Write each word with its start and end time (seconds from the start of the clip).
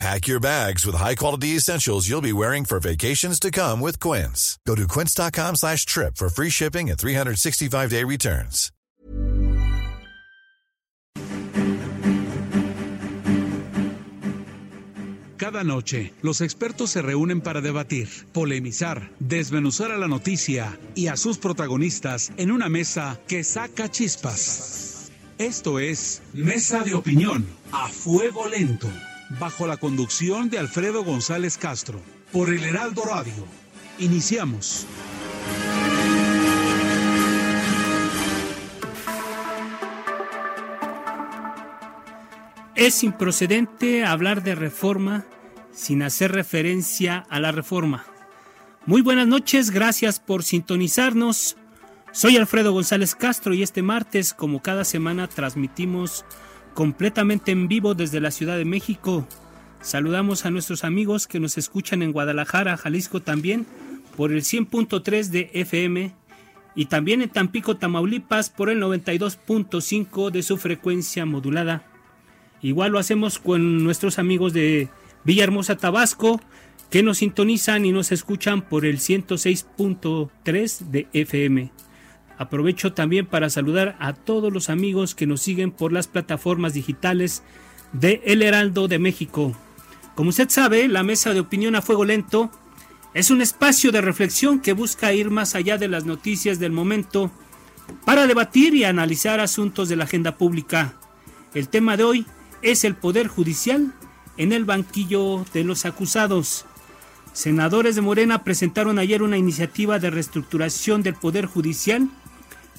Pack 0.00 0.26
your 0.26 0.40
bags 0.40 0.84
with 0.84 0.96
high-quality 0.96 1.56
essentials 1.56 2.08
you'll 2.08 2.20
be 2.20 2.32
wearing 2.32 2.64
for 2.64 2.80
vacations 2.80 3.38
to 3.40 3.50
come 3.50 3.80
with 3.80 4.00
Quince. 4.00 4.58
Go 4.66 4.74
to 4.74 4.86
quince.com 4.88 5.56
slash 5.56 5.86
trip 5.86 6.16
for 6.16 6.28
free 6.28 6.50
shipping 6.50 6.90
and 6.90 6.98
365-day 6.98 8.04
returns. 8.04 8.70
Cada 15.36 15.62
noche, 15.62 16.14
los 16.22 16.40
expertos 16.40 16.90
se 16.90 17.02
reúnen 17.02 17.42
para 17.42 17.60
debatir, 17.60 18.08
polemizar, 18.32 19.10
desmenuzar 19.18 19.92
a 19.92 19.98
la 19.98 20.08
noticia 20.08 20.78
y 20.94 21.08
a 21.08 21.16
sus 21.16 21.36
protagonistas 21.38 22.32
en 22.38 22.50
una 22.50 22.68
mesa 22.70 23.20
que 23.28 23.44
saca 23.44 23.90
chispas. 23.90 25.10
Esto 25.36 25.80
es 25.80 26.22
Mesa 26.32 26.82
de 26.82 26.94
Opinión, 26.94 27.46
a 27.72 27.88
Fuego 27.88 28.48
Lento 28.48 28.88
bajo 29.38 29.66
la 29.66 29.76
conducción 29.76 30.50
de 30.50 30.58
Alfredo 30.58 31.04
González 31.04 31.58
Castro, 31.58 32.00
por 32.32 32.50
el 32.50 32.64
Heraldo 32.64 33.02
Radio. 33.04 33.46
Iniciamos. 33.98 34.86
Es 42.74 43.02
improcedente 43.04 44.04
hablar 44.04 44.42
de 44.42 44.54
reforma 44.54 45.24
sin 45.72 46.02
hacer 46.02 46.32
referencia 46.32 47.24
a 47.28 47.40
la 47.40 47.52
reforma. 47.52 48.04
Muy 48.86 49.00
buenas 49.00 49.26
noches, 49.26 49.70
gracias 49.70 50.20
por 50.20 50.42
sintonizarnos. 50.42 51.56
Soy 52.12 52.36
Alfredo 52.36 52.72
González 52.72 53.14
Castro 53.14 53.54
y 53.54 53.62
este 53.62 53.82
martes, 53.82 54.34
como 54.34 54.60
cada 54.60 54.84
semana, 54.84 55.28
transmitimos 55.28 56.24
completamente 56.74 57.52
en 57.52 57.68
vivo 57.68 57.94
desde 57.94 58.20
la 58.20 58.30
Ciudad 58.30 58.58
de 58.58 58.64
México. 58.64 59.26
Saludamos 59.80 60.44
a 60.44 60.50
nuestros 60.50 60.84
amigos 60.84 61.26
que 61.26 61.40
nos 61.40 61.56
escuchan 61.56 62.02
en 62.02 62.12
Guadalajara, 62.12 62.76
Jalisco 62.76 63.20
también, 63.20 63.66
por 64.16 64.32
el 64.32 64.42
100.3 64.42 65.28
de 65.28 65.50
FM 65.54 66.12
y 66.74 66.86
también 66.86 67.22
en 67.22 67.30
Tampico, 67.30 67.76
Tamaulipas, 67.76 68.50
por 68.50 68.68
el 68.70 68.82
92.5 68.82 70.30
de 70.30 70.42
su 70.42 70.56
frecuencia 70.56 71.24
modulada. 71.24 71.86
Igual 72.62 72.92
lo 72.92 72.98
hacemos 72.98 73.38
con 73.38 73.84
nuestros 73.84 74.18
amigos 74.18 74.52
de 74.52 74.88
Villahermosa, 75.24 75.76
Tabasco, 75.76 76.40
que 76.90 77.02
nos 77.02 77.18
sintonizan 77.18 77.84
y 77.84 77.92
nos 77.92 78.10
escuchan 78.10 78.62
por 78.62 78.84
el 78.84 78.98
106.3 78.98 80.78
de 80.90 81.08
FM. 81.12 81.72
Aprovecho 82.36 82.92
también 82.92 83.26
para 83.26 83.50
saludar 83.50 83.96
a 84.00 84.12
todos 84.12 84.52
los 84.52 84.70
amigos 84.70 85.14
que 85.14 85.26
nos 85.26 85.40
siguen 85.40 85.70
por 85.70 85.92
las 85.92 86.08
plataformas 86.08 86.74
digitales 86.74 87.42
de 87.92 88.22
El 88.24 88.42
Heraldo 88.42 88.88
de 88.88 88.98
México. 88.98 89.54
Como 90.14 90.30
usted 90.30 90.48
sabe, 90.48 90.88
la 90.88 91.02
mesa 91.02 91.32
de 91.32 91.40
opinión 91.40 91.76
a 91.76 91.82
fuego 91.82 92.04
lento 92.04 92.50
es 93.14 93.30
un 93.30 93.40
espacio 93.40 93.92
de 93.92 94.00
reflexión 94.00 94.60
que 94.60 94.72
busca 94.72 95.12
ir 95.12 95.30
más 95.30 95.54
allá 95.54 95.78
de 95.78 95.88
las 95.88 96.04
noticias 96.04 96.58
del 96.58 96.72
momento 96.72 97.30
para 98.04 98.26
debatir 98.26 98.74
y 98.74 98.84
analizar 98.84 99.38
asuntos 99.38 99.88
de 99.88 99.96
la 99.96 100.04
agenda 100.04 100.36
pública. 100.36 100.94
El 101.54 101.68
tema 101.68 101.96
de 101.96 102.04
hoy 102.04 102.26
es 102.62 102.82
el 102.82 102.96
Poder 102.96 103.28
Judicial 103.28 103.92
en 104.36 104.52
el 104.52 104.64
banquillo 104.64 105.44
de 105.52 105.62
los 105.62 105.84
acusados. 105.84 106.66
Senadores 107.32 107.94
de 107.94 108.00
Morena 108.00 108.42
presentaron 108.42 108.98
ayer 108.98 109.22
una 109.22 109.36
iniciativa 109.36 109.98
de 110.00 110.10
reestructuración 110.10 111.02
del 111.02 111.14
Poder 111.14 111.46
Judicial 111.46 112.08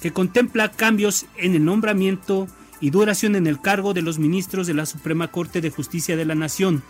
que 0.00 0.12
contempla 0.12 0.70
cambios 0.70 1.26
en 1.36 1.54
el 1.54 1.64
nombramiento 1.64 2.48
y 2.80 2.90
duración 2.90 3.36
en 3.36 3.46
el 3.46 3.60
cargo 3.60 3.94
de 3.94 4.02
los 4.02 4.18
ministros 4.18 4.66
de 4.66 4.74
la 4.74 4.86
Suprema 4.86 5.28
Corte 5.28 5.60
de 5.60 5.70
Justicia 5.70 6.16
de 6.16 6.24
la 6.24 6.34
Nación, 6.34 6.82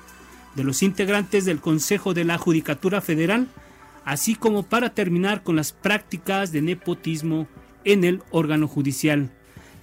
de 0.54 0.64
los 0.64 0.82
integrantes 0.82 1.44
del 1.44 1.60
Consejo 1.60 2.14
de 2.14 2.24
la 2.24 2.38
Judicatura 2.38 3.00
Federal, 3.00 3.48
así 4.04 4.34
como 4.34 4.64
para 4.64 4.90
terminar 4.90 5.42
con 5.42 5.56
las 5.56 5.72
prácticas 5.72 6.52
de 6.52 6.62
nepotismo 6.62 7.46
en 7.84 8.04
el 8.04 8.22
órgano 8.30 8.66
judicial. 8.66 9.30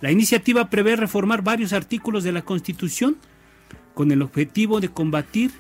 La 0.02 0.12
iniciativa 0.12 0.70
prevé 0.70 0.96
reformar 0.96 1.44
varios 1.44 1.72
artículos 1.72 2.24
de 2.24 2.34
la 2.34 2.42
Constitución 2.42 3.18
con 3.94 4.12
el 4.12 4.22
objetivo 4.22 4.82
de 4.82 4.90
combatir 4.90 5.52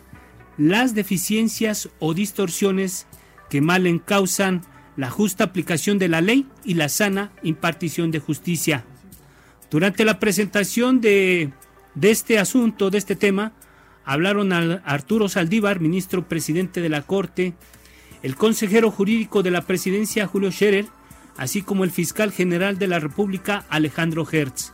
las 0.58 0.94
deficiencias 0.94 1.90
o 2.00 2.14
distorsiones 2.14 3.08
que 3.50 3.62
mal 3.62 3.88
encausan 3.88 4.62
la 4.96 5.10
justa 5.10 5.44
aplicación 5.44 5.98
de 5.98 6.08
la 6.08 6.22
ley 6.22 6.48
y 6.64 6.76
la 6.76 6.90
sana 6.90 7.32
impartición 7.44 8.12
de 8.12 8.20
justicia. 8.20 8.86
Durante 9.72 10.06
la 10.06 10.20
presentación 10.20 11.02
de, 11.02 11.52
este 12.02 12.38
asunto, 12.38 12.90
de 12.90 13.00
este 13.00 13.16
tema, 13.16 13.54
hablaron 14.06 14.54
a 14.54 14.82
Arturo 14.86 15.30
Saldívar, 15.30 15.80
ministro 15.80 16.28
presidente 16.28 16.82
de 16.82 16.90
la 16.90 17.02
Corte, 17.02 17.54
el 18.22 18.36
consejero 18.36 18.92
jurídico 18.92 19.44
de 19.44 19.52
la 19.52 19.64
presidencia 19.64 20.28
Julio 20.28 20.52
Scherer, 20.52 20.86
así 21.38 21.62
como 21.62 21.84
el 21.84 21.92
fiscal 21.92 22.32
general 22.32 22.78
de 22.78 22.88
la 22.88 23.00
República 23.00 23.66
Alejandro 23.70 24.28
Hertz. 24.32 24.74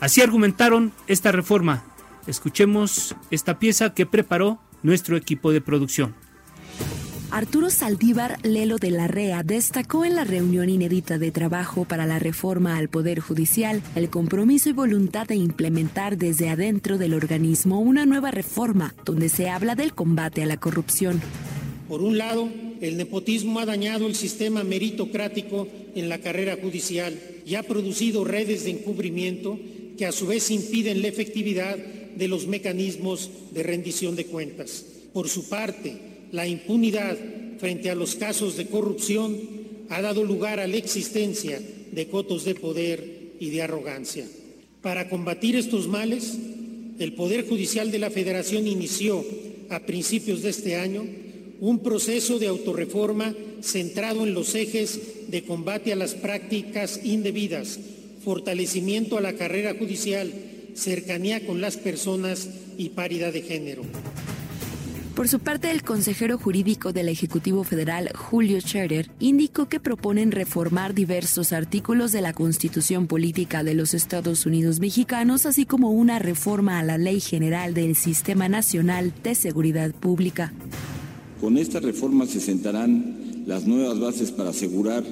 Así 0.00 0.20
argumentaron 0.20 0.92
esta 1.06 1.32
reforma. 1.32 1.84
Escuchemos 2.26 3.16
esta 3.30 3.58
pieza 3.58 3.94
que 3.94 4.04
preparó 4.04 4.60
nuestro 4.82 5.16
equipo 5.16 5.52
de 5.52 5.60
producción. 5.62 6.14
Arturo 7.30 7.70
Saldívar 7.70 8.38
Lelo 8.44 8.76
de 8.76 8.92
la 8.92 9.08
REA 9.08 9.42
destacó 9.42 10.04
en 10.04 10.14
la 10.14 10.22
reunión 10.22 10.70
inédita 10.70 11.18
de 11.18 11.32
trabajo 11.32 11.84
para 11.84 12.06
la 12.06 12.20
reforma 12.20 12.78
al 12.78 12.88
Poder 12.88 13.18
Judicial 13.18 13.82
el 13.96 14.08
compromiso 14.10 14.70
y 14.70 14.72
voluntad 14.72 15.26
de 15.26 15.34
implementar 15.34 16.16
desde 16.16 16.48
adentro 16.48 16.98
del 16.98 17.14
organismo 17.14 17.80
una 17.80 18.06
nueva 18.06 18.30
reforma 18.30 18.94
donde 19.04 19.28
se 19.28 19.50
habla 19.50 19.74
del 19.74 19.92
combate 19.92 20.44
a 20.44 20.46
la 20.46 20.56
corrupción. 20.56 21.20
Por 21.88 22.00
un 22.00 22.16
lado, 22.16 22.48
el 22.80 22.96
nepotismo 22.96 23.58
ha 23.58 23.66
dañado 23.66 24.06
el 24.06 24.14
sistema 24.14 24.62
meritocrático 24.62 25.66
en 25.96 26.08
la 26.08 26.18
carrera 26.18 26.56
judicial 26.60 27.18
y 27.44 27.56
ha 27.56 27.64
producido 27.64 28.24
redes 28.24 28.64
de 28.64 28.70
encubrimiento 28.70 29.58
que 29.98 30.06
a 30.06 30.12
su 30.12 30.26
vez 30.26 30.50
impiden 30.50 31.02
la 31.02 31.08
efectividad 31.08 31.76
de 31.76 32.28
los 32.28 32.46
mecanismos 32.46 33.30
de 33.52 33.62
rendición 33.64 34.14
de 34.14 34.26
cuentas. 34.26 34.84
Por 35.12 35.28
su 35.28 35.48
parte, 35.48 36.15
la 36.32 36.46
impunidad 36.46 37.16
frente 37.58 37.90
a 37.90 37.94
los 37.94 38.14
casos 38.16 38.56
de 38.56 38.66
corrupción 38.66 39.38
ha 39.88 40.02
dado 40.02 40.24
lugar 40.24 40.60
a 40.60 40.66
la 40.66 40.76
existencia 40.76 41.60
de 41.92 42.06
cotos 42.08 42.44
de 42.44 42.54
poder 42.54 43.34
y 43.40 43.50
de 43.50 43.62
arrogancia. 43.62 44.26
Para 44.82 45.08
combatir 45.08 45.56
estos 45.56 45.88
males, 45.88 46.36
el 46.98 47.12
Poder 47.12 47.46
Judicial 47.46 47.90
de 47.90 47.98
la 47.98 48.10
Federación 48.10 48.66
inició 48.66 49.24
a 49.68 49.80
principios 49.80 50.42
de 50.42 50.50
este 50.50 50.76
año 50.76 51.04
un 51.60 51.80
proceso 51.80 52.38
de 52.38 52.46
autorreforma 52.46 53.34
centrado 53.62 54.24
en 54.24 54.34
los 54.34 54.54
ejes 54.54 55.00
de 55.28 55.42
combate 55.42 55.92
a 55.92 55.96
las 55.96 56.14
prácticas 56.14 57.00
indebidas, 57.02 57.78
fortalecimiento 58.24 59.16
a 59.16 59.20
la 59.20 59.34
carrera 59.34 59.74
judicial, 59.74 60.32
cercanía 60.74 61.46
con 61.46 61.60
las 61.60 61.76
personas 61.76 62.48
y 62.76 62.90
paridad 62.90 63.32
de 63.32 63.42
género. 63.42 63.82
Por 65.16 65.28
su 65.28 65.38
parte, 65.38 65.70
el 65.70 65.82
consejero 65.82 66.36
jurídico 66.36 66.92
del 66.92 67.08
Ejecutivo 67.08 67.64
Federal, 67.64 68.10
Julio 68.14 68.60
Scherer, 68.60 69.10
indicó 69.18 69.66
que 69.66 69.80
proponen 69.80 70.30
reformar 70.30 70.92
diversos 70.92 71.54
artículos 71.54 72.12
de 72.12 72.20
la 72.20 72.34
Constitución 72.34 73.06
Política 73.06 73.64
de 73.64 73.72
los 73.72 73.94
Estados 73.94 74.44
Unidos 74.44 74.78
Mexicanos, 74.78 75.46
así 75.46 75.64
como 75.64 75.90
una 75.90 76.18
reforma 76.18 76.78
a 76.78 76.82
la 76.82 76.98
Ley 76.98 77.20
General 77.20 77.72
del 77.72 77.96
Sistema 77.96 78.50
Nacional 78.50 79.14
de 79.24 79.34
Seguridad 79.34 79.94
Pública. 79.94 80.52
Con 81.40 81.56
esta 81.56 81.80
reforma 81.80 82.26
se 82.26 82.38
sentarán 82.38 83.44
las 83.46 83.66
nuevas 83.66 83.98
bases 83.98 84.30
para 84.30 84.50
asegurar 84.50 85.02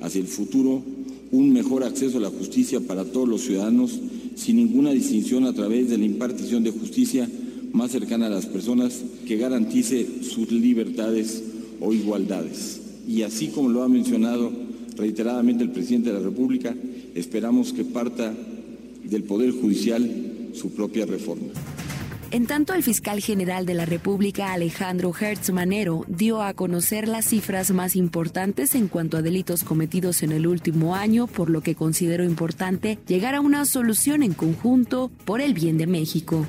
hacia 0.00 0.20
el 0.20 0.26
futuro 0.26 0.82
un 1.30 1.52
mejor 1.52 1.84
acceso 1.84 2.18
a 2.18 2.22
la 2.22 2.30
justicia 2.30 2.80
para 2.80 3.04
todos 3.04 3.28
los 3.28 3.42
ciudadanos, 3.42 3.96
sin 4.34 4.56
ninguna 4.56 4.90
distinción 4.90 5.44
a 5.44 5.52
través 5.52 5.88
de 5.88 5.98
la 5.98 6.04
impartición 6.04 6.64
de 6.64 6.72
justicia 6.72 7.28
más 7.72 7.90
cercana 7.90 8.26
a 8.26 8.30
las 8.30 8.46
personas 8.46 9.02
que 9.26 9.36
garantice 9.36 10.22
sus 10.22 10.50
libertades 10.50 11.42
o 11.80 11.92
igualdades. 11.92 12.80
Y 13.06 13.22
así 13.22 13.48
como 13.48 13.68
lo 13.68 13.82
ha 13.82 13.88
mencionado 13.88 14.52
reiteradamente 14.96 15.64
el 15.64 15.70
presidente 15.70 16.12
de 16.12 16.18
la 16.18 16.24
República, 16.24 16.74
esperamos 17.14 17.72
que 17.72 17.84
parta 17.84 18.32
del 19.04 19.24
Poder 19.24 19.50
Judicial 19.50 20.50
su 20.54 20.70
propia 20.70 21.06
reforma. 21.06 21.48
En 22.30 22.46
tanto, 22.46 22.72
el 22.72 22.82
fiscal 22.82 23.20
general 23.20 23.66
de 23.66 23.74
la 23.74 23.84
República, 23.84 24.54
Alejandro 24.54 25.12
Hertz 25.18 25.52
Manero, 25.52 26.06
dio 26.08 26.40
a 26.40 26.54
conocer 26.54 27.06
las 27.06 27.26
cifras 27.26 27.72
más 27.72 27.94
importantes 27.94 28.74
en 28.74 28.88
cuanto 28.88 29.18
a 29.18 29.22
delitos 29.22 29.64
cometidos 29.64 30.22
en 30.22 30.32
el 30.32 30.46
último 30.46 30.94
año, 30.94 31.26
por 31.26 31.50
lo 31.50 31.60
que 31.60 31.74
considero 31.74 32.24
importante 32.24 32.98
llegar 33.06 33.34
a 33.34 33.42
una 33.42 33.66
solución 33.66 34.22
en 34.22 34.32
conjunto 34.32 35.10
por 35.26 35.42
el 35.42 35.52
bien 35.52 35.76
de 35.76 35.86
México. 35.86 36.46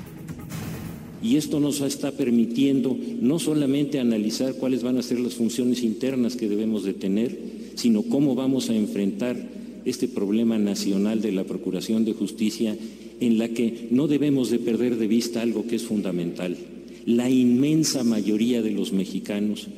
Y 1.24 1.36
esto 1.36 1.58
nos 1.58 1.80
está 1.80 2.12
permitiendo 2.12 2.98
no 3.22 3.38
solamente 3.38 3.98
analizar 3.98 4.56
cuáles 4.56 4.82
van 4.82 4.98
a 4.98 5.02
ser 5.02 5.18
las 5.20 5.32
funciones 5.32 5.82
internas 5.82 6.36
que 6.36 6.50
debemos 6.50 6.84
de 6.84 6.92
tener, 6.92 7.38
sino 7.76 8.02
cómo 8.02 8.34
vamos 8.34 8.68
a 8.68 8.76
enfrentar 8.76 9.34
este 9.86 10.06
problema 10.06 10.58
nacional 10.58 11.22
de 11.22 11.32
la 11.32 11.44
Procuración 11.44 12.04
de 12.04 12.12
Justicia 12.12 12.76
en 13.20 13.38
la 13.38 13.48
que 13.48 13.88
no 13.90 14.06
debemos 14.06 14.50
de 14.50 14.58
perder 14.58 14.96
de 14.96 15.06
vista 15.06 15.40
algo 15.40 15.66
que 15.66 15.76
es 15.76 15.84
fundamental. 15.84 16.58
La 17.06 17.30
inmensa 17.30 18.04
mayoría 18.04 18.60
de 18.60 18.72
los 18.72 18.92
mexicanos 18.92 19.68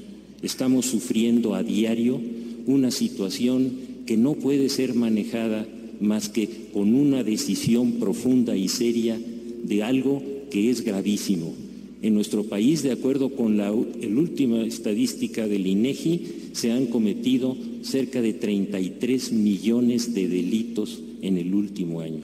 estamos 0.42 0.86
sufriendo 0.86 1.54
a 1.54 1.62
diario 1.62 2.20
una 2.66 2.90
situación 2.90 3.70
que 4.04 4.16
no 4.16 4.34
puede 4.34 4.68
ser 4.68 4.94
manejada 4.94 5.64
más 6.00 6.28
que 6.28 6.48
con 6.72 6.92
una 6.92 7.22
decisión 7.22 7.92
profunda 7.92 8.56
y 8.56 8.66
seria 8.66 9.16
de 9.62 9.82
algo 9.84 10.35
que 10.50 10.70
es 10.70 10.82
gravísimo. 10.82 11.54
En 12.02 12.14
nuestro 12.14 12.44
país, 12.44 12.82
de 12.82 12.92
acuerdo 12.92 13.30
con 13.30 13.56
la 13.56 13.72
última 13.72 14.64
estadística 14.64 15.48
del 15.48 15.66
INEGI, 15.66 16.20
se 16.52 16.70
han 16.70 16.86
cometido 16.86 17.56
cerca 17.82 18.20
de 18.20 18.32
33 18.32 19.32
millones 19.32 20.14
de 20.14 20.28
delitos 20.28 21.00
en 21.22 21.38
el 21.38 21.54
último 21.54 22.00
año. 22.00 22.20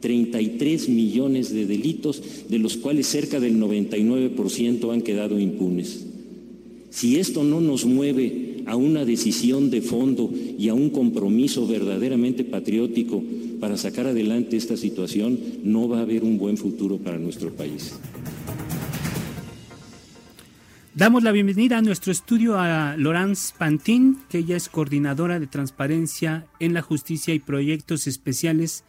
33 0.00 0.88
millones 0.88 1.52
de 1.52 1.66
delitos, 1.66 2.22
de 2.48 2.58
los 2.58 2.76
cuales 2.76 3.06
cerca 3.06 3.40
del 3.40 3.58
99% 3.58 4.92
han 4.92 5.02
quedado 5.02 5.40
impunes. 5.40 6.06
Si 6.90 7.16
esto 7.16 7.44
no 7.44 7.60
nos 7.60 7.84
mueve 7.84 8.62
a 8.66 8.76
una 8.76 9.04
decisión 9.04 9.70
de 9.70 9.80
fondo 9.80 10.30
y 10.58 10.68
a 10.68 10.74
un 10.74 10.90
compromiso 10.90 11.66
verdaderamente 11.66 12.44
patriótico 12.44 13.22
para 13.60 13.76
sacar 13.76 14.06
adelante 14.06 14.56
esta 14.56 14.76
situación, 14.76 15.38
no 15.62 15.88
va 15.88 15.98
a 15.98 16.02
haber 16.02 16.24
un 16.24 16.38
buen 16.38 16.56
futuro 16.56 16.98
para 16.98 17.18
nuestro 17.18 17.50
país. 17.50 17.98
Damos 20.94 21.22
la 21.22 21.32
bienvenida 21.32 21.76
a 21.76 21.82
nuestro 21.82 22.10
estudio 22.10 22.58
a 22.58 22.96
Laurence 22.96 23.52
Pantin, 23.58 24.18
que 24.30 24.38
ella 24.38 24.56
es 24.56 24.70
coordinadora 24.70 25.38
de 25.38 25.46
transparencia 25.46 26.46
en 26.58 26.72
la 26.72 26.80
justicia 26.80 27.34
y 27.34 27.38
proyectos 27.38 28.06
especiales 28.06 28.82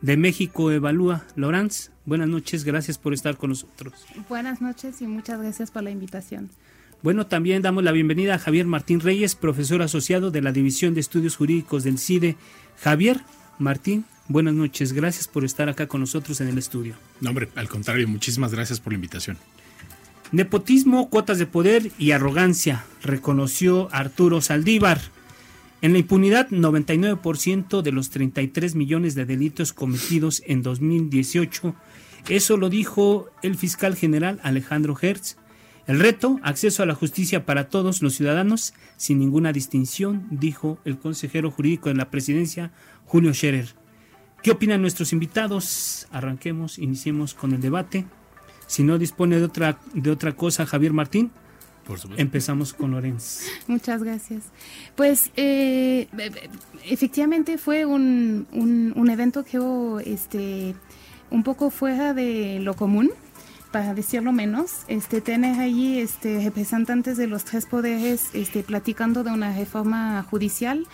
de 0.00 0.16
México 0.16 0.70
Evalúa. 0.70 1.24
Laurence, 1.34 1.90
buenas 2.06 2.28
noches, 2.28 2.62
gracias 2.62 2.96
por 2.96 3.12
estar 3.12 3.36
con 3.36 3.50
nosotros. 3.50 4.06
Buenas 4.28 4.60
noches 4.60 5.02
y 5.02 5.08
muchas 5.08 5.40
gracias 5.40 5.72
por 5.72 5.82
la 5.82 5.90
invitación. 5.90 6.48
Bueno, 7.02 7.26
también 7.26 7.62
damos 7.62 7.84
la 7.84 7.92
bienvenida 7.92 8.34
a 8.34 8.38
Javier 8.38 8.66
Martín 8.66 9.00
Reyes, 9.00 9.34
profesor 9.34 9.82
asociado 9.82 10.30
de 10.30 10.42
la 10.42 10.52
División 10.52 10.94
de 10.94 11.00
Estudios 11.00 11.36
Jurídicos 11.36 11.84
del 11.84 11.98
CIDE. 11.98 12.36
Javier 12.80 13.20
Martín, 13.58 14.04
buenas 14.28 14.54
noches, 14.54 14.92
gracias 14.92 15.26
por 15.26 15.44
estar 15.44 15.68
acá 15.68 15.86
con 15.86 16.00
nosotros 16.00 16.40
en 16.40 16.48
el 16.48 16.58
estudio. 16.58 16.94
No, 17.20 17.30
hombre, 17.30 17.48
al 17.56 17.68
contrario, 17.68 18.06
muchísimas 18.06 18.52
gracias 18.52 18.80
por 18.80 18.92
la 18.92 18.96
invitación. 18.96 19.36
Nepotismo, 20.30 21.08
cuotas 21.08 21.38
de 21.38 21.46
poder 21.46 21.90
y 21.98 22.12
arrogancia, 22.12 22.84
reconoció 23.02 23.88
Arturo 23.92 24.40
Saldívar. 24.40 25.00
En 25.80 25.92
la 25.92 25.98
impunidad, 25.98 26.48
99% 26.50 27.82
de 27.82 27.92
los 27.92 28.10
33 28.10 28.74
millones 28.74 29.14
de 29.14 29.24
delitos 29.24 29.72
cometidos 29.72 30.42
en 30.46 30.62
2018. 30.62 31.74
Eso 32.28 32.56
lo 32.56 32.68
dijo 32.68 33.30
el 33.42 33.56
fiscal 33.56 33.96
general 33.96 34.38
Alejandro 34.42 34.96
Hertz. 35.00 35.36
El 35.88 36.00
reto, 36.00 36.38
acceso 36.42 36.82
a 36.82 36.86
la 36.86 36.94
justicia 36.94 37.46
para 37.46 37.70
todos 37.70 38.02
los 38.02 38.14
ciudadanos, 38.14 38.74
sin 38.98 39.18
ninguna 39.18 39.54
distinción, 39.54 40.26
dijo 40.30 40.78
el 40.84 40.98
consejero 40.98 41.50
jurídico 41.50 41.88
de 41.88 41.94
la 41.94 42.10
presidencia, 42.10 42.72
Julio 43.06 43.32
Scherer. 43.32 43.74
¿Qué 44.42 44.50
opinan 44.50 44.82
nuestros 44.82 45.14
invitados? 45.14 46.06
Arranquemos, 46.12 46.78
iniciemos 46.78 47.32
con 47.32 47.54
el 47.54 47.62
debate. 47.62 48.04
Si 48.66 48.82
no 48.82 48.98
dispone 48.98 49.38
de 49.38 49.46
otra, 49.46 49.78
de 49.94 50.10
otra 50.10 50.36
cosa, 50.36 50.66
Javier 50.66 50.92
Martín, 50.92 51.30
empezamos 52.18 52.74
con 52.74 52.90
Lorenz. 52.90 53.46
Muchas 53.66 54.02
gracias. 54.02 54.44
Pues 54.94 55.30
eh, 55.36 56.06
efectivamente 56.84 57.56
fue 57.56 57.86
un, 57.86 58.46
un, 58.52 59.08
evento 59.08 59.42
que 59.42 59.58
este, 60.04 60.74
un 61.30 61.42
poco 61.42 61.70
fuera 61.70 62.12
de 62.12 62.60
lo 62.60 62.74
común 62.76 63.10
para 63.70 63.94
decirlo 63.94 64.32
menos, 64.32 64.84
este, 64.88 65.20
tener 65.20 65.60
allí 65.60 65.98
este, 65.98 66.42
representantes 66.42 67.16
de 67.16 67.26
los 67.26 67.44
tres 67.44 67.66
poderes 67.66 68.30
este, 68.32 68.62
platicando 68.62 69.24
de 69.24 69.30
una 69.30 69.54
reforma 69.54 70.24
judicial, 70.30 70.86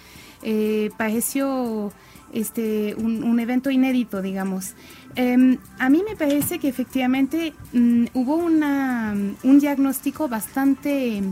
eh, 0.42 0.90
pareció 0.96 1.92
este, 2.32 2.94
un, 2.96 3.38
evento 3.38 3.70
inédito, 3.70 4.20
digamos. 4.22 4.74
Em, 5.14 5.58
a 5.78 5.88
mí 5.88 6.02
me 6.08 6.16
parece 6.16 6.58
que 6.58 6.68
efectivamente 6.68 7.52
mm, 7.72 8.06
hubo 8.14 8.36
una, 8.36 9.14
un 9.42 9.58
diagnóstico 9.60 10.28
bastante, 10.28 11.22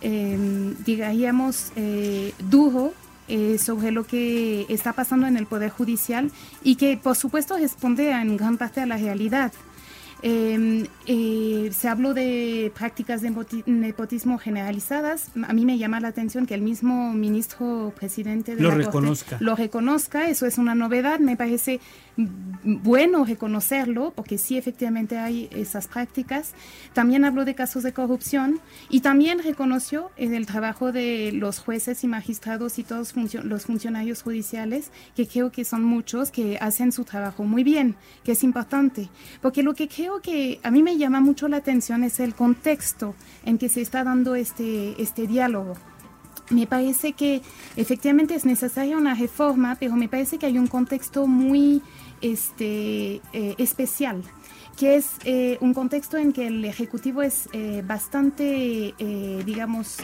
em, 0.00 0.74
digamos, 0.84 1.72
eh, 1.76 2.32
duro 2.48 2.92
eh, 3.28 3.58
sobre 3.58 3.90
lo 3.90 4.06
que 4.06 4.64
está 4.70 4.94
pasando 4.94 5.26
en 5.26 5.36
el 5.36 5.44
Poder 5.44 5.68
Judicial 5.68 6.32
y 6.64 6.76
que 6.76 6.96
por 6.96 7.14
supuesto 7.14 7.58
responde 7.58 8.10
en 8.10 8.38
gran 8.38 8.56
parte 8.56 8.80
a 8.80 8.86
la 8.86 8.96
realidad. 8.96 9.52
Em, 10.22 10.86
eh, 11.06 11.70
se 11.72 11.88
habló 11.88 12.12
de 12.12 12.72
prácticas 12.76 13.22
de 13.22 13.32
nepotismo 13.66 14.38
generalizadas. 14.38 15.30
A 15.46 15.52
mí 15.52 15.64
me 15.64 15.78
llama 15.78 16.00
la 16.00 16.08
atención 16.08 16.44
que 16.46 16.54
el 16.54 16.62
mismo 16.62 17.12
ministro 17.12 17.92
presidente 17.96 18.56
de 18.56 18.62
lo 18.62 18.70
la 18.70 18.76
reconozca. 18.76 19.36
lo 19.40 19.54
reconozca. 19.54 20.28
Eso 20.28 20.46
es 20.46 20.58
una 20.58 20.74
novedad. 20.74 21.20
Me 21.20 21.36
parece 21.36 21.80
bueno 22.16 23.24
reconocerlo 23.24 24.12
porque 24.14 24.38
sí 24.38 24.58
efectivamente 24.58 25.18
hay 25.18 25.48
esas 25.52 25.86
prácticas. 25.86 26.52
También 26.94 27.24
habló 27.24 27.44
de 27.44 27.54
casos 27.54 27.84
de 27.84 27.92
corrupción 27.92 28.60
y 28.88 29.00
también 29.00 29.40
reconoció 29.42 30.10
en 30.16 30.34
el 30.34 30.46
trabajo 30.46 30.90
de 30.90 31.30
los 31.32 31.60
jueces 31.60 32.02
y 32.02 32.08
magistrados 32.08 32.78
y 32.80 32.82
todos 32.82 33.14
los 33.44 33.66
funcionarios 33.66 34.22
judiciales, 34.22 34.90
que 35.14 35.28
creo 35.28 35.52
que 35.52 35.64
son 35.64 35.84
muchos 35.84 36.32
que 36.32 36.58
hacen 36.60 36.90
su 36.90 37.04
trabajo 37.04 37.44
muy 37.44 37.62
bien, 37.62 37.94
que 38.24 38.32
es 38.32 38.42
importante. 38.42 39.08
Porque 39.40 39.62
lo 39.62 39.74
que 39.74 39.86
creo 39.86 40.07
que 40.22 40.60
a 40.62 40.70
mí 40.70 40.82
me 40.82 40.96
llama 40.96 41.20
mucho 41.20 41.48
la 41.48 41.58
atención 41.58 42.02
es 42.02 42.20
el 42.20 42.34
contexto 42.34 43.14
en 43.44 43.58
que 43.58 43.68
se 43.68 43.80
está 43.80 44.04
dando 44.04 44.34
este, 44.34 45.00
este 45.00 45.26
diálogo. 45.26 45.74
Me 46.50 46.66
parece 46.66 47.12
que 47.12 47.42
efectivamente 47.76 48.34
es 48.34 48.46
necesaria 48.46 48.96
una 48.96 49.14
reforma, 49.14 49.76
pero 49.78 49.96
me 49.96 50.08
parece 50.08 50.38
que 50.38 50.46
hay 50.46 50.58
un 50.58 50.66
contexto 50.66 51.26
muy 51.26 51.82
este, 52.20 53.20
eh, 53.32 53.54
especial 53.58 54.22
que 54.78 54.94
es 54.94 55.10
eh, 55.24 55.58
un 55.60 55.74
contexto 55.74 56.18
en 56.18 56.32
que 56.32 56.46
el 56.46 56.64
Ejecutivo 56.64 57.20
es 57.22 57.48
eh, 57.52 57.82
bastante, 57.84 58.94
digamos, 59.44 59.98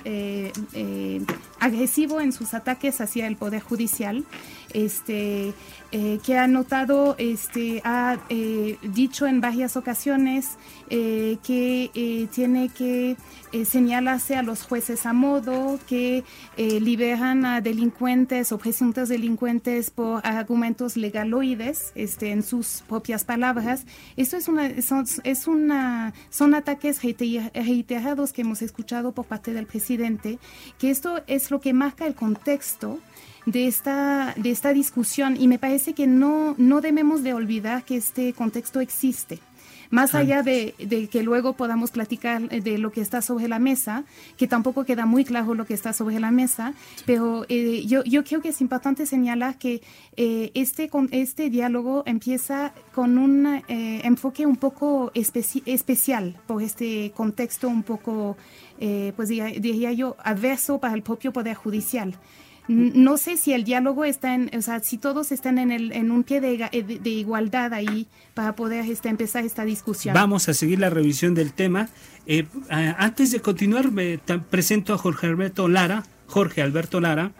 agresivo 1.60 2.20
en 2.20 2.32
sus 2.32 2.54
ataques 2.54 3.00
hacia 3.00 3.28
el 3.28 3.36
Poder 3.36 3.62
Judicial, 3.62 4.24
este, 4.72 5.52
que 5.90 6.38
ha 6.38 6.46
notado, 6.46 7.14
este, 7.18 7.80
ha 7.84 8.18
dicho 8.82 9.26
en 9.26 9.40
varias 9.40 9.76
ocasiones 9.76 10.56
que 10.88 12.28
tiene 12.34 12.68
que 12.70 13.16
señalarse 13.64 14.34
a 14.34 14.42
los 14.42 14.62
jueces 14.62 15.06
a 15.06 15.12
modo, 15.12 15.78
que 15.86 16.24
liberan 16.56 17.44
a 17.44 17.60
delincuentes 17.60 18.50
o 18.50 18.58
presuntos 18.58 19.08
delincuentes 19.08 19.90
por 19.90 20.26
argumentos 20.26 20.96
legaloides, 20.96 21.92
este, 21.94 22.32
en 22.32 22.42
sus 22.42 22.82
propias 22.88 23.24
palabras. 23.24 23.86
Esto 24.16 24.36
es 24.36 24.48
una, 24.48 24.82
son, 24.82 25.04
es 25.22 25.46
una, 25.46 26.12
son 26.30 26.54
ataques 26.54 27.02
reiterados 27.02 28.32
que 28.32 28.42
hemos 28.42 28.62
escuchado 28.62 29.12
por 29.12 29.26
parte 29.26 29.52
del 29.52 29.66
presidente, 29.66 30.38
que 30.78 30.90
esto 30.90 31.22
es 31.26 31.50
lo 31.50 31.60
que 31.60 31.72
marca 31.72 32.06
el 32.06 32.14
contexto 32.14 32.98
de 33.46 33.66
esta, 33.66 34.34
de 34.36 34.50
esta 34.50 34.72
discusión 34.72 35.36
y 35.38 35.48
me 35.48 35.58
parece 35.58 35.92
que 35.92 36.06
no, 36.06 36.54
no 36.58 36.80
debemos 36.80 37.22
de 37.22 37.34
olvidar 37.34 37.84
que 37.84 37.96
este 37.96 38.32
contexto 38.32 38.80
existe. 38.80 39.40
Más 39.90 40.14
allá 40.16 40.42
de, 40.42 40.74
que 41.10 41.22
luego 41.22 41.52
podamos 41.52 41.92
platicar 41.92 42.48
de 42.48 42.78
lo 42.78 42.90
que 42.90 43.00
está 43.00 43.22
sobre 43.22 43.46
la 43.46 43.60
mesa, 43.60 44.04
que 44.36 44.48
tampoco 44.48 44.84
queda 44.84 45.06
muy 45.06 45.24
claro 45.24 45.54
lo 45.54 45.66
que 45.66 45.74
está 45.74 45.92
sobre 45.92 46.18
la 46.18 46.32
mesa, 46.32 46.74
pero 47.06 47.46
eh, 47.48 47.84
yo, 47.86 48.02
yo 48.02 48.24
creo 48.24 48.40
que 48.42 48.48
es 48.48 48.60
importante 48.60 49.06
señalar 49.06 49.56
que 49.56 49.82
eh, 50.16 50.50
este, 50.54 50.88
con, 50.88 51.08
este 51.12 51.48
diálogo 51.48 52.02
empieza 52.06 52.72
con 52.92 53.18
un 53.18 53.46
eh, 53.46 54.00
enfoque 54.02 54.46
un 54.46 54.56
poco 54.56 55.12
especial 55.14 56.36
por 56.48 56.62
este 56.62 57.12
contexto 57.14 57.68
un 57.68 57.84
poco, 57.84 58.36
pues 59.14 59.28
diría, 59.28 59.92
yo, 59.92 60.16
adverso 60.24 60.78
para 60.78 60.94
el 60.94 61.02
propio 61.02 61.32
Poder 61.32 61.54
Judicial. 61.54 62.16
No 62.66 63.18
sé 63.18 63.36
si 63.36 63.52
el 63.52 63.64
diálogo 63.64 64.04
está 64.04 64.34
en, 64.34 64.50
o 64.56 64.62
sea, 64.62 64.80
si 64.80 64.96
todos 64.96 65.32
están 65.32 65.58
en, 65.58 65.70
el, 65.70 65.92
en 65.92 66.10
un 66.10 66.24
pie 66.24 66.40
de, 66.40 67.00
igualdad 67.10 67.74
ahí 67.74 68.06
para 68.32 68.56
poder 68.56 68.88
este, 68.90 69.10
empezar 69.10 69.44
esta 69.44 69.64
discusión. 69.64 70.14
Vamos 70.14 70.48
a 70.48 70.54
seguir 70.54 70.78
la 70.78 70.88
revisión 70.88 71.34
del 71.34 71.52
tema. 71.52 71.88
Eh, 72.26 72.46
antes 72.70 73.32
de 73.32 73.40
continuar, 73.40 73.90
me 73.92 74.18
presento 74.50 74.94
a 74.94 74.98
Jorge 74.98 75.26
Alberto 75.26 75.68
Lara. 75.68 76.04
Jorge 76.26 76.62
Alberto 76.62 77.00
Lara, 77.00 77.32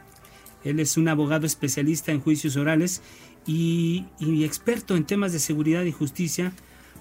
él 0.63 0.79
es 0.79 0.99
un 0.99 1.09
abogado 1.09 1.47
especialista 1.47 2.13
en 2.13 2.21
juicios 2.21 2.57
orales 2.57 3.01
y, 3.47 4.05
y 4.19 4.45
experto 4.45 4.95
en 4.95 5.05
temas 5.05 5.33
de 5.33 5.39
seguridad 5.39 5.85
y 5.85 5.93
justicia. 5.93 6.53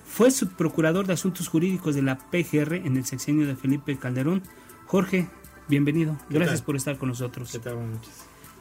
Fue 0.05 0.31
subprocurador 0.31 1.07
de 1.07 1.13
asuntos 1.13 1.49
jurídicos 1.49 1.95
de 1.95 2.03
la 2.03 2.17
PGR 2.17 2.75
en 2.75 2.95
el 2.95 3.05
sexenio 3.05 3.45
de 3.45 3.55
Felipe 3.55 3.97
Calderón. 3.97 4.43
Jorge, 4.85 5.27
bienvenido. 5.67 6.17
Gracias 6.29 6.61
por 6.61 6.75
estar 6.75 6.97
con 6.97 7.09
nosotros. 7.09 7.51
¿Qué 7.51 7.59
tal? 7.59 7.77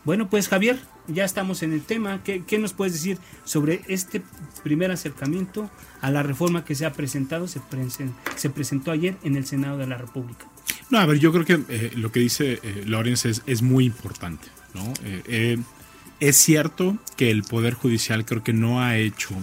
Bueno, 0.05 0.29
pues 0.29 0.49
Javier, 0.49 0.81
ya 1.07 1.25
estamos 1.25 1.63
en 1.63 1.73
el 1.73 1.83
tema. 1.83 2.23
¿Qué, 2.25 2.59
nos 2.59 2.73
puedes 2.73 2.95
decir 2.95 3.19
sobre 3.45 3.83
este 3.87 4.23
primer 4.65 4.91
acercamiento 4.91 5.71
a 6.01 6.11
la 6.11 6.25
reforma 6.25 6.65
que 6.65 6.75
se 6.75 6.87
ha 6.87 6.93
presentado, 6.93 7.47
se, 7.47 7.61
se 8.37 8.51
presentó 8.51 8.91
ayer 8.91 9.17
en 9.23 9.37
el 9.37 9.47
Senado 9.47 9.79
de 9.79 9.87
la 9.87 9.97
República? 9.97 10.47
No, 10.91 10.99
a 10.99 11.07
ver, 11.07 11.19
yo 11.19 11.33
creo 11.33 11.45
que 11.45 11.61
eh, 11.69 11.93
lo 11.97 12.11
que 12.11 12.21
dice 12.21 12.61
eh, 12.63 12.83
Lorenz 12.85 13.25
es, 13.25 13.63
muy 13.63 13.87
importante. 13.87 14.49
¿no? 14.75 14.93
Eh, 15.05 15.59
es 16.21 16.37
cierto 16.37 16.99
que 17.17 17.31
el 17.31 17.45
Poder 17.45 17.75
Judicial 17.75 18.25
creo 18.25 18.43
que 18.43 18.53
no 18.53 18.83
ha 18.83 18.97
hecho 18.97 19.35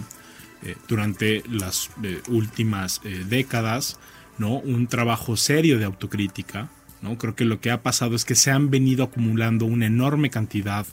durante 0.88 1.42
las 1.48 1.88
últimas 2.28 3.00
décadas 3.30 3.98
¿no? 4.36 4.58
un 4.58 4.88
trabajo 4.88 5.38
serio 5.38 5.78
de 5.78 5.86
autocrítica 5.86 6.68
¿no? 7.02 7.18
Creo 7.18 7.34
que 7.34 7.44
lo 7.44 7.60
que 7.60 7.70
ha 7.70 7.82
pasado 7.82 8.14
es 8.14 8.24
que 8.24 8.34
se 8.34 8.50
han 8.50 8.70
venido 8.70 9.04
acumulando 9.04 9.64
una 9.64 9.86
enorme 9.86 10.30
cantidad 10.30 10.86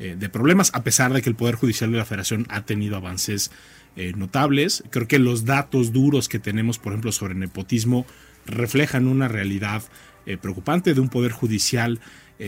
eh, 0.00 0.14
de 0.16 0.28
problemas, 0.28 0.70
a 0.74 0.84
pesar 0.84 1.12
de 1.12 1.22
que 1.22 1.28
el 1.28 1.34
Poder 1.34 1.56
Judicial 1.56 1.90
de 1.90 1.98
la 1.98 2.04
Federación 2.04 2.46
ha 2.50 2.62
tenido 2.62 2.96
avances 2.96 3.50
eh, 3.96 4.12
notables. 4.16 4.84
Creo 4.90 5.08
que 5.08 5.18
los 5.18 5.44
datos 5.44 5.92
duros 5.92 6.28
que 6.28 6.38
tenemos, 6.38 6.78
por 6.78 6.92
ejemplo, 6.92 7.10
sobre 7.10 7.34
nepotismo, 7.34 8.06
reflejan 8.46 9.08
una 9.08 9.26
realidad 9.26 9.82
eh, 10.24 10.36
preocupante 10.36 10.94
de 10.94 11.00
un 11.00 11.08
Poder 11.08 11.32
Judicial 11.32 12.00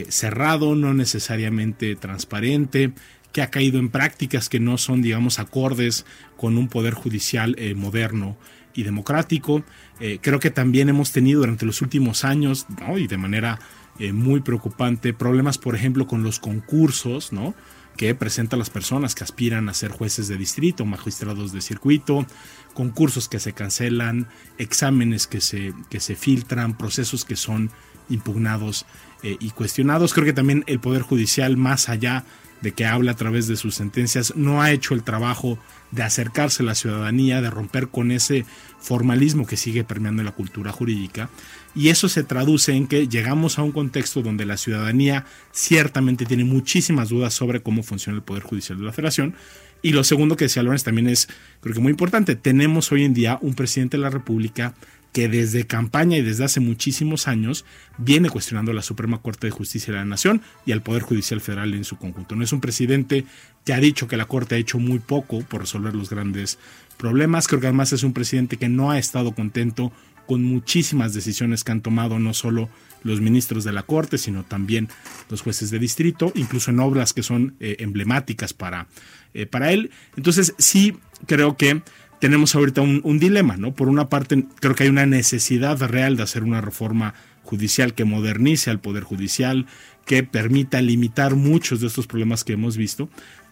cerrado, 0.09 0.77
no 0.77 0.95
necesariamente 0.95 1.97
transparente, 1.97 2.93
que 3.33 3.43
ha 3.43 3.51
caído 3.51 3.81
en 3.81 3.89
prácticas 3.89 4.49
que 4.49 4.61
no 4.61 4.79
son, 4.79 5.03
digamos, 5.03 5.41
acordes 5.41 6.07
con 6.37 6.59
un 6.59 6.69
Poder 6.69 6.95
Judicial 6.95 7.57
moderno 7.75 8.39
y 8.75 8.83
democrático. 8.83 9.63
Eh, 10.01 10.19
creo 10.21 10.41
que 10.41 10.51
también 10.51 10.89
hemos 10.89 11.13
tenido 11.13 11.41
durante 11.41 11.67
los 11.67 11.83
últimos 11.83 12.25
años, 12.25 12.67
y 12.97 13.07
de 13.07 13.17
manera 13.17 13.59
eh, 13.99 14.13
muy 14.13 14.41
preocupante, 14.41 15.13
problemas, 15.13 15.59
por 15.59 15.75
ejemplo, 15.75 16.07
con 16.07 16.23
los 16.23 16.39
concursos, 16.39 17.33
¿no? 17.33 17.55
que 17.97 18.15
presentan 18.15 18.59
las 18.59 18.71
personas 18.71 19.15
que 19.15 19.25
aspiran 19.25 19.69
a 19.69 19.75
ser 19.75 19.91
jueces 19.91 20.27
de 20.27 20.39
distrito, 20.39 20.87
magistrados 20.87 21.53
de 21.53 21.61
circuito, 21.61 22.27
concursos 22.73 23.29
que 23.29 23.39
se 23.39 23.53
cancelan, 23.53 24.29
exámenes 24.57 25.27
que 25.27 25.43
se, 25.43 25.75
que 25.91 26.01
se 26.01 26.17
filtran, 26.17 26.79
procesos 26.79 27.27
que 27.27 27.37
son 27.37 27.71
impugnados 28.09 28.87
eh, 29.23 29.37
y 29.39 29.51
cuestionados. 29.51 30.15
Creo 30.15 30.25
que 30.25 30.33
también 30.33 30.65
el 30.67 30.81
Poder 30.81 31.03
Judicial, 31.03 31.59
más 31.59 31.91
allá 31.91 32.25
de 32.61 32.73
que 32.73 32.87
habla 32.87 33.13
a 33.13 33.17
través 33.17 33.47
de 33.47 33.57
sus 33.57 33.75
sentencias, 33.75 34.35
no 34.37 34.63
ha 34.63 34.73
hecho 34.73 34.95
el 34.95 35.03
trabajo 35.03 35.59
de 35.91 36.03
acercarse 36.03 36.63
a 36.63 36.67
la 36.67 36.75
ciudadanía, 36.75 37.41
de 37.41 37.51
romper 37.51 37.89
con 37.89 38.11
ese 38.11 38.45
formalismo 38.79 39.47
que 39.47 39.57
sigue 39.57 39.85
permeando 39.85 40.23
la 40.23 40.33
cultura 40.33 40.73
jurídica. 40.73 41.31
Y 41.75 41.89
eso 41.89 42.09
se 42.09 42.25
traduce 42.25 42.73
en 42.73 42.87
que 42.87 43.09
llegamos 43.09 43.59
a 43.59 43.63
un 43.63 43.73
contexto 43.73 44.23
donde 44.23 44.45
la 44.45 44.57
ciudadanía 44.57 45.25
ciertamente 45.53 46.27
tiene 46.27 46.45
muchísimas 46.45 47.09
dudas 47.09 47.33
sobre 47.33 47.63
cómo 47.63 47.83
funciona 47.83 48.17
el 48.17 48.25
Poder 48.25 48.43
Judicial 48.43 48.79
de 48.79 48.85
la 48.85 48.93
Federación. 48.93 49.35
Y 49.83 49.93
lo 49.93 50.05
segundo 50.05 50.37
que 50.37 50.45
decía 50.45 50.63
Lorenz 50.63 50.85
también 50.85 51.09
es, 51.09 51.29
creo 51.61 51.75
que 51.75 51.81
muy 51.81 51.91
importante, 51.91 52.37
tenemos 52.37 52.93
hoy 52.93 53.05
en 53.05 53.15
día 53.15 53.39
un 53.41 53.55
presidente 53.55 53.97
de 53.97 54.03
la 54.03 54.11
República 54.11 54.75
que 55.13 55.29
desde 55.29 55.67
campaña 55.67 56.17
y 56.17 56.23
desde 56.23 56.45
hace 56.45 56.61
muchísimos 56.61 57.27
años 57.27 57.65
viene 57.99 58.31
cuestionando 58.31 58.71
a 58.71 58.75
la 58.75 58.83
Suprema 58.83 59.21
Corte 59.21 59.49
de 59.49 59.51
Justicia 59.51 59.93
de 59.93 59.99
la 59.99 60.05
Nación 60.05 60.43
y 60.67 60.73
al 60.73 60.83
Poder 60.83 61.03
Judicial 61.03 61.41
Federal 61.41 61.75
en 61.75 61.85
su 61.85 61.97
conjunto. 61.97 62.37
No 62.37 62.45
es 62.45 62.53
un 62.53 62.61
presidente 62.61 63.25
que 63.65 63.73
ha 63.73 63.81
dicho 63.81 64.09
que 64.09 64.17
la 64.17 64.27
Corte 64.27 64.55
ha 64.55 64.59
hecho 64.59 64.79
muy 64.79 64.99
poco 64.99 65.41
por 65.43 65.63
resolver 65.63 65.95
los 65.95 66.11
grandes 66.11 66.59
problemas. 66.97 67.49
Creo 67.49 67.61
que 67.61 67.67
además 67.67 67.93
es 67.93 68.03
un 68.03 68.13
presidente 68.13 68.57
que 68.57 68.69
no 68.69 68.91
ha 68.91 68.99
estado 68.99 69.33
contento 69.33 69.93
con 70.27 70.45
muchísimas 70.45 71.13
decisiones 71.13 71.65
que 71.65 71.73
han 71.73 71.81
tomado 71.81 72.21
no 72.21 72.35
solo 72.35 72.69
los 73.03 73.21
ministros 73.21 73.65
de 73.65 73.73
la 73.73 73.83
Corte, 73.83 74.19
sino 74.19 74.45
también 74.45 74.89
los 75.29 75.41
jueces 75.41 75.71
de 75.71 75.79
distrito, 75.79 76.33
incluso 76.37 76.71
en 76.71 76.79
obras 76.81 77.13
que 77.13 77.23
son 77.23 77.57
eh, 77.59 77.77
emblemáticas 77.81 78.53
para, 78.53 78.87
eh, 79.35 79.47
para 79.47 79.73
él. 79.73 79.91
Entonces 80.17 80.55
sí 80.59 80.97
creo 81.27 81.57
que 81.57 81.83
tenemos 82.21 82.55
ahorita 82.55 82.83
un, 82.83 83.19
dilema, 83.19 83.57
¿no? 83.57 83.73
Por 83.73 83.89
una 83.89 84.09
parte, 84.09 84.45
creo 84.61 84.75
que 84.75 84.85
hay 84.85 84.91
una 84.91 85.07
necesidad 85.07 85.81
real 85.81 86.17
de 86.17 86.23
hacer 86.23 86.45
una 86.45 86.61
reforma 86.61 87.15
judicial 87.43 87.95
que 87.95 88.05
modernice 88.05 88.71
al 88.71 88.79
Poder 88.79 89.03
Judicial, 89.03 89.67
que 90.05 90.23
permita 90.23 90.83
limitar 90.83 91.35
muchos 91.35 91.81
de 91.81 91.87
estos 91.87 92.07
problemas 92.07 92.45
que 92.45 92.53
hemos 92.53 92.77
visto, 92.77 93.09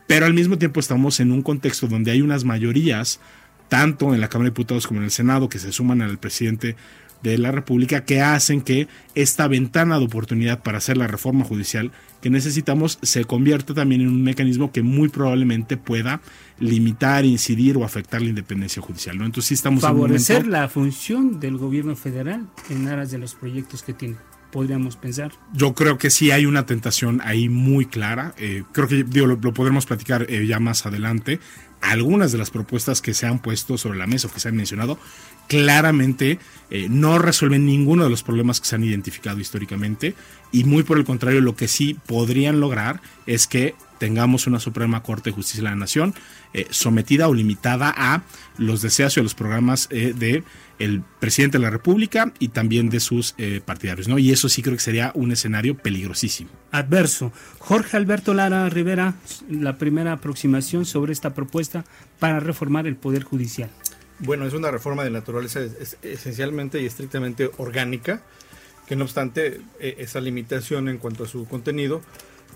pero 0.06 0.26
al 0.26 0.34
mismo 0.34 0.58
tiempo 0.58 0.80
estamos 0.80 1.18
en 1.18 1.32
un 1.32 1.42
contexto 1.42 1.88
donde 1.88 2.10
hay 2.10 2.20
unas 2.20 2.44
mayorías, 2.44 3.20
tanto 3.68 4.14
en 4.14 4.20
la 4.20 4.28
Cámara 4.28 4.50
de 4.50 4.50
Diputados 4.50 4.86
como 4.86 5.00
en 5.00 5.04
el 5.04 5.10
Senado, 5.10 5.48
que 5.48 5.58
se 5.58 5.72
suman 5.72 6.02
al 6.02 6.18
presidente 6.18 6.76
de 7.22 7.38
la 7.38 7.50
República 7.50 8.04
que 8.04 8.20
hacen 8.20 8.60
que 8.60 8.88
esta 9.14 9.48
ventana 9.48 9.98
de 9.98 10.04
oportunidad 10.04 10.62
para 10.62 10.78
hacer 10.78 10.96
la 10.96 11.06
reforma 11.06 11.44
judicial 11.44 11.90
que 12.20 12.30
necesitamos 12.30 12.98
se 13.02 13.24
convierta 13.24 13.74
también 13.74 14.00
en 14.00 14.08
un 14.08 14.22
mecanismo 14.22 14.72
que 14.72 14.82
muy 14.82 15.08
probablemente 15.08 15.76
pueda 15.76 16.20
limitar, 16.58 17.24
incidir 17.24 17.76
o 17.76 17.84
afectar 17.84 18.20
la 18.20 18.28
independencia 18.28 18.82
judicial. 18.82 19.18
¿no? 19.18 19.24
Entonces 19.24 19.48
sí 19.48 19.54
estamos 19.54 19.82
favorecer 19.82 20.46
la 20.46 20.68
función 20.68 21.40
del 21.40 21.56
gobierno 21.56 21.94
federal 21.96 22.46
en 22.70 22.88
aras 22.88 23.10
de 23.10 23.18
los 23.18 23.34
proyectos 23.34 23.82
que 23.82 23.92
tiene 23.92 24.16
podríamos 24.50 24.96
pensar. 24.96 25.32
Yo 25.52 25.74
creo 25.74 25.98
que 25.98 26.10
sí 26.10 26.30
hay 26.30 26.46
una 26.46 26.66
tentación 26.66 27.20
ahí 27.24 27.48
muy 27.48 27.86
clara. 27.86 28.34
Eh, 28.38 28.64
creo 28.72 28.88
que 28.88 29.04
digo, 29.04 29.26
lo, 29.26 29.52
podremos 29.52 29.86
platicar 29.86 30.26
eh, 30.28 30.46
ya 30.46 30.58
más 30.58 30.86
adelante. 30.86 31.40
Algunas 31.80 32.32
de 32.32 32.38
las 32.38 32.50
propuestas 32.50 33.00
que 33.00 33.14
se 33.14 33.26
han 33.26 33.38
puesto 33.38 33.78
sobre 33.78 33.98
la 33.98 34.06
mesa 34.06 34.28
o 34.28 34.32
que 34.32 34.40
se 34.40 34.48
han 34.48 34.56
mencionado 34.56 34.98
claramente 35.46 36.38
eh, 36.70 36.88
no 36.90 37.18
resuelven 37.18 37.64
ninguno 37.66 38.04
de 38.04 38.10
los 38.10 38.22
problemas 38.22 38.60
que 38.60 38.66
se 38.66 38.76
han 38.76 38.84
identificado 38.84 39.40
históricamente. 39.40 40.14
Y 40.52 40.64
muy 40.64 40.82
por 40.82 40.98
el 40.98 41.04
contrario 41.04 41.40
lo 41.40 41.56
que 41.56 41.68
sí 41.68 41.96
podrían 42.06 42.60
lograr 42.60 43.00
es 43.26 43.46
que 43.46 43.74
tengamos 43.98 44.46
una 44.46 44.60
Suprema 44.60 45.02
Corte 45.02 45.30
de 45.30 45.34
Justicia 45.34 45.64
de 45.64 45.70
la 45.70 45.76
Nación 45.76 46.14
eh, 46.54 46.66
sometida 46.70 47.28
o 47.28 47.34
limitada 47.34 47.92
a 47.96 48.22
los 48.56 48.80
deseos 48.80 49.16
y 49.16 49.20
a 49.20 49.22
los 49.22 49.34
programas 49.34 49.88
eh, 49.90 50.14
de 50.16 50.44
el 50.78 51.02
presidente 51.20 51.58
de 51.58 51.62
la 51.62 51.70
República 51.70 52.32
y 52.38 52.48
también 52.48 52.88
de 52.88 53.00
sus 53.00 53.34
partidarios, 53.64 54.08
¿no? 54.08 54.18
Y 54.18 54.30
eso 54.30 54.48
sí 54.48 54.62
creo 54.62 54.76
que 54.76 54.82
sería 54.82 55.12
un 55.14 55.32
escenario 55.32 55.76
peligrosísimo. 55.76 56.50
Adverso. 56.70 57.32
Jorge 57.58 57.96
Alberto 57.96 58.34
Lara 58.34 58.68
Rivera, 58.68 59.14
la 59.50 59.78
primera 59.78 60.12
aproximación 60.12 60.84
sobre 60.84 61.12
esta 61.12 61.34
propuesta 61.34 61.84
para 62.18 62.40
reformar 62.40 62.86
el 62.86 62.96
Poder 62.96 63.22
Judicial. 63.24 63.70
Bueno, 64.20 64.46
es 64.46 64.54
una 64.54 64.70
reforma 64.70 65.04
de 65.04 65.10
naturaleza 65.10 65.60
esencialmente 66.02 66.82
y 66.82 66.86
estrictamente 66.86 67.50
orgánica, 67.58 68.22
que 68.86 68.96
no 68.96 69.04
obstante 69.04 69.60
e, 69.78 69.96
esa 69.98 70.20
limitación 70.20 70.88
en 70.88 70.98
cuanto 70.98 71.24
a 71.24 71.28
su 71.28 71.46
contenido, 71.46 72.02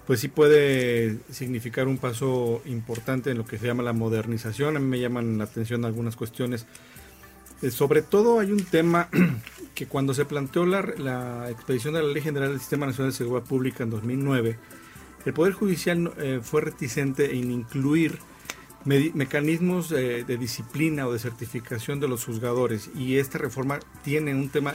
pues 0.07 0.19
sí 0.19 0.29
puede 0.29 1.19
significar 1.31 1.87
un 1.87 1.99
paso 1.99 2.63
importante 2.65 3.31
en 3.31 3.39
lo 3.39 3.45
que 3.45 3.59
se 3.59 3.67
llama 3.67 3.85
la 3.85 3.93
modernización. 3.93 4.77
A 4.77 4.81
mí 4.81 4.87
me 4.87 4.99
llaman 4.99 5.39
la 5.39 5.45
atención 5.45 5.85
algunas 5.85 6.17
cuestiones. 6.17 6.67
Eh, 7.63 7.71
sobre 7.71 8.03
todo 8.03 8.41
hay 8.41 8.53
un 8.53 8.65
tema 8.65 9.09
que 9.75 9.87
cuando 9.87 10.13
se 10.15 10.25
planteó 10.25 10.67
la, 10.67 10.83
la, 10.83 11.51
expedición 11.51 11.95
de 11.95 12.03
la 12.03 12.09
Ley 12.09 12.23
General 12.23 12.51
del 12.51 12.61
Sistema 12.61 12.87
Nacional 12.87 13.13
de 13.13 13.17
Seguridad 13.17 13.47
Pública 13.47 13.85
en 13.85 13.91
2009, 13.91 14.59
el 15.25 15.33
Poder 15.33 15.53
Judicial 15.53 16.13
eh, 16.19 16.41
fue 16.43 16.63
reticente 16.63 17.37
en 17.37 17.51
incluir 17.51 18.19
mecanismos 18.85 19.89
de, 19.89 20.25
disciplina 20.25 21.07
o 21.07 21.13
de 21.13 21.21
certificación 21.21 22.01
de 22.01 22.09
los 22.09 22.25
juzgadores. 22.25 22.91
Y 22.97 23.19
esta 23.19 23.39
reforma 23.39 23.79
tiene 24.03 24.35
un 24.35 24.49
tema 24.49 24.75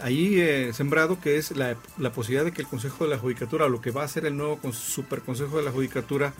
ahí 0.00 0.38
eh, 0.40 0.72
sembrado 0.72 1.20
que 1.20 1.36
es 1.36 1.50
la, 1.56 1.76
posibilidad 2.14 2.44
de 2.44 2.52
que 2.52 2.62
el 2.62 2.68
Consejo 2.68 3.04
de 3.04 3.10
la 3.10 3.18
Judicatura 3.18 3.64
o 3.64 3.68
lo 3.68 3.80
que 3.80 3.90
va 3.90 4.04
a 4.04 4.08
ser 4.08 4.26
el 4.26 4.36
nuevo 4.36 4.60
Super 4.72 5.22
Consejo 5.22 5.56
de 5.56 5.64
la 5.64 5.72
Judicatura 5.72 6.32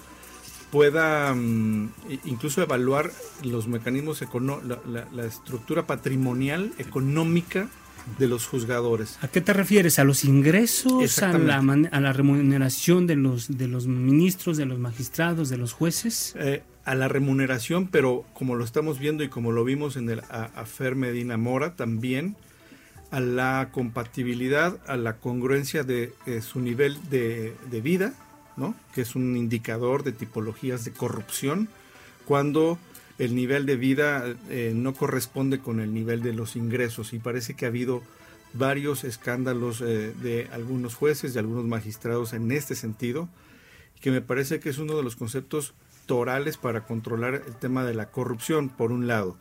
pueda 0.70 1.34
mm, 1.34 1.90
incluso 2.24 2.62
evaluar 2.62 3.10
los 3.42 3.68
mecanismos, 3.68 4.22
la, 4.64 5.08
la, 5.12 5.26
estructura 5.26 5.86
patrimonial 5.86 6.72
económica 6.78 7.68
de 8.18 8.28
los 8.28 8.46
juzgadores. 8.46 9.18
¿A 9.22 9.28
qué 9.28 9.40
te 9.40 9.52
refieres? 9.52 9.98
¿A 9.98 10.04
los 10.04 10.24
ingresos? 10.24 11.22
¿A 11.22 11.36
la, 11.38 11.58
a 11.58 12.00
la 12.00 12.12
remuneración 12.12 13.06
de 13.06 13.16
los, 13.16 13.58
de 13.58 13.68
los 13.68 13.86
ministros, 13.86 14.56
de 14.56 14.66
los 14.66 14.78
magistrados, 14.78 15.48
de 15.48 15.56
los 15.56 15.72
jueces? 15.72 16.34
Eh, 16.38 16.62
a 16.84 16.94
la 16.94 17.08
remuneración, 17.08 17.88
pero 17.88 18.24
como 18.32 18.54
lo 18.54 18.64
estamos 18.64 18.98
viendo 19.00 19.24
y 19.24 19.28
como 19.28 19.50
lo 19.50 19.64
vimos 19.64 19.96
en 19.96 20.08
el 20.08 20.20
a, 20.30 20.64
Medina 20.94 21.36
Mora 21.36 21.74
también, 21.74 22.36
a 23.10 23.20
la 23.20 23.70
compatibilidad, 23.72 24.78
a 24.86 24.96
la 24.96 25.16
congruencia 25.16 25.82
de 25.82 26.12
eh, 26.26 26.40
su 26.42 26.60
nivel 26.60 26.96
de, 27.10 27.54
vida, 27.82 28.14
¿no? 28.56 28.74
que 28.94 29.02
es 29.02 29.14
un 29.14 29.36
indicador 29.36 30.02
de 30.02 30.12
tipologías 30.12 30.84
de 30.84 30.92
corrupción, 30.92 31.68
cuando 32.24 32.78
el 33.18 33.34
nivel 33.34 33.66
de 33.66 33.76
vida 33.76 34.24
eh, 34.50 34.72
no 34.74 34.94
corresponde 34.94 35.58
con 35.58 35.80
el 35.80 35.94
nivel 35.94 36.22
de 36.22 36.32
los 36.32 36.56
ingresos 36.56 37.12
y 37.12 37.18
parece 37.18 37.54
que 37.54 37.64
ha 37.64 37.68
habido 37.68 38.02
varios 38.52 39.04
escándalos 39.04 39.80
eh, 39.80 40.14
de 40.22 40.48
algunos 40.52 40.94
jueces, 40.94 41.34
de 41.34 41.40
algunos 41.40 41.64
magistrados 41.64 42.32
en 42.32 42.50
este 42.52 42.74
sentido, 42.74 43.28
que 44.00 44.10
me 44.10 44.20
parece 44.20 44.60
que 44.60 44.68
es 44.68 44.78
uno 44.78 44.96
de 44.96 45.02
los 45.02 45.16
conceptos 45.16 45.74
torales 46.06 46.56
para 46.56 46.84
controlar 46.84 47.42
el 47.46 47.56
tema 47.56 47.84
de 47.84 47.94
la 47.94 48.10
corrupción, 48.10 48.68
por 48.68 48.92
un 48.92 49.06
lado. 49.06 49.36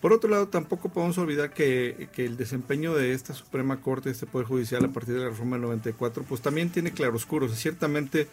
Por 0.00 0.12
otro 0.12 0.30
lado, 0.30 0.48
tampoco 0.48 0.90
podemos 0.90 1.16
olvidar 1.18 1.52
que, 1.52 2.08
el 2.16 2.36
desempeño 2.36 2.94
de 2.94 3.12
esta 3.12 3.34
Suprema 3.34 3.80
Corte, 3.80 4.08
de 4.08 4.12
este 4.12 4.26
Poder 4.26 4.46
Judicial 4.46 4.84
a 4.84 4.92
partir 4.92 5.14
de 5.14 5.20
la 5.20 5.30
reforma 5.30 5.56
del 5.56 5.62
94, 5.62 6.22
pues 6.28 6.42
también 6.42 6.70
tiene 6.70 6.92
claroscuros. 6.92 7.52
Ciertamente 7.54 8.28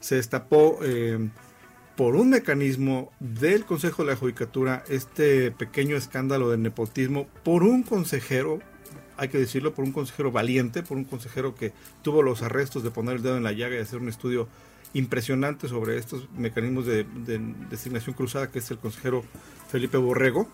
se 0.00 0.16
destapó 0.16 0.78
eh, 0.82 1.30
por 1.96 2.16
un 2.16 2.30
mecanismo 2.30 3.12
del 3.20 3.64
Consejo 3.64 4.04
de 4.04 4.12
la 4.12 4.16
Judicatura 4.16 4.84
este 4.88 5.50
pequeño 5.50 5.96
escándalo 5.96 6.50
de 6.50 6.58
nepotismo 6.58 7.26
por 7.42 7.62
un 7.62 7.82
consejero, 7.82 8.60
hay 9.16 9.28
que 9.28 9.38
decirlo, 9.38 9.74
por 9.74 9.84
un 9.84 9.92
consejero 9.92 10.30
valiente, 10.30 10.82
por 10.82 10.96
un 10.96 11.04
consejero 11.04 11.54
que 11.54 11.72
tuvo 12.02 12.22
los 12.22 12.42
arrestos 12.42 12.82
de 12.82 12.90
poner 12.90 13.16
el 13.16 13.22
dedo 13.22 13.36
en 13.36 13.44
la 13.44 13.52
llaga 13.52 13.76
y 13.76 13.80
hacer 13.80 14.00
un 14.00 14.08
estudio 14.08 14.48
impresionante 14.92 15.68
sobre 15.68 15.98
estos 15.98 16.28
mecanismos 16.32 16.86
de, 16.86 17.04
de 17.04 17.38
designación 17.70 18.14
cruzada, 18.14 18.50
que 18.50 18.60
es 18.60 18.70
el 18.70 18.78
consejero 18.78 19.24
Felipe 19.68 19.96
Borrego 19.96 20.48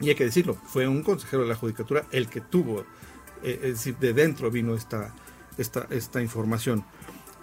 y 0.00 0.08
hay 0.08 0.14
que 0.14 0.24
decirlo, 0.24 0.54
fue 0.54 0.88
un 0.88 1.02
consejero 1.02 1.42
de 1.42 1.48
la 1.48 1.54
Judicatura 1.54 2.04
el 2.10 2.28
que 2.28 2.40
tuvo, 2.40 2.80
eh, 3.42 3.60
es 3.62 3.72
decir, 3.74 3.96
de 3.98 4.12
dentro 4.12 4.50
vino 4.50 4.74
esta, 4.74 5.14
esta, 5.56 5.86
esta 5.90 6.20
información. 6.20 6.84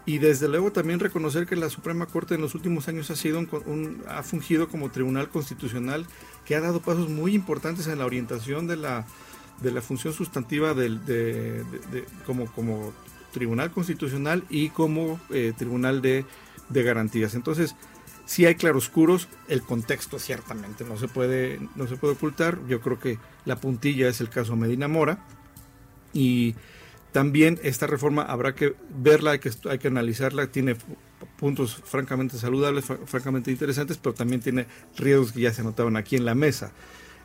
Y 0.06 0.18
desde 0.18 0.48
luego 0.48 0.72
también 0.72 1.00
reconocer 1.00 1.46
que 1.46 1.56
la 1.56 1.70
Suprema 1.70 2.08
Corte 2.08 2.34
en 2.34 2.42
los 2.42 2.56
últimos 2.56 2.88
años 2.88 3.12
ha, 3.12 3.16
sido 3.16 3.40
un, 3.40 4.02
ha 4.08 4.24
fungido 4.24 4.68
como 4.68 4.90
tribunal 4.90 5.30
constitucional 5.30 6.08
que 6.46 6.56
ha 6.56 6.62
dado 6.62 6.82
pasos 6.82 7.10
muy 7.10 7.36
importantes 7.36 7.88
en 7.88 8.00
la 8.00 8.06
orientación 8.06 8.66
de 8.68 8.78
la, 8.78 9.06
de 9.62 9.72
la 9.72 9.82
función 9.82 10.14
sustantiva 10.14 10.74
del, 10.74 11.06
de, 11.06 11.64
como, 12.26 12.48
como 12.48 12.94
tribunal 13.32 13.72
constitucional 13.72 14.44
y 14.50 14.70
como 14.70 15.20
eh, 15.30 15.54
tribunal 15.56 16.02
de, 16.02 16.26
de 16.70 16.84
garantías. 16.84 17.36
Entonces, 17.36 17.76
si 18.26 18.46
hay 18.46 18.56
claroscuros, 18.56 19.28
el 19.50 19.62
contexto 19.62 20.18
ciertamente 20.18 20.84
no 20.84 20.98
se 20.98 21.08
puede 21.08 21.60
no 21.76 21.88
se 21.88 21.98
puede 21.98 22.14
ocultar. 22.14 22.58
Yo 22.68 22.82
creo 22.82 23.00
que 23.00 23.20
la 23.46 23.58
puntilla 23.58 24.08
es 24.08 24.22
el 24.22 24.30
caso 24.30 24.56
Medina 24.56 24.88
Mora 24.88 25.20
y 26.14 26.56
también 27.12 27.60
esta 27.64 27.88
reforma 27.88 28.24
habrá 28.24 28.56
que 28.56 28.74
verla, 28.90 29.32
hay 29.32 29.40
que, 29.40 29.52
hay 29.70 29.80
que 29.80 29.88
analizarla, 29.88 30.48
tiene 30.48 30.76
puntos 31.38 31.76
francamente 31.84 32.38
saludables, 32.38 32.86
francamente 33.06 33.52
interesantes, 33.52 33.98
pero 33.98 34.14
también 34.14 34.42
tiene 34.42 34.68
riesgos 34.98 35.32
que 35.32 35.42
ya 35.42 35.54
se 35.54 35.62
anotaban 35.62 35.98
aquí 35.98 36.16
en 36.16 36.26
la 36.26 36.36
mesa. 36.36 36.72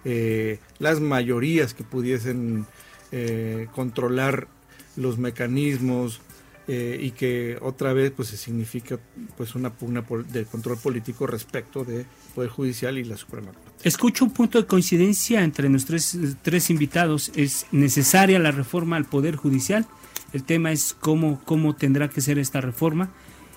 Eh, 0.05 0.59
las 0.78 1.00
mayorías 1.00 1.75
que 1.75 1.85
pudiesen 1.85 2.66
eh, 3.12 3.69
controlar 3.75 4.49
los 4.97 5.19
mecanismos, 5.19 6.21
eh, 6.68 6.99
y 7.00 7.12
que 7.12 7.58
otra 7.61 7.92
vez 7.92 8.11
pues 8.11 8.28
se 8.28 8.37
significa 8.37 8.99
pues 9.37 9.54
una 9.54 9.70
pugna 9.70 10.04
de 10.32 10.44
control 10.46 10.78
político 10.78 11.26
respecto 11.26 11.85
de 11.85 12.06
poder 12.35 12.50
judicial 12.50 12.99
y 12.99 13.04
la 13.04 13.16
Suprema 13.16 13.52
Corte. 13.52 13.88
Escucho 13.88 14.25
un 14.25 14.32
punto 14.32 14.61
de 14.61 14.66
coincidencia 14.66 15.44
entre 15.44 15.68
nuestros 15.68 16.16
tres, 16.42 16.70
invitados. 16.70 17.30
Es 17.37 17.66
necesaria 17.70 18.38
la 18.38 18.50
reforma 18.50 18.96
al 18.96 19.04
poder 19.04 19.37
judicial. 19.37 19.87
El 20.32 20.42
tema 20.42 20.73
es 20.73 20.96
cómo 20.99 21.40
cómo 21.44 21.76
tendrá 21.76 22.08
que 22.08 22.20
ser 22.20 22.38
esta 22.38 22.61
reforma 22.61 23.11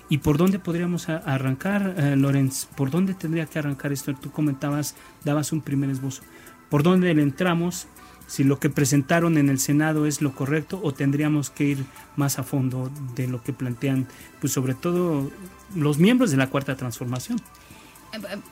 y 0.08 0.18
por 0.18 0.38
dónde 0.38 0.58
podríamos 0.58 1.08
arrancar, 1.08 1.94
eh, 1.96 2.16
Lorenz. 2.16 2.66
¿Por 2.76 2.90
dónde 2.90 3.14
tendría 3.14 3.46
que 3.46 3.58
arrancar 3.60 3.92
esto? 3.92 4.14
Tú 4.14 4.30
comentabas, 4.30 4.96
dabas 5.24 5.52
un 5.52 5.62
primer 5.62 5.88
esbozo. 5.88 6.22
¿Por 6.68 6.82
dónde 6.82 7.14
le 7.14 7.22
entramos? 7.22 7.86
Si 8.30 8.44
lo 8.44 8.60
que 8.60 8.70
presentaron 8.70 9.38
en 9.38 9.48
el 9.48 9.58
Senado 9.58 10.06
es 10.06 10.22
lo 10.22 10.36
correcto 10.36 10.80
o 10.84 10.94
tendríamos 10.94 11.50
que 11.50 11.64
ir 11.64 11.84
más 12.14 12.38
a 12.38 12.44
fondo 12.44 12.88
de 13.16 13.26
lo 13.26 13.42
que 13.42 13.52
plantean, 13.52 14.06
pues 14.40 14.52
sobre 14.52 14.74
todo 14.74 15.28
los 15.74 15.98
miembros 15.98 16.30
de 16.30 16.36
la 16.36 16.48
Cuarta 16.48 16.76
Transformación. 16.76 17.40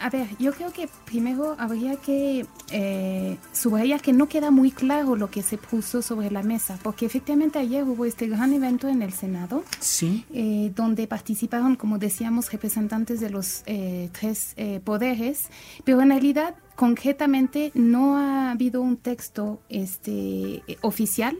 A 0.01 0.11
ver, 0.11 0.27
yo 0.41 0.53
creo 0.53 0.73
que 0.73 0.89
primero 1.05 1.55
habría 1.59 1.95
que 1.95 2.45
eh, 2.73 3.39
subrayar 3.53 4.01
que 4.01 4.12
no 4.12 4.29
queda 4.29 4.51
muy 4.51 4.73
claro 4.73 5.14
lo 5.14 5.31
que 5.31 5.43
se 5.43 5.59
puso 5.59 6.03
sobre 6.03 6.33
la 6.33 6.43
mesa, 6.43 6.77
porque 6.83 7.07
efectivamente 7.07 7.61
ayer 7.61 7.85
hubo 7.85 8.05
este 8.05 8.27
gran 8.27 8.53
evento 8.53 8.88
en 8.88 9.01
el 9.03 9.12
Senado, 9.12 9.62
sí. 9.79 10.25
Eh, 10.33 10.73
donde 10.75 11.07
participaron, 11.07 11.77
como 11.77 11.99
decíamos, 11.99 12.51
representantes 12.51 13.21
de 13.21 13.31
los 13.31 13.62
eh, 13.67 14.11
tres 14.19 14.55
eh, 14.57 14.81
poderes, 14.83 15.51
pero 15.85 16.01
en 16.01 16.11
realidad 16.11 16.57
concretamente 16.79 17.73
no 17.75 18.19
ha 18.19 18.53
habido 18.53 18.81
un 18.83 18.99
texto 18.99 19.61
este 19.69 20.62
oficial 20.81 21.37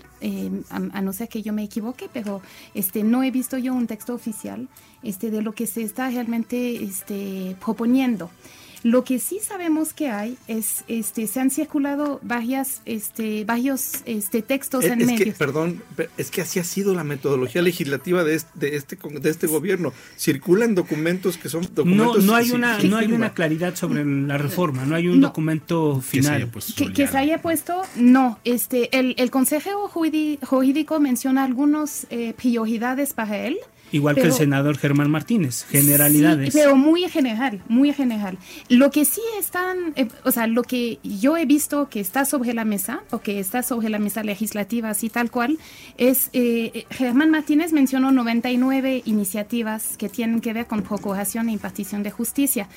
a, 0.69 1.01
no 1.01 1.13
ser 1.13 1.29
que 1.29 1.43
yo 1.43 1.53
me 1.53 1.63
equivoque 1.63 2.11
pero 2.13 2.43
este 2.75 3.05
no 3.05 3.23
he 3.23 3.31
visto 3.31 3.57
yo 3.57 3.73
un 3.73 3.87
texto 3.87 4.15
oficial 4.15 4.67
este 5.05 5.31
de 5.31 5.41
lo 5.41 5.53
que 5.53 5.69
se 5.69 5.83
está 5.83 6.11
realmente 6.11 6.83
este 6.83 7.55
proponiendo 7.65 8.33
lo 8.83 9.05
que 9.05 9.19
sí 9.19 9.41
sabemos 9.41 9.93
que 9.93 10.09
hay 10.09 10.37
es, 10.47 10.85
este, 10.89 11.27
se 11.27 11.41
han 11.41 11.51
circulado 11.51 12.21
varias, 12.23 12.81
este, 12.85 13.45
varios 13.45 14.03
este, 14.05 14.43
textos 14.43 14.85
en 14.85 15.05
medios. 15.05 15.37
perdón, 15.37 15.83
es 16.17 16.31
que 16.31 16.43
así 16.43 16.59
ha 16.59 16.65
sido 16.65 16.95
la 16.95 17.05
metodología 17.05 17.63
legislativa 17.63 18.25
de 18.25 18.37
este, 18.37 18.59
de 18.59 18.77
este, 18.77 18.99
de 19.21 19.31
este 19.31 19.47
gobierno. 19.47 19.93
Circulan 20.17 20.75
documentos 20.75 21.39
que 21.39 21.49
son 21.49 21.69
documentos. 21.75 22.25
No, 22.25 22.33
no 22.33 22.35
hay 22.37 22.51
una, 22.51 22.79
no 22.79 22.97
hay 22.97 23.13
una 23.13 23.35
claridad 23.35 23.75
sobre 23.75 24.05
la 24.05 24.39
reforma, 24.39 24.85
no 24.85 24.95
hay 24.95 25.09
un 25.09 25.21
documento 25.21 26.01
final. 26.01 26.51
Que 26.95 27.07
se, 27.07 27.19
haya 27.19 27.41
puesto, 27.43 27.83
no. 27.97 28.39
Este, 28.45 28.97
el, 28.99 29.15
el 29.19 29.31
consejero 29.31 29.89
jurídico 29.89 31.01
menciona 31.01 31.45
algunas 31.45 32.07
eh, 32.11 32.35
prioridades 32.37 33.13
para 33.13 33.39
él. 33.39 33.59
Igual 33.93 34.17
que 34.17 34.23
el 34.23 34.33
senador 34.33 34.77
Germán 34.77 35.11
Martínez, 35.11 35.65
generalidades. 35.69 36.55
pero 36.55 36.77
muy 36.77 37.09
general, 37.09 37.63
muy 37.69 37.93
general. 37.93 38.39
Lo 38.69 38.91
que 38.91 39.05
sí 39.05 39.23
están, 39.39 39.93
eh, 39.97 40.09
o 40.25 40.31
sea, 40.31 40.47
lo 40.47 40.63
que 40.63 40.99
yo 41.03 41.37
he 41.37 41.47
visto 41.47 41.89
que 41.89 42.01
está 42.01 42.25
sobre 42.25 42.53
la 42.53 42.65
mesa, 42.65 43.03
o 43.11 43.21
que 43.21 43.41
está 43.41 43.63
sobre 43.63 43.89
la 43.89 43.99
mesa 43.99 44.23
legislativa, 44.23 44.91
así 44.91 45.09
tal 45.09 45.31
cual, 45.31 45.59
es, 45.97 46.31
eh, 46.33 46.87
Germán 46.91 47.31
Martínez 47.31 47.73
mencionó 47.73 48.13
99 48.13 49.03
iniciativas 49.07 49.97
que 49.97 50.09
tienen 50.09 50.41
que 50.41 50.53
ver 50.53 50.67
con 50.67 50.83
procuración 50.83 51.49
e 51.49 51.53
impartición 51.53 52.03
de 52.03 52.11
justicia. 52.11 52.69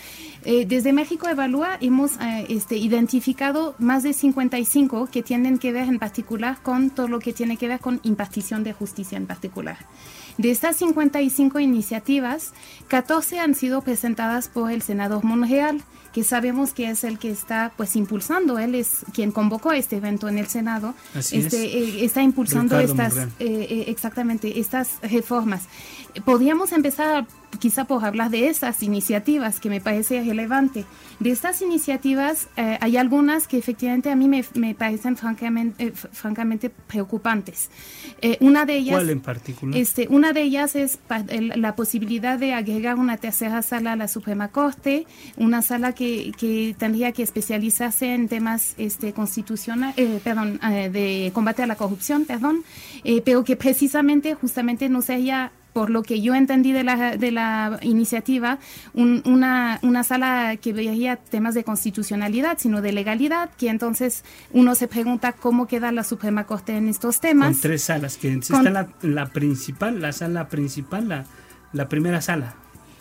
Eh, 0.45 0.65
desde 0.65 0.93
México 0.93 1.27
Evalúa 1.27 1.77
hemos 1.81 2.11
este, 2.47 2.77
identificado 2.77 3.75
más 3.79 4.03
de 4.03 4.13
55 4.13 5.09
que 5.11 5.23
tienen 5.23 5.57
que 5.57 5.71
ver 5.71 5.87
en 5.87 5.99
particular 5.99 6.61
con 6.61 6.89
todo 6.89 7.07
lo 7.07 7.19
que 7.19 7.33
tiene 7.33 7.57
que 7.57 7.67
ver 7.67 7.79
con 7.79 7.99
impartición 8.03 8.63
de 8.63 8.73
justicia 8.73 9.17
en 9.17 9.27
particular. 9.27 9.77
De 10.41 10.49
estas 10.49 10.77
55 10.77 11.59
iniciativas, 11.59 12.53
14 12.87 13.39
han 13.39 13.53
sido 13.53 13.83
presentadas 13.83 14.47
por 14.47 14.71
el 14.71 14.81
senador 14.81 15.23
Monreal, 15.23 15.83
que 16.13 16.23
sabemos 16.23 16.73
que 16.73 16.89
es 16.89 17.03
el 17.03 17.19
que 17.19 17.29
está 17.29 17.71
pues 17.77 17.95
impulsando, 17.95 18.57
él 18.57 18.73
es 18.73 19.05
quien 19.13 19.31
convocó 19.31 19.71
este 19.71 19.97
evento 19.97 20.27
en 20.29 20.39
el 20.39 20.47
Senado, 20.47 20.95
este, 21.13 21.65
eh, 21.65 22.03
está 22.03 22.23
impulsando 22.23 22.79
estas, 22.79 23.17
eh, 23.17 23.27
eh, 23.39 23.83
exactamente, 23.89 24.59
estas 24.59 24.99
reformas. 25.03 25.65
Podríamos 26.25 26.71
empezar 26.71 27.27
quizá 27.59 27.85
por 27.85 28.03
hablar 28.05 28.29
de 28.29 28.47
esas 28.47 28.81
iniciativas 28.83 29.59
que 29.59 29.69
me 29.69 29.81
parece 29.81 30.23
relevante. 30.23 30.85
De 31.19 31.31
estas 31.31 31.61
iniciativas 31.61 32.47
eh, 32.55 32.77
hay 32.81 32.97
algunas 32.97 33.47
que 33.47 33.57
efectivamente 33.57 34.09
a 34.09 34.15
mí 34.15 34.27
me, 34.27 34.43
me 34.55 34.73
parecen 34.73 35.17
francamente, 35.17 35.87
eh, 35.87 35.91
francamente 35.91 36.69
preocupantes. 36.69 37.69
Eh, 38.21 38.37
una 38.39 38.65
de 38.65 38.77
ellas, 38.77 38.95
¿Cuál 38.95 39.09
en 39.09 39.21
particular? 39.21 39.79
Este, 39.79 40.07
una 40.09 40.33
de 40.33 40.41
ellas 40.41 40.75
es 40.75 40.99
la 41.29 41.75
posibilidad 41.75 42.39
de 42.39 42.53
agregar 42.53 42.97
una 42.97 43.17
tercera 43.17 43.61
sala 43.61 43.93
a 43.93 43.95
la 43.95 44.07
Suprema 44.07 44.47
Corte, 44.47 45.05
una 45.37 45.61
sala 45.61 45.93
que, 45.93 46.31
que 46.37 46.75
tendría 46.77 47.11
que 47.11 47.23
especializarse 47.23 48.13
en 48.13 48.27
temas 48.27 48.73
este, 48.77 49.13
constitucional, 49.13 49.93
perdón, 50.23 50.59
de 50.91 51.31
combate 51.33 51.63
a 51.63 51.67
la 51.67 51.75
corrupción, 51.75 52.25
perdón, 52.25 52.63
pero 53.25 53.43
que 53.43 53.55
precisamente 53.55 54.33
justamente 54.35 54.89
no 54.89 55.01
sería 55.01 55.51
por 55.73 55.89
lo 55.89 56.03
que 56.03 56.21
yo 56.21 56.35
entendí 56.35 56.71
de 56.71 56.83
la, 56.83 57.17
de 57.17 57.31
la 57.31 57.79
iniciativa, 57.81 58.59
una, 58.93 59.79
una 59.83 60.03
sala 60.03 60.57
que 60.57 60.73
veía 60.73 61.15
temas 61.15 61.53
de 61.55 61.63
constitucionalidad, 61.63 62.57
sino 62.59 62.81
de 62.81 62.91
legalidad, 62.91 63.49
que 63.57 63.69
entonces 63.69 64.23
uno 64.51 64.75
se 64.75 64.87
pregunta 64.87 65.33
cómo 65.33 65.67
queda 65.67 65.91
la 65.91 66.03
Suprema 66.03 66.45
Corte 66.45 66.75
en 66.75 66.87
estos 66.87 67.19
temas. 67.19 67.53
Con 67.53 67.61
tres 67.61 67.83
salas, 67.83 68.17
que 68.17 68.33
está 68.33 68.61
la, 68.63 68.89
la, 69.01 69.27
principal, 69.27 70.01
la 70.01 70.11
sala 70.11 70.47
principal, 70.47 71.07
la, 71.07 71.25
la 71.73 71.87
primera 71.87 72.21
sala, 72.21 72.55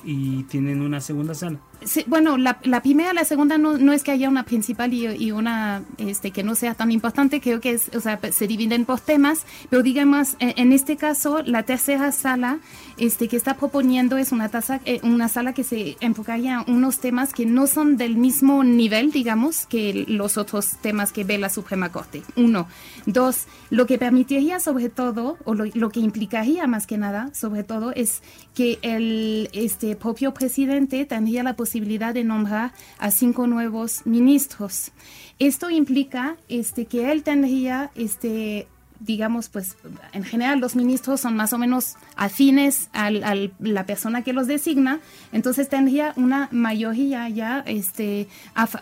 y 0.04 0.44
tienen 0.44 0.82
una 0.82 1.00
segunda 1.00 1.34
sala. 1.34 1.58
Bueno, 2.06 2.36
la, 2.36 2.58
la, 2.62 2.82
primera, 2.82 3.12
la 3.12 3.24
segunda 3.24 3.56
no, 3.56 3.78
no 3.78 3.92
es 3.92 4.02
que 4.02 4.10
haya 4.10 4.28
una 4.28 4.44
principal 4.44 4.92
y, 4.92 5.32
una 5.32 5.82
este, 5.98 6.30
que 6.30 6.42
no 6.42 6.54
sea 6.54 6.74
tan 6.74 6.92
importante, 6.92 7.40
creo 7.40 7.60
que 7.60 7.72
es, 7.72 7.90
o 7.94 8.00
sea, 8.00 8.20
se 8.30 8.46
dividen 8.46 8.84
por 8.84 9.00
temas, 9.00 9.46
pero 9.70 9.82
digamos, 9.82 10.36
en, 10.38 10.72
este 10.72 10.96
caso, 10.96 11.42
la 11.42 11.62
tercera 11.62 12.12
sala 12.12 12.58
este, 12.98 13.28
que 13.28 13.36
está 13.36 13.54
proponiendo 13.54 14.18
es 14.18 14.32
una, 14.32 14.48
tasa, 14.48 14.80
eh, 14.84 15.00
una 15.02 15.28
sala 15.28 15.54
que 15.54 15.64
se 15.64 15.96
enfocaría 16.00 16.58
a 16.58 16.64
unos 16.70 16.98
temas 16.98 17.32
que 17.32 17.46
no 17.46 17.66
son 17.66 17.96
del 17.96 18.16
mismo 18.16 18.62
nivel, 18.62 19.10
digamos, 19.10 19.66
que 19.66 20.04
los 20.06 20.36
otros 20.36 20.76
temas 20.82 21.12
que 21.12 21.24
ve 21.24 21.38
la 21.38 21.48
Suprema 21.48 21.90
Corte. 21.90 22.22
Uno. 22.36 22.68
Dos, 23.06 23.46
lo 23.70 23.86
que 23.86 23.96
permitiría 23.96 24.60
sobre 24.60 24.90
todo, 24.90 25.38
o 25.44 25.54
lo, 25.54 25.64
lo 25.72 25.90
que 25.90 26.00
implicaría 26.00 26.66
más 26.66 26.86
que 26.86 26.98
nada, 26.98 27.30
sobre 27.32 27.64
todo, 27.64 27.92
es 27.92 28.22
que 28.54 28.78
el 28.82 29.48
este, 29.52 29.96
propio 29.96 30.34
presidente 30.34 31.06
tendría 31.06 31.42
la 31.42 31.54
posibilidad 31.54 31.69
de 31.72 32.24
nombrar 32.24 32.72
a 32.98 33.10
cinco 33.10 33.46
nuevos 33.46 34.06
ministros. 34.06 34.92
Esto 35.38 35.70
implica 35.70 36.36
este, 36.48 36.86
que 36.86 37.12
él 37.12 37.22
tendría 37.22 37.90
este, 37.94 38.66
digamos, 39.00 39.48
pues 39.48 39.76
en 40.12 40.24
general 40.24 40.60
los 40.60 40.76
ministros 40.76 41.22
son 41.22 41.34
más 41.34 41.52
o 41.52 41.58
menos 41.58 41.96
afines 42.16 42.90
a 42.92 43.10
la 43.10 43.86
persona 43.86 44.22
que 44.22 44.32
los 44.32 44.46
designa, 44.46 45.00
entonces 45.32 45.68
tendría 45.68 46.12
una 46.16 46.48
mayoría 46.52 47.28
ya, 47.30 47.60
este, 47.66 48.28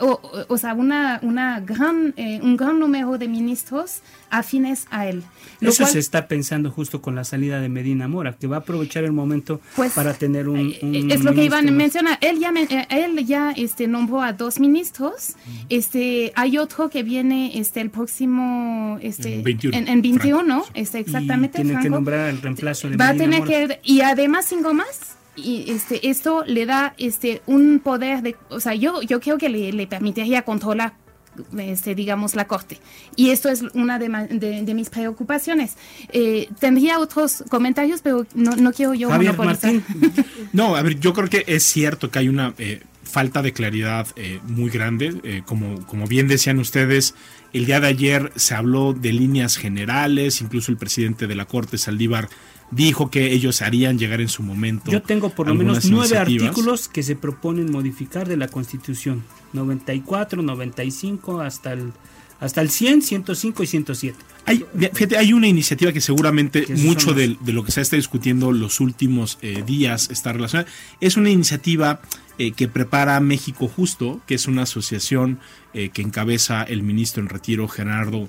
o, 0.00 0.58
sea, 0.58 0.74
una, 0.74 1.20
una 1.22 1.60
gran, 1.60 2.14
eh, 2.16 2.40
un 2.42 2.56
gran 2.56 2.80
número 2.80 3.16
de 3.16 3.28
ministros 3.28 4.02
afines 4.30 4.86
a 4.90 5.06
él. 5.06 5.22
Eso 5.60 5.86
se 5.86 5.98
está 5.98 6.28
pensando 6.28 6.70
justo 6.70 7.02
con 7.02 7.14
la 7.14 7.24
salida 7.24 7.60
de 7.60 7.68
Medina 7.68 8.08
Mora, 8.08 8.34
que 8.34 8.46
va 8.46 8.56
a 8.56 8.58
aprovechar 8.60 9.04
el 9.04 9.12
momento 9.12 9.60
pues, 9.76 9.92
para 9.92 10.14
tener 10.14 10.48
un, 10.48 10.74
eh, 10.80 11.06
Es 11.10 11.24
lo 11.24 11.34
que 11.34 11.44
Iván 11.44 11.74
menciona, 11.76 12.18
él 12.20 12.38
ya, 12.38 12.50
eh, 12.50 12.86
él 12.90 13.26
ya 13.26 13.52
este, 13.52 13.86
nombró 13.88 14.22
a 14.22 14.32
dos 14.32 14.60
ministros, 14.60 15.34
este, 15.68 16.32
hay 16.36 16.58
otro 16.58 16.90
que 16.90 17.02
viene 17.02 17.58
este, 17.58 17.80
el 17.80 17.90
próximo... 17.90 18.98
Este, 19.02 19.34
en 19.34 19.42
21. 19.42 19.76
En, 19.76 20.02
21, 20.02 20.64
este, 20.74 20.98
exactamente. 20.98 21.60
Y 21.60 21.64
tiene 21.64 21.82
que 21.82 21.90
nombrar 21.90 22.30
el 22.30 22.40
reemplazo 22.40 22.88
de 22.88 22.96
Va 22.96 23.08
a 23.08 23.14
tener 23.14 23.44
que 23.44 23.80
y 23.82 24.00
además 24.00 24.46
cinco 24.48 24.74
más 24.74 25.16
y 25.36 25.70
este 25.70 26.08
esto 26.08 26.44
le 26.46 26.66
da 26.66 26.94
este 26.98 27.42
un 27.46 27.80
poder 27.82 28.22
de 28.22 28.36
o 28.48 28.60
sea 28.60 28.74
yo 28.74 29.02
yo 29.02 29.20
creo 29.20 29.38
que 29.38 29.48
le, 29.48 29.72
le 29.72 29.86
permitiría 29.86 30.42
controlar 30.42 30.94
este, 31.58 31.94
digamos, 31.94 32.34
la 32.34 32.46
Corte. 32.46 32.78
Y 33.16 33.30
esto 33.30 33.48
es 33.48 33.62
una 33.74 33.98
de, 33.98 34.08
de, 34.62 34.74
mis 34.74 34.90
preocupaciones. 34.90 35.76
Eh, 36.12 36.48
tendría 36.58 36.98
otros 36.98 37.44
comentarios, 37.48 38.00
pero 38.02 38.26
no, 38.34 38.56
no 38.56 38.72
quiero 38.72 38.94
yo 38.94 39.10
Javier 39.10 39.36
Martín. 39.36 39.84
No, 40.52 40.76
a 40.76 40.82
ver, 40.82 40.98
yo 40.98 41.12
creo 41.12 41.28
que 41.28 41.44
es 41.46 41.64
cierto 41.64 42.10
que 42.10 42.20
hay 42.20 42.28
una 42.28 42.54
eh, 42.58 42.82
falta 43.02 43.42
de 43.42 43.52
claridad 43.52 44.06
eh, 44.16 44.40
muy 44.46 44.70
grande. 44.70 45.42
como, 45.46 45.84
como 45.86 46.06
bien 46.06 46.28
decían 46.28 46.58
ustedes, 46.58 47.14
el 47.52 47.66
día 47.66 47.80
de 47.80 47.88
ayer 47.88 48.32
se 48.36 48.54
habló 48.54 48.92
de 48.92 49.12
líneas 49.12 49.56
generales, 49.56 50.40
incluso 50.40 50.70
el 50.70 50.78
presidente 50.78 51.26
de 51.26 51.34
la 51.34 51.44
Corte, 51.44 51.78
Saldívar, 51.78 52.28
dijo 52.70 53.10
que 53.10 53.32
ellos 53.32 53.62
harían 53.62 53.98
llegar 53.98 54.20
en 54.20 54.28
su 54.28 54.42
momento. 54.42 54.90
Yo 54.90 55.02
tengo 55.02 55.30
por 55.30 55.48
lo 55.48 55.54
menos 55.54 55.86
nueve 55.86 56.18
artículos 56.18 56.88
que 56.88 57.02
se 57.02 57.16
proponen 57.16 57.70
modificar 57.70 58.28
de 58.28 58.36
la 58.36 58.48
Constitución. 58.48 59.24
94, 59.52 60.42
95 60.42 61.40
hasta 61.40 61.72
el 61.72 61.92
hasta 62.40 62.60
el 62.60 62.70
100, 62.70 63.02
105 63.02 63.62
y 63.62 63.66
107. 63.66 64.18
Hay, 64.46 64.64
fíjate, 64.94 65.18
hay 65.18 65.32
una 65.32 65.48
iniciativa 65.48 65.92
que 65.92 66.00
seguramente 66.00 66.64
mucho 66.76 67.12
de, 67.12 67.36
lo 67.46 67.64
que 67.64 67.72
se 67.72 67.80
está 67.80 67.96
discutiendo 67.96 68.52
los 68.52 68.80
últimos 68.80 69.38
eh, 69.42 69.62
días 69.66 70.08
está 70.10 70.32
relacionada. 70.32 70.70
Es 71.00 71.16
una 71.16 71.30
iniciativa 71.30 72.00
eh, 72.38 72.52
que 72.52 72.68
prepara 72.68 73.18
México 73.20 73.68
Justo, 73.68 74.20
que 74.26 74.36
es 74.36 74.46
una 74.46 74.62
asociación 74.62 75.40
eh, 75.74 75.90
que 75.90 76.00
encabeza 76.00 76.62
el 76.62 76.82
ministro 76.82 77.22
en 77.22 77.28
retiro 77.28 77.68
Gerardo 77.68 78.28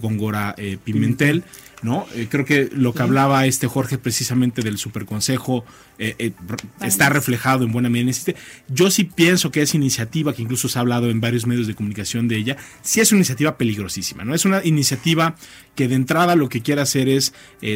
Góngora 0.00 0.56
Pimentel. 0.84 1.44
¿No? 1.82 2.06
Eh, 2.14 2.26
creo 2.30 2.44
que 2.44 2.68
lo 2.72 2.92
que 2.94 3.02
hablaba 3.02 3.46
este 3.46 3.66
Jorge 3.66 3.98
precisamente 3.98 4.62
del 4.62 4.78
superconsejo 4.78 5.64
eh, 5.98 6.14
eh, 6.18 6.32
está 6.80 7.08
reflejado 7.08 7.64
en 7.64 7.72
buena 7.72 7.88
medida 7.88 8.04
en 8.04 8.08
este. 8.10 8.36
Yo 8.68 8.90
sí 8.90 9.04
pienso 9.04 9.50
que 9.50 9.62
esa 9.62 9.76
iniciativa, 9.76 10.34
que 10.34 10.42
incluso 10.42 10.68
se 10.68 10.78
ha 10.78 10.80
hablado 10.80 11.10
en 11.10 11.20
varios 11.20 11.46
medios 11.46 11.66
de 11.66 11.74
comunicación 11.74 12.28
de 12.28 12.36
ella, 12.36 12.56
sí 12.82 13.00
es 13.00 13.12
una 13.12 13.18
iniciativa 13.18 13.56
peligrosísima, 13.56 14.24
¿no? 14.24 14.34
Es 14.34 14.44
una 14.44 14.64
iniciativa 14.64 15.36
que 15.74 15.88
de 15.88 15.94
entrada 15.94 16.36
lo 16.36 16.48
que 16.48 16.62
quiere 16.62 16.80
hacer 16.80 17.08
es 17.08 17.34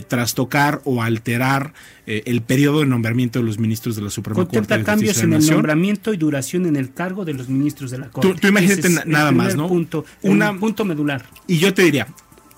trastocar 0.08 0.80
o 0.84 1.02
alterar 1.02 1.74
el 2.06 2.40
periodo 2.40 2.80
de 2.80 2.86
nombramiento 2.86 3.40
de 3.40 3.44
los 3.44 3.58
ministros 3.58 3.94
de 3.94 4.02
la 4.02 4.10
Suprema 4.10 4.46
Corte. 4.46 4.60
De 4.60 4.84
cambios 4.84 5.22
en 5.22 5.34
el 5.34 5.46
nombramiento 5.46 6.14
y 6.14 6.16
duración 6.16 6.64
en 6.64 6.76
el 6.76 6.94
cargo 6.94 7.26
de 7.26 7.34
los 7.34 7.48
ministros 7.50 7.90
de 7.90 7.98
la 7.98 8.08
Corte. 8.08 8.34
Tú, 8.40 8.48
imagínate 8.48 8.88
nada 9.04 9.32
más, 9.32 9.54
¿no? 9.54 9.68
Punto, 9.68 10.06
un 10.22 10.58
punto 10.58 10.84
medular. 10.86 11.26
Y 11.46 11.58
yo 11.58 11.74
te 11.74 11.82
diría, 11.82 12.06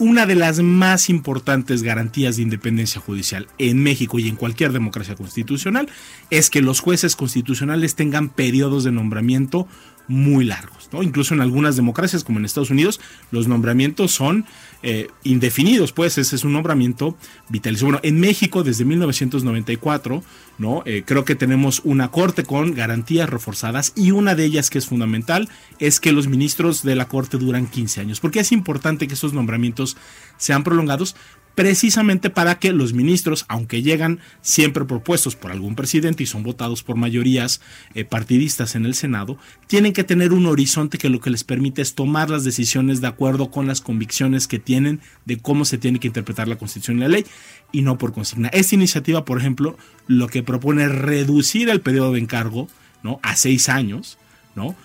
una 0.02 0.26
de 0.26 0.34
las 0.34 0.60
más 0.60 1.08
importantes 1.08 1.84
garantías 1.84 2.34
de 2.34 2.42
independencia 2.42 3.00
judicial 3.00 3.46
en 3.58 3.80
México 3.80 4.18
y 4.18 4.28
en 4.28 4.34
cualquier 4.34 4.72
democracia 4.72 5.14
constitucional 5.14 5.88
es 6.28 6.50
que 6.50 6.60
los 6.60 6.80
jueces 6.80 7.14
constitucionales 7.14 7.94
tengan 7.94 8.28
periodos 8.28 8.82
de 8.82 8.90
nombramiento 8.90 9.68
muy 10.08 10.44
largos. 10.44 10.88
¿no? 10.92 11.02
Incluso 11.02 11.34
en 11.34 11.40
algunas 11.40 11.76
democracias, 11.76 12.24
como 12.24 12.38
en 12.38 12.44
Estados 12.44 12.70
Unidos, 12.70 13.00
los 13.30 13.48
nombramientos 13.48 14.12
son 14.12 14.44
eh, 14.82 15.08
indefinidos, 15.22 15.92
pues 15.92 16.18
ese 16.18 16.36
es 16.36 16.44
un 16.44 16.52
nombramiento 16.52 17.16
vitalicio. 17.48 17.86
Bueno, 17.86 18.00
en 18.02 18.18
México, 18.18 18.62
desde 18.62 18.84
1994, 18.84 20.22
¿no? 20.58 20.82
Eh, 20.86 21.04
creo 21.06 21.24
que 21.24 21.34
tenemos 21.34 21.80
una 21.84 22.10
corte 22.10 22.44
con 22.44 22.74
garantías 22.74 23.30
reforzadas 23.30 23.92
y 23.96 24.10
una 24.10 24.34
de 24.34 24.44
ellas 24.44 24.70
que 24.70 24.78
es 24.78 24.86
fundamental 24.86 25.48
es 25.78 26.00
que 26.00 26.12
los 26.12 26.26
ministros 26.26 26.82
de 26.82 26.96
la 26.96 27.06
corte 27.06 27.38
duran 27.38 27.66
15 27.66 28.00
años. 28.00 28.20
Porque 28.20 28.40
es 28.40 28.52
importante 28.52 29.06
que 29.06 29.14
esos 29.14 29.32
nombramientos 29.32 29.96
sean 30.36 30.64
prolongados 30.64 31.16
precisamente 31.54 32.30
para 32.30 32.58
que 32.58 32.72
los 32.72 32.92
ministros, 32.92 33.44
aunque 33.48 33.82
llegan 33.82 34.20
siempre 34.40 34.84
propuestos 34.84 35.36
por 35.36 35.50
algún 35.50 35.74
presidente 35.74 36.22
y 36.22 36.26
son 36.26 36.42
votados 36.42 36.82
por 36.82 36.96
mayorías 36.96 37.60
eh, 37.94 38.04
partidistas 38.04 38.74
en 38.74 38.86
el 38.86 38.94
Senado, 38.94 39.38
tienen 39.66 39.92
que 39.92 40.04
tener 40.04 40.32
un 40.32 40.46
horizonte 40.46 40.98
que 40.98 41.08
lo 41.08 41.20
que 41.20 41.30
les 41.30 41.44
permite 41.44 41.82
es 41.82 41.94
tomar 41.94 42.30
las 42.30 42.44
decisiones 42.44 43.00
de 43.00 43.06
acuerdo 43.08 43.50
con 43.50 43.66
las 43.66 43.80
convicciones 43.80 44.46
que 44.46 44.58
tienen 44.58 45.00
de 45.24 45.38
cómo 45.38 45.64
se 45.64 45.78
tiene 45.78 45.98
que 46.00 46.08
interpretar 46.08 46.48
la 46.48 46.56
Constitución 46.56 46.98
y 46.98 47.00
la 47.00 47.08
ley 47.08 47.26
y 47.72 47.82
no 47.82 47.98
por 47.98 48.12
consigna. 48.12 48.48
Esta 48.48 48.74
iniciativa, 48.74 49.24
por 49.24 49.38
ejemplo, 49.38 49.76
lo 50.06 50.28
que 50.28 50.42
propone 50.42 50.84
es 50.84 50.92
reducir 50.92 51.68
el 51.68 51.80
periodo 51.80 52.12
de 52.12 52.20
encargo 52.20 52.68
¿no? 53.02 53.20
a 53.22 53.36
seis 53.36 53.68
años, 53.68 54.18
¿no? 54.54 54.76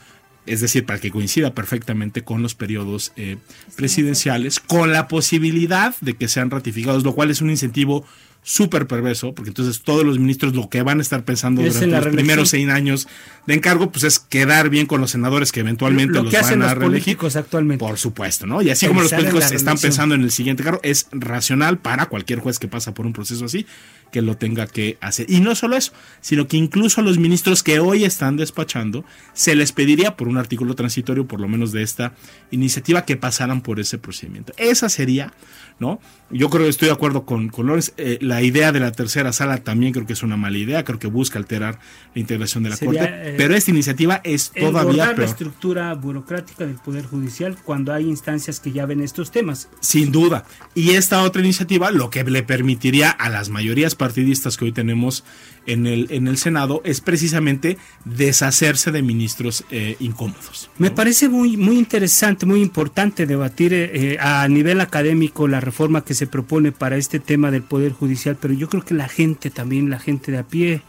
Es 0.47 0.61
decir, 0.61 0.85
para 0.85 0.99
que 0.99 1.11
coincida 1.11 1.53
perfectamente 1.53 2.23
con 2.23 2.41
los 2.41 2.55
periodos 2.55 3.11
eh, 3.15 3.37
presidenciales, 3.75 4.59
con 4.59 4.91
la 4.91 5.07
posibilidad 5.07 5.95
de 6.01 6.15
que 6.15 6.27
sean 6.27 6.49
ratificados, 6.49 7.03
lo 7.03 7.13
cual 7.13 7.29
es 7.29 7.41
un 7.41 7.49
incentivo 7.49 8.05
súper 8.47 8.87
perverso, 8.87 9.33
porque 9.35 9.49
entonces 9.49 9.81
todos 9.81 10.05
los 10.05 10.19
ministros 10.19 10.55
lo 10.55 10.69
que 10.69 10.81
van 10.81 10.99
a 10.99 11.01
estar 11.01 11.25
pensando 11.25 11.61
durante 11.61 11.87
los 11.87 12.07
primeros 12.07 12.49
seis 12.49 12.69
años 12.69 13.07
de 13.45 13.55
encargo, 13.55 13.91
pues 13.91 14.05
es 14.05 14.19
quedar 14.19 14.69
bien 14.69 14.85
con 14.85 15.01
los 15.01 15.11
senadores 15.11 15.51
que 15.51 15.59
eventualmente 15.59 16.13
lo, 16.13 16.23
los 16.23 16.33
que 16.33 16.39
van 16.39 16.61
a 16.61 16.73
los 16.73 16.83
políticos 16.85 17.35
actualmente. 17.35 17.85
Por 17.85 17.97
supuesto, 17.97 18.47
¿no? 18.47 18.61
Y 18.61 18.69
así 18.69 18.87
como 18.87 19.01
los 19.01 19.11
políticos 19.11 19.51
están 19.51 19.77
pensando 19.77 20.15
en 20.15 20.21
el 20.21 20.31
siguiente 20.31 20.63
cargo, 20.63 20.79
es 20.83 21.07
racional 21.11 21.79
para 21.79 22.05
cualquier 22.05 22.39
juez 22.39 22.57
que 22.57 22.69
pasa 22.69 22.93
por 22.93 23.05
un 23.05 23.11
proceso 23.11 23.43
así 23.43 23.65
que 24.11 24.21
lo 24.21 24.37
tenga 24.37 24.67
que 24.67 24.97
hacer. 25.01 25.29
Y 25.29 25.39
no 25.39 25.55
solo 25.55 25.77
eso, 25.77 25.93
sino 26.21 26.47
que 26.47 26.57
incluso 26.57 27.01
a 27.01 27.03
los 27.03 27.17
ministros 27.17 27.63
que 27.63 27.79
hoy 27.79 28.03
están 28.03 28.37
despachando, 28.37 29.05
se 29.33 29.55
les 29.55 29.71
pediría 29.71 30.15
por 30.15 30.27
un 30.27 30.37
artículo 30.37 30.75
transitorio, 30.75 31.27
por 31.27 31.39
lo 31.39 31.47
menos 31.47 31.71
de 31.71 31.83
esta 31.83 32.13
iniciativa, 32.51 33.05
que 33.05 33.17
pasaran 33.17 33.61
por 33.61 33.79
ese 33.79 33.97
procedimiento. 33.97 34.53
Esa 34.57 34.89
sería 34.89 35.33
¿no? 35.79 35.99
Yo 36.29 36.49
creo 36.49 36.63
que 36.63 36.69
estoy 36.69 36.87
de 36.87 36.93
acuerdo 36.93 37.25
con, 37.25 37.49
con 37.49 37.69
eh, 37.97 38.17
la 38.21 38.41
idea 38.41 38.71
de 38.71 38.79
la 38.79 38.91
tercera 38.91 39.31
sala 39.31 39.57
también 39.57 39.93
creo 39.93 40.05
que 40.05 40.13
es 40.13 40.23
una 40.23 40.35
mala 40.35 40.57
idea. 40.57 40.83
Creo 40.83 40.99
que 40.99 41.07
busca 41.07 41.39
alterar 41.39 41.79
la 42.13 42.19
integración 42.19 42.63
de 42.63 42.69
la 42.69 42.77
Corte. 42.77 42.99
Eh, 43.01 43.35
pero 43.37 43.55
esta 43.55 43.71
iniciativa 43.71 44.19
es 44.23 44.51
todavía 44.51 45.05
peor. 45.05 45.19
la 45.19 45.25
estructura 45.25 45.93
burocrática 45.93 46.65
del 46.65 46.75
Poder 46.75 47.05
Judicial 47.05 47.57
cuando 47.63 47.93
hay 47.93 48.05
instancias 48.05 48.59
que 48.59 48.71
ya 48.71 48.85
ven 48.85 49.01
estos 49.01 49.31
temas. 49.31 49.69
Sin 49.79 50.11
duda. 50.11 50.45
Y 50.73 50.91
esta 50.91 51.21
otra 51.23 51.41
iniciativa 51.41 51.91
lo 51.91 52.09
que 52.09 52.23
le 52.23 52.43
permitiría 52.43 53.09
a 53.09 53.29
las 53.29 53.49
mayorías 53.49 53.95
partidistas 53.97 54.55
que 54.55 54.65
hoy 54.65 54.71
tenemos 54.71 55.23
en 55.65 55.85
el, 55.85 56.07
en 56.11 56.27
el 56.27 56.37
Senado 56.37 56.81
es 56.85 57.01
precisamente 57.01 57.77
deshacerse 58.05 58.91
de 58.91 59.01
ministros 59.01 59.65
eh, 59.69 59.97
incómodos. 59.99 60.69
Me 60.77 60.91
parece 60.91 61.27
muy, 61.27 61.57
muy 61.57 61.77
interesante, 61.77 62.45
muy 62.45 62.61
importante 62.61 63.25
debatir 63.25 63.73
eh, 63.73 64.13
eh, 64.13 64.17
a 64.19 64.47
nivel 64.47 64.79
académico 64.79 65.47
la 65.47 65.59
reforma 65.59 66.05
que 66.05 66.13
se 66.13 66.27
propone 66.27 66.71
para 66.71 66.97
este 66.97 67.19
tema 67.19 67.51
del 67.51 67.63
Poder 67.63 67.91
Judicial, 67.91 68.37
pero 68.39 68.53
yo 68.53 68.69
creo 68.69 68.85
que 68.85 68.93
la 68.93 69.09
gente 69.09 69.49
también, 69.49 69.89
la 69.89 69.99
gente 69.99 70.31
de 70.31 70.37
a 70.37 70.43
pie, 70.43 70.81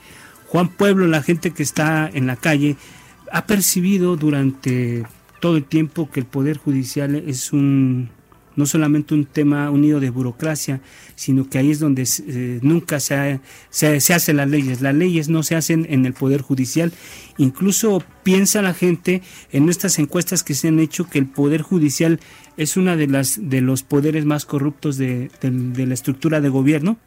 Juan 0.47 0.69
Pueblo, 0.69 1.07
la 1.07 1.23
gente 1.23 1.51
que 1.51 1.63
está 1.63 2.09
en 2.13 2.27
la 2.27 2.37
calle, 2.37 2.77
ha 3.33 3.47
percibido 3.47 4.17
durante 4.17 5.05
todo 5.41 5.57
el 5.57 5.65
tiempo 5.65 6.11
que 6.11 6.21
el 6.21 6.27
Poder 6.27 6.59
Judicial 6.59 7.15
es 7.15 7.53
un 7.53 8.11
no 8.59 8.67
solamente 8.67 9.15
un 9.15 9.25
tema 9.25 9.71
unido 9.71 10.01
de 10.01 10.11
burocracia, 10.11 10.81
sino 11.15 11.49
que 11.49 11.59
ahí 11.59 11.71
es 11.71 11.79
donde 11.79 12.03
eh, 12.27 12.59
nunca 12.61 12.99
se, 12.99 13.39
se, 13.71 14.13
hacen 14.13 14.37
las 14.37 14.49
leyes. 14.49 14.81
Las 14.81 14.97
leyes 14.97 15.29
no 15.29 15.45
se 15.45 15.55
hacen 15.55 15.87
en 15.89 16.05
el 16.07 16.13
Poder 16.13 16.43
Judicial. 16.43 16.93
Incluso 17.37 18.03
piensa 18.25 18.61
la 18.61 18.75
gente 18.75 19.23
en 19.53 19.69
estas 19.69 20.01
encuestas 20.01 20.43
que 20.43 20.55
se 20.55 20.67
han 20.67 20.81
hecho 20.81 21.09
que 21.09 21.21
el 21.21 21.27
Poder 21.27 21.63
Judicial 21.63 22.19
es 22.57 22.77
una 22.77 22.97
de 22.97 23.07
las 23.07 23.39
de 23.49 23.61
los 23.61 23.85
poderes 23.85 24.25
más 24.25 24.45
corruptos 24.45 24.97
de, 24.97 25.31
de 25.41 25.87
la 25.87 25.95
estructura 25.95 26.41
de 26.41 26.49
gobierno 26.49 26.99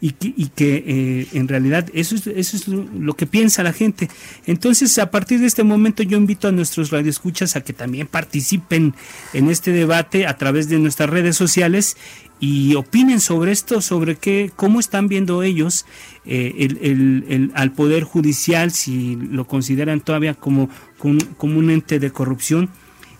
y 0.00 0.10
que, 0.12 0.34
y 0.36 0.48
que 0.48 0.84
eh, 0.86 1.26
en 1.32 1.48
realidad 1.48 1.88
eso 1.94 2.14
es, 2.14 2.26
eso 2.26 2.56
es 2.56 2.68
lo, 2.68 3.14
que 3.14 3.26
piensa 3.26 3.62
la 3.62 3.72
gente. 3.72 4.08
Entonces, 4.46 4.98
a 4.98 5.10
partir 5.10 5.40
de 5.40 5.46
este 5.46 5.64
momento 5.64 6.02
yo 6.02 6.18
invito 6.18 6.48
a 6.48 6.52
nuestros 6.52 6.90
radioescuchas 6.90 7.56
a 7.56 7.62
que 7.62 7.72
también 7.72 8.06
participen 8.06 8.94
en 9.32 9.50
este 9.50 9.72
debate 9.72 10.26
a 10.26 10.36
través 10.36 10.68
de 10.68 10.78
nuestras 10.78 11.08
redes 11.08 11.36
sociales 11.36 11.96
y 12.38 12.74
opinen 12.74 13.20
sobre 13.20 13.52
esto, 13.52 13.80
sobre 13.80 14.16
qué, 14.16 14.52
cómo 14.54 14.80
están 14.80 15.08
viendo 15.08 15.42
ellos 15.42 15.86
eh, 16.26 16.54
el, 16.58 16.78
el, 16.82 17.24
el, 17.28 17.52
al 17.54 17.72
Poder 17.72 18.04
Judicial, 18.04 18.72
si 18.72 19.16
lo 19.16 19.46
consideran 19.46 20.00
todavía 20.00 20.34
como, 20.34 20.68
como, 20.98 21.18
como 21.38 21.58
un 21.58 21.70
ente 21.70 21.98
de 21.98 22.10
corrupción 22.10 22.68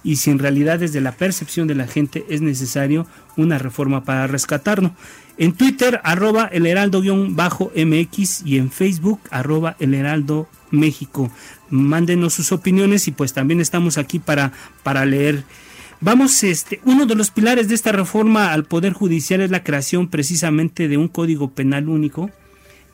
y 0.06 0.16
si 0.16 0.30
en 0.30 0.38
realidad 0.38 0.78
desde 0.78 1.00
la 1.00 1.10
percepción 1.10 1.66
de 1.66 1.74
la 1.74 1.88
gente 1.88 2.24
es 2.28 2.40
necesario 2.40 3.08
una 3.36 3.58
reforma 3.58 4.04
para 4.04 4.28
rescatarlo. 4.28 4.94
En 5.38 5.52
Twitter, 5.52 6.00
arroba 6.02 6.46
el 6.46 6.66
heraldo-mx 6.66 8.42
y 8.46 8.56
en 8.56 8.70
Facebook, 8.70 9.20
arroba 9.30 9.76
el 9.78 9.92
heraldo 9.94 10.48
México. 10.70 11.30
Mándenos 11.68 12.34
sus 12.34 12.52
opiniones 12.52 13.06
y 13.06 13.10
pues 13.12 13.32
también 13.32 13.60
estamos 13.60 13.98
aquí 13.98 14.18
para, 14.18 14.52
para 14.82 15.04
leer. 15.04 15.44
Vamos, 16.00 16.42
este, 16.42 16.80
uno 16.84 17.06
de 17.06 17.14
los 17.14 17.30
pilares 17.30 17.68
de 17.68 17.74
esta 17.74 17.92
reforma 17.92 18.52
al 18.52 18.64
Poder 18.64 18.92
Judicial 18.92 19.40
es 19.40 19.50
la 19.50 19.64
creación 19.64 20.08
precisamente 20.08 20.88
de 20.88 20.96
un 20.96 21.08
código 21.08 21.50
penal 21.50 21.88
único 21.88 22.30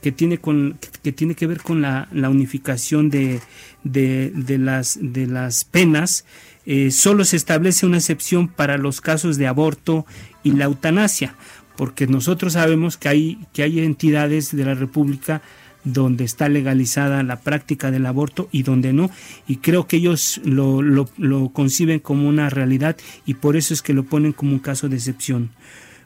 que 0.01 0.11
tiene, 0.11 0.39
con, 0.39 0.79
que 1.03 1.13
tiene 1.13 1.35
que 1.35 1.47
ver 1.47 1.63
con 1.63 1.81
la, 1.81 2.09
la 2.13 2.29
unificación 2.29 3.09
de, 3.09 3.41
de, 3.85 4.33
de, 4.35 4.59
las, 4.59 4.99
de 5.01 5.27
las 5.27 5.65
penas. 5.65 6.25
Eh, 6.65 6.91
solo 6.91 7.25
se 7.25 7.37
establece 7.37 7.87
una 7.87 7.99
excepción 7.99 8.49
para 8.49 8.79
los 8.79 9.01
casos 9.01 9.37
de 9.37 9.49
aborto 9.49 10.07
y 10.45 10.53
la 10.53 10.65
eutanasia 10.65 11.35
porque 11.77 12.07
nosotros 12.07 12.55
sabemos 12.55 12.97
que 12.97 13.09
hay, 13.09 13.39
que 13.53 13.63
hay 13.63 13.81
entidades 13.81 14.55
de 14.55 14.65
la 14.65 14.75
República 14.75 15.43
donde 15.85 16.25
está 16.25 16.49
legalizada 16.49 17.23
la 17.23 17.41
práctica 17.41 17.91
del 17.91 18.07
aborto 18.07 18.49
y 18.53 18.63
donde 18.63 18.93
no, 18.93 19.11
y 19.49 19.57
creo 19.57 19.87
que 19.87 19.97
ellos 19.97 20.41
lo, 20.45 20.81
lo, 20.81 21.49
conciben 21.49 21.99
como 21.99 22.29
una 22.29 22.51
realidad 22.51 22.97
y 23.27 23.35
por 23.35 23.57
eso 23.57 23.75
es 23.75 23.83
que 23.83 23.95
lo 23.95 24.05
ponen 24.05 24.33
como 24.33 24.53
un 24.53 24.59
caso 24.59 24.89
de 24.89 24.97
excepción. 24.97 25.51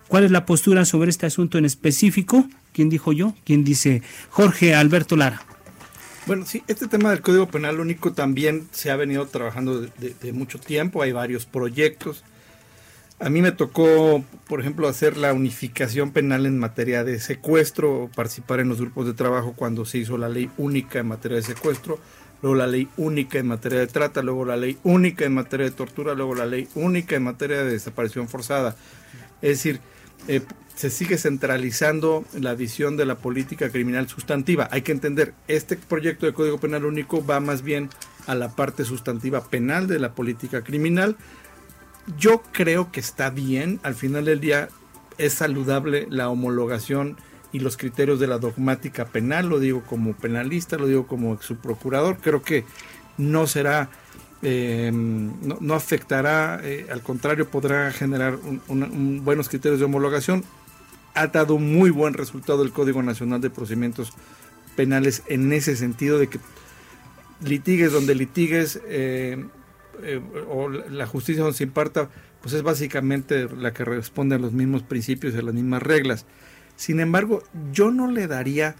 ¿Cuál 0.08 0.24
es 0.24 0.30
la 0.30 0.46
postura 0.46 0.84
sobre 0.84 1.10
este 1.10 1.26
asunto 1.26 1.58
en 1.58 1.64
específico? 1.64 2.48
¿Quién 2.72 2.88
dijo 2.88 3.12
yo? 3.12 3.34
¿Quién 3.44 3.64
dice? 3.64 4.02
Jorge 4.30 4.74
Alberto 4.74 5.16
Lara. 5.16 5.42
Bueno, 6.26 6.44
sí, 6.46 6.62
este 6.68 6.88
tema 6.88 7.10
del 7.10 7.20
Código 7.20 7.48
Penal 7.48 7.80
Único 7.80 8.12
también 8.12 8.68
se 8.72 8.90
ha 8.90 8.96
venido 8.96 9.26
trabajando 9.26 9.80
de, 9.80 9.90
de 10.20 10.32
mucho 10.32 10.58
tiempo, 10.58 11.02
hay 11.02 11.12
varios 11.12 11.44
proyectos 11.46 12.24
a 13.18 13.30
mí 13.30 13.40
me 13.40 13.52
tocó, 13.52 14.22
por 14.46 14.60
ejemplo, 14.60 14.88
hacer 14.88 15.16
la 15.16 15.32
unificación 15.32 16.10
penal 16.10 16.44
en 16.44 16.58
materia 16.58 17.02
de 17.02 17.18
secuestro, 17.18 18.10
participar 18.14 18.60
en 18.60 18.68
los 18.68 18.80
grupos 18.80 19.06
de 19.06 19.14
trabajo 19.14 19.54
cuando 19.56 19.86
se 19.86 19.98
hizo 19.98 20.18
la 20.18 20.28
ley 20.28 20.50
única 20.58 20.98
en 20.98 21.08
materia 21.08 21.36
de 21.36 21.42
secuestro, 21.42 21.98
luego 22.42 22.56
la 22.56 22.66
ley 22.66 22.88
única 22.98 23.38
en 23.38 23.46
materia 23.46 23.78
de 23.78 23.86
trata, 23.86 24.22
luego 24.22 24.44
la 24.44 24.56
ley 24.56 24.76
única 24.82 25.24
en 25.24 25.32
materia 25.32 25.64
de 25.64 25.72
tortura, 25.72 26.14
luego 26.14 26.34
la 26.34 26.44
ley 26.44 26.68
única 26.74 27.16
en 27.16 27.22
materia 27.22 27.58
de 27.58 27.70
desaparición 27.70 28.28
forzada. 28.28 28.76
Es 29.40 29.50
decir, 29.50 29.80
eh, 30.28 30.42
se 30.74 30.90
sigue 30.90 31.16
centralizando 31.16 32.26
la 32.38 32.54
visión 32.54 32.98
de 32.98 33.06
la 33.06 33.14
política 33.14 33.70
criminal 33.70 34.08
sustantiva. 34.08 34.68
Hay 34.70 34.82
que 34.82 34.92
entender, 34.92 35.32
este 35.48 35.78
proyecto 35.78 36.26
de 36.26 36.34
Código 36.34 36.58
Penal 36.58 36.84
Único 36.84 37.24
va 37.24 37.40
más 37.40 37.62
bien 37.62 37.88
a 38.26 38.34
la 38.34 38.54
parte 38.54 38.84
sustantiva 38.84 39.48
penal 39.48 39.86
de 39.86 39.98
la 39.98 40.12
política 40.12 40.62
criminal, 40.62 41.16
yo 42.18 42.42
creo 42.52 42.92
que 42.92 43.00
está 43.00 43.30
bien, 43.30 43.80
al 43.82 43.94
final 43.94 44.24
del 44.24 44.40
día 44.40 44.68
es 45.18 45.34
saludable 45.34 46.06
la 46.10 46.28
homologación 46.28 47.16
y 47.52 47.60
los 47.60 47.76
criterios 47.76 48.20
de 48.20 48.26
la 48.26 48.38
dogmática 48.38 49.06
penal, 49.06 49.48
lo 49.48 49.58
digo 49.58 49.82
como 49.82 50.14
penalista, 50.14 50.76
lo 50.76 50.86
digo 50.86 51.06
como 51.06 51.40
subprocurador, 51.40 52.18
creo 52.18 52.42
que 52.42 52.64
no 53.18 53.46
será, 53.46 53.88
eh, 54.42 54.90
no, 54.92 55.74
afectará, 55.74 56.60
eh, 56.62 56.86
al 56.90 57.02
contrario, 57.02 57.48
podrá 57.48 57.90
generar 57.92 58.38
buenos 58.68 59.48
criterios 59.48 59.78
de 59.78 59.86
homologación. 59.86 60.44
Ha 61.14 61.28
dado 61.28 61.58
muy 61.58 61.90
buen 61.90 62.12
resultado 62.12 62.62
el 62.62 62.72
Código 62.72 63.02
Nacional 63.02 63.40
de 63.40 63.48
Procedimientos 63.48 64.12
Penales 64.76 65.22
en 65.28 65.50
ese 65.52 65.76
sentido 65.76 66.18
de 66.18 66.28
que 66.28 66.38
litigues 67.42 67.92
donde 67.92 68.14
litigues, 68.14 68.80
eh, 68.86 69.46
eh, 70.02 70.20
o 70.48 70.68
la 70.68 71.06
justicia 71.06 71.42
donde 71.42 71.56
se 71.56 71.64
imparta, 71.64 72.08
pues 72.40 72.54
es 72.54 72.62
básicamente 72.62 73.48
la 73.48 73.72
que 73.72 73.84
responde 73.84 74.36
a 74.36 74.38
los 74.38 74.52
mismos 74.52 74.82
principios 74.82 75.34
y 75.34 75.38
a 75.38 75.42
las 75.42 75.54
mismas 75.54 75.82
reglas. 75.82 76.26
Sin 76.76 77.00
embargo, 77.00 77.42
yo 77.72 77.90
no 77.90 78.10
le 78.10 78.26
daría, 78.26 78.76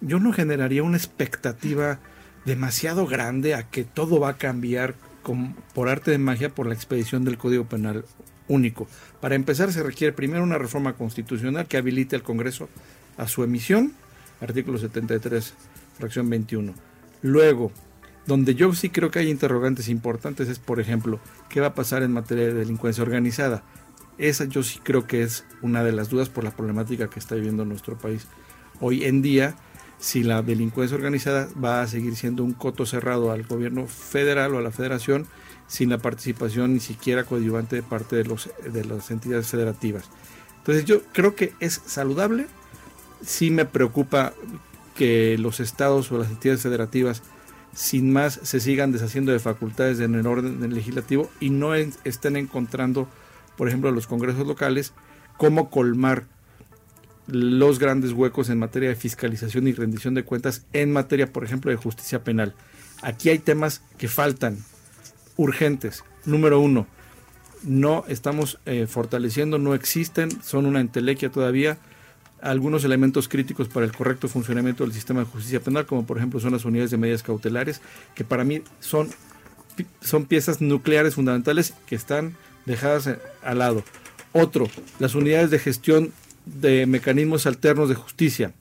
yo 0.00 0.18
no 0.18 0.32
generaría 0.32 0.82
una 0.82 0.96
expectativa 0.96 2.00
demasiado 2.44 3.06
grande 3.06 3.54
a 3.54 3.68
que 3.68 3.84
todo 3.84 4.20
va 4.20 4.30
a 4.30 4.36
cambiar 4.36 4.94
por 5.74 5.88
arte 5.88 6.10
de 6.10 6.18
magia 6.18 6.48
por 6.48 6.66
la 6.66 6.74
expedición 6.74 7.24
del 7.24 7.38
Código 7.38 7.64
Penal 7.64 8.04
único. 8.48 8.88
Para 9.20 9.34
empezar, 9.34 9.72
se 9.72 9.82
requiere 9.82 10.12
primero 10.12 10.42
una 10.42 10.58
reforma 10.58 10.94
constitucional 10.94 11.66
que 11.66 11.76
habilite 11.76 12.16
al 12.16 12.22
Congreso 12.22 12.68
a 13.16 13.28
su 13.28 13.44
emisión, 13.44 13.92
artículo 14.40 14.78
73, 14.78 15.54
fracción 15.98 16.30
21. 16.30 16.72
Luego, 17.22 17.72
donde 18.28 18.54
yo 18.54 18.74
sí 18.74 18.90
creo 18.90 19.10
que 19.10 19.20
hay 19.20 19.30
interrogantes 19.30 19.88
importantes 19.88 20.50
es, 20.50 20.58
por 20.58 20.80
ejemplo, 20.80 21.18
¿qué 21.48 21.62
va 21.62 21.68
a 21.68 21.74
pasar 21.74 22.02
en 22.02 22.12
materia 22.12 22.44
de 22.44 22.52
delincuencia 22.52 23.02
organizada? 23.02 23.62
Esa 24.18 24.44
yo 24.44 24.62
sí 24.62 24.80
creo 24.82 25.06
que 25.06 25.22
es 25.22 25.46
una 25.62 25.82
de 25.82 25.92
las 25.92 26.10
dudas 26.10 26.28
por 26.28 26.44
la 26.44 26.50
problemática 26.50 27.08
que 27.08 27.20
está 27.20 27.36
viviendo 27.36 27.64
nuestro 27.64 27.96
país. 27.96 28.26
Hoy 28.80 29.04
en 29.04 29.22
día, 29.22 29.56
si 29.98 30.24
la 30.24 30.42
delincuencia 30.42 30.94
organizada 30.94 31.48
va 31.62 31.80
a 31.80 31.86
seguir 31.86 32.16
siendo 32.16 32.44
un 32.44 32.52
coto 32.52 32.84
cerrado 32.84 33.32
al 33.32 33.44
gobierno 33.44 33.86
federal 33.86 34.54
o 34.54 34.58
a 34.58 34.62
la 34.62 34.72
federación, 34.72 35.26
sin 35.66 35.88
la 35.88 35.96
participación 35.96 36.74
ni 36.74 36.80
siquiera 36.80 37.24
coadyuvante 37.24 37.76
de 37.76 37.82
parte 37.82 38.14
de, 38.14 38.24
los, 38.24 38.50
de 38.62 38.84
las 38.84 39.10
entidades 39.10 39.46
federativas. 39.46 40.04
Entonces 40.58 40.84
yo 40.84 41.00
creo 41.14 41.34
que 41.34 41.54
es 41.60 41.80
saludable, 41.86 42.46
sí 43.24 43.50
me 43.50 43.64
preocupa 43.64 44.34
que 44.94 45.38
los 45.38 45.60
estados 45.60 46.12
o 46.12 46.18
las 46.18 46.28
entidades 46.28 46.60
federativas 46.60 47.22
sin 47.74 48.12
más 48.12 48.40
se 48.42 48.60
sigan 48.60 48.92
deshaciendo 48.92 49.32
de 49.32 49.38
facultades 49.38 50.00
en 50.00 50.14
el 50.14 50.26
orden 50.26 50.72
legislativo 50.74 51.30
y 51.40 51.50
no 51.50 51.74
estén 51.74 52.36
encontrando, 52.36 53.08
por 53.56 53.68
ejemplo, 53.68 53.90
los 53.90 54.06
congresos 54.06 54.46
locales, 54.46 54.92
cómo 55.36 55.70
colmar 55.70 56.24
los 57.26 57.78
grandes 57.78 58.12
huecos 58.12 58.48
en 58.48 58.58
materia 58.58 58.88
de 58.88 58.96
fiscalización 58.96 59.68
y 59.68 59.72
rendición 59.72 60.14
de 60.14 60.24
cuentas 60.24 60.64
en 60.72 60.92
materia, 60.92 61.32
por 61.32 61.44
ejemplo, 61.44 61.70
de 61.70 61.76
justicia 61.76 62.24
penal. 62.24 62.54
Aquí 63.02 63.28
hay 63.28 63.38
temas 63.38 63.82
que 63.98 64.08
faltan, 64.08 64.58
urgentes. 65.36 66.04
Número 66.24 66.60
uno, 66.60 66.86
no 67.62 68.04
estamos 68.08 68.58
eh, 68.66 68.86
fortaleciendo, 68.86 69.58
no 69.58 69.74
existen, 69.74 70.30
son 70.42 70.66
una 70.66 70.80
entelequia 70.80 71.30
todavía 71.30 71.78
algunos 72.40 72.84
elementos 72.84 73.28
críticos 73.28 73.68
para 73.68 73.86
el 73.86 73.92
correcto 73.92 74.28
funcionamiento 74.28 74.84
del 74.84 74.92
sistema 74.92 75.20
de 75.20 75.26
justicia 75.26 75.60
penal, 75.60 75.86
como 75.86 76.06
por 76.06 76.18
ejemplo 76.18 76.40
son 76.40 76.52
las 76.52 76.64
unidades 76.64 76.90
de 76.90 76.96
medidas 76.96 77.22
cautelares, 77.22 77.80
que 78.14 78.24
para 78.24 78.44
mí 78.44 78.62
son, 78.80 79.08
son 80.00 80.26
piezas 80.26 80.60
nucleares 80.60 81.14
fundamentales 81.14 81.74
que 81.86 81.94
están 81.94 82.36
dejadas 82.66 83.10
al 83.42 83.58
lado. 83.58 83.82
Otro, 84.32 84.68
las 84.98 85.14
unidades 85.14 85.50
de 85.50 85.58
gestión 85.58 86.12
de 86.44 86.86
mecanismos 86.86 87.46
alternos 87.46 87.88
de 87.88 87.94
justicia. 87.94 88.52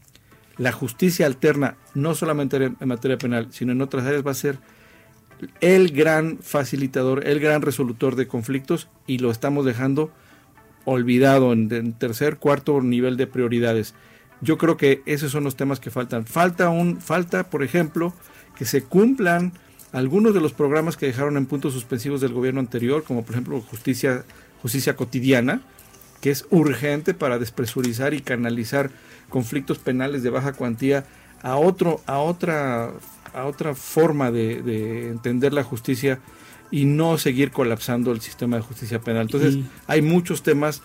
La 0.57 0.71
justicia 0.71 1.25
alterna, 1.25 1.75
no 1.93 2.15
solamente 2.15 2.57
en 2.57 2.87
materia 2.87 3.17
penal, 3.17 3.49
sino 3.51 3.73
en 3.73 3.81
otras 3.81 4.05
áreas, 4.05 4.25
va 4.25 4.31
a 4.31 4.35
ser 4.35 4.57
el 5.61 5.91
gran 5.91 6.39
facilitador, 6.39 7.27
el 7.27 7.39
gran 7.39 7.61
resolutor 7.61 8.15
de 8.15 8.27
conflictos 8.27 8.87
y 9.05 9.19
lo 9.19 9.29
estamos 9.29 9.65
dejando 9.65 10.11
olvidado 10.87 11.51
en, 11.51 11.91
tercer, 11.93 12.37
cuarto 12.37 12.81
nivel 12.81 13.17
de 13.17 13.27
prioridades. 13.27 13.93
Yo 14.39 14.57
creo 14.57 14.77
que 14.77 15.01
esos 15.05 15.33
son 15.33 15.43
los 15.43 15.57
temas 15.57 15.81
que 15.81 15.91
faltan. 15.91 16.25
Falta 16.25 16.69
un, 16.69 17.01
falta, 17.01 17.49
por 17.49 17.61
ejemplo, 17.61 18.13
que 18.57 18.63
se 18.63 18.83
cumplan 18.83 19.51
algunos 19.91 20.33
de 20.33 20.39
los 20.39 20.53
programas 20.53 20.95
que 20.95 21.05
dejaron 21.05 21.35
en 21.35 21.45
puntos 21.45 21.73
suspensivos 21.73 22.21
del 22.21 22.31
gobierno 22.31 22.61
anterior, 22.61 23.03
como 23.03 23.25
por 23.25 23.35
ejemplo 23.35 23.59
justicia, 23.59 24.23
justicia 24.61 24.95
cotidiana, 24.95 25.61
que 26.21 26.31
es 26.31 26.45
urgente 26.51 27.13
para 27.13 27.37
despresurizar 27.37 28.13
y 28.13 28.21
canalizar 28.21 28.89
conflictos 29.27 29.79
penales 29.79 30.23
de 30.23 30.29
baja 30.29 30.53
cuantía 30.53 31.03
a 31.43 31.57
otro, 31.57 31.99
a 32.05 32.19
otra, 32.19 32.93
a 33.33 33.43
otra 33.43 33.75
forma 33.75 34.31
de 34.31 35.09
entender 35.09 35.51
la 35.51 35.63
justicia 35.63 36.21
y 36.71 36.85
no 36.85 37.17
seguir 37.17 37.51
colapsando 37.51 38.11
el 38.11 38.21
sistema 38.21 38.57
de 38.57 38.61
justicia 38.61 38.99
penal. 38.99 39.23
Entonces, 39.23 39.57
hay 39.87 40.01
muchos 40.01 40.43
temas 40.43 40.81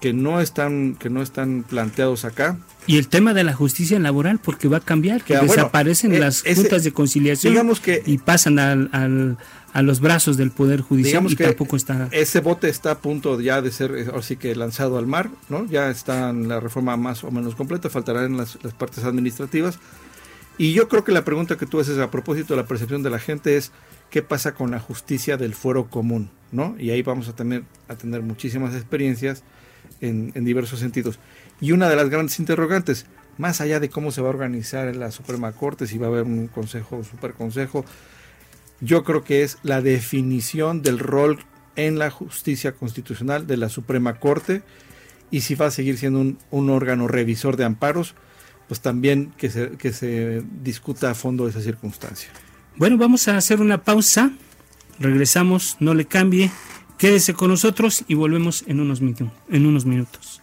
que 0.00 0.12
no 0.12 0.40
están 0.40 0.96
que 0.96 1.08
no 1.08 1.22
están 1.22 1.64
planteados 1.68 2.24
acá. 2.24 2.58
Y 2.86 2.98
el 2.98 3.08
tema 3.08 3.32
de 3.32 3.44
la 3.44 3.54
justicia 3.54 3.98
laboral, 3.98 4.38
porque 4.38 4.68
va 4.68 4.78
a 4.78 4.80
cambiar, 4.80 5.24
que 5.24 5.36
desaparecen 5.36 6.12
e 6.12 6.18
las 6.18 6.42
juntas 6.42 6.84
de 6.84 6.92
conciliación 6.92 7.56
y 8.04 8.18
pasan 8.18 8.58
al, 8.58 9.38
a 9.74 9.82
los 9.82 10.00
brazos 10.00 10.36
del 10.36 10.50
Poder 10.50 10.82
Judicial 10.82 11.26
y 11.28 11.34
tampoco 11.34 11.76
está... 11.76 12.08
Ese 12.12 12.40
bote 12.40 12.68
está 12.68 12.92
a 12.92 12.98
punto 12.98 13.40
ya 13.40 13.60
de 13.60 13.72
ser, 13.72 14.12
así 14.14 14.36
que 14.36 14.54
lanzado 14.54 14.98
al 14.98 15.06
mar, 15.06 15.30
¿no? 15.48 15.66
Ya 15.66 15.90
está 15.90 16.30
en 16.30 16.48
la 16.48 16.60
reforma 16.60 16.96
más 16.96 17.24
o 17.24 17.30
menos 17.32 17.56
completa, 17.56 17.90
faltarán 17.90 18.36
las, 18.36 18.58
las 18.62 18.72
partes 18.72 19.02
administrativas. 19.02 19.80
Y 20.58 20.74
yo 20.74 20.88
creo 20.88 21.02
que 21.02 21.10
la 21.10 21.24
pregunta 21.24 21.56
que 21.56 21.66
tú 21.66 21.80
haces 21.80 21.98
a 21.98 22.10
propósito 22.10 22.54
de 22.54 22.62
la 22.62 22.68
percepción 22.68 23.02
de 23.02 23.10
la 23.10 23.18
gente 23.18 23.56
es 23.56 23.72
qué 24.14 24.22
pasa 24.22 24.54
con 24.54 24.70
la 24.70 24.78
justicia 24.78 25.36
del 25.36 25.56
fuero 25.56 25.90
común, 25.90 26.30
¿no? 26.52 26.76
Y 26.78 26.90
ahí 26.90 27.02
vamos 27.02 27.28
a 27.28 27.34
tener, 27.34 27.64
a 27.88 27.96
tener 27.96 28.22
muchísimas 28.22 28.72
experiencias 28.72 29.42
en, 30.00 30.30
diversos 30.44 30.78
sentidos. 30.78 31.18
Y 31.60 31.72
una 31.72 31.88
de 31.88 31.96
las 31.96 32.10
grandes 32.10 32.38
interrogantes, 32.38 33.06
más 33.38 33.60
allá 33.60 33.80
de 33.80 33.90
cómo 33.90 34.12
se 34.12 34.20
va 34.20 34.28
a 34.28 34.30
organizar 34.30 34.86
en 34.86 35.00
la 35.00 35.10
Suprema 35.10 35.50
Corte, 35.50 35.88
si 35.88 35.98
va 35.98 36.06
a 36.06 36.10
haber 36.10 36.22
un 36.22 36.46
consejo 36.46 36.98
o 36.98 37.02
superconsejo, 37.02 37.84
yo 38.80 39.02
creo 39.02 39.24
que 39.24 39.42
es 39.42 39.58
la 39.64 39.82
definición 39.82 40.82
del 40.82 41.00
rol 41.00 41.40
en 41.74 41.98
la 41.98 42.12
justicia 42.12 42.70
constitucional 42.70 43.48
de 43.48 43.56
la 43.56 43.68
Suprema 43.68 44.20
Corte 44.20 44.62
y 45.32 45.40
si 45.40 45.56
va 45.56 45.66
a 45.66 45.70
seguir 45.72 45.98
siendo 45.98 46.20
un, 46.20 46.38
un 46.52 46.70
órgano 46.70 47.08
revisor 47.08 47.56
de 47.56 47.64
amparos, 47.64 48.14
pues 48.68 48.78
también 48.78 49.32
que 49.36 49.50
se, 49.50 49.70
que 49.70 49.92
se 49.92 50.44
discuta 50.62 51.10
a 51.10 51.14
fondo 51.16 51.48
esa 51.48 51.60
circunstancia. 51.60 52.30
Bueno, 52.76 52.98
vamos 52.98 53.28
a 53.28 53.36
hacer 53.36 53.60
una 53.60 53.82
pausa, 53.82 54.32
regresamos, 54.98 55.76
no 55.80 55.94
le 55.94 56.06
cambie, 56.06 56.50
quédese 56.98 57.34
con 57.34 57.50
nosotros 57.50 58.04
y 58.08 58.14
volvemos 58.14 58.64
en 58.66 58.80
unos, 58.80 59.00
en 59.00 59.66
unos 59.66 59.84
minutos. 59.84 60.40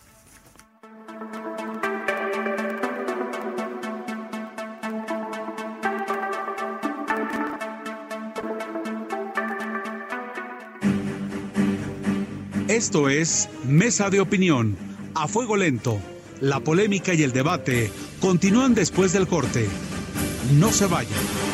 Esto 12.67 13.09
es 13.09 13.49
Mesa 13.65 14.09
de 14.09 14.21
Opinión, 14.21 14.77
a 15.13 15.27
fuego 15.27 15.57
lento 15.57 15.99
la 16.41 16.59
polémica 16.59 17.13
y 17.13 17.21
el 17.23 17.31
debate 17.31 17.91
continúan 18.19 18.73
después 18.73 19.13
del 19.13 19.27
corte. 19.27 19.67
No 20.59 20.71
se 20.71 20.87
vayan. 20.87 21.50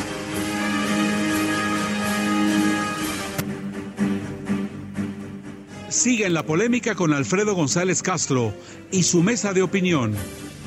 Siguen 5.97 6.35
la 6.35 6.43
polémica 6.43 6.93
con 6.93 7.11
Alfredo 7.11 7.55
González 7.55 8.03
Castro 8.03 8.53
y 8.91 9.01
su 9.01 9.23
mesa 9.23 9.51
de 9.51 9.63
opinión. 9.63 10.13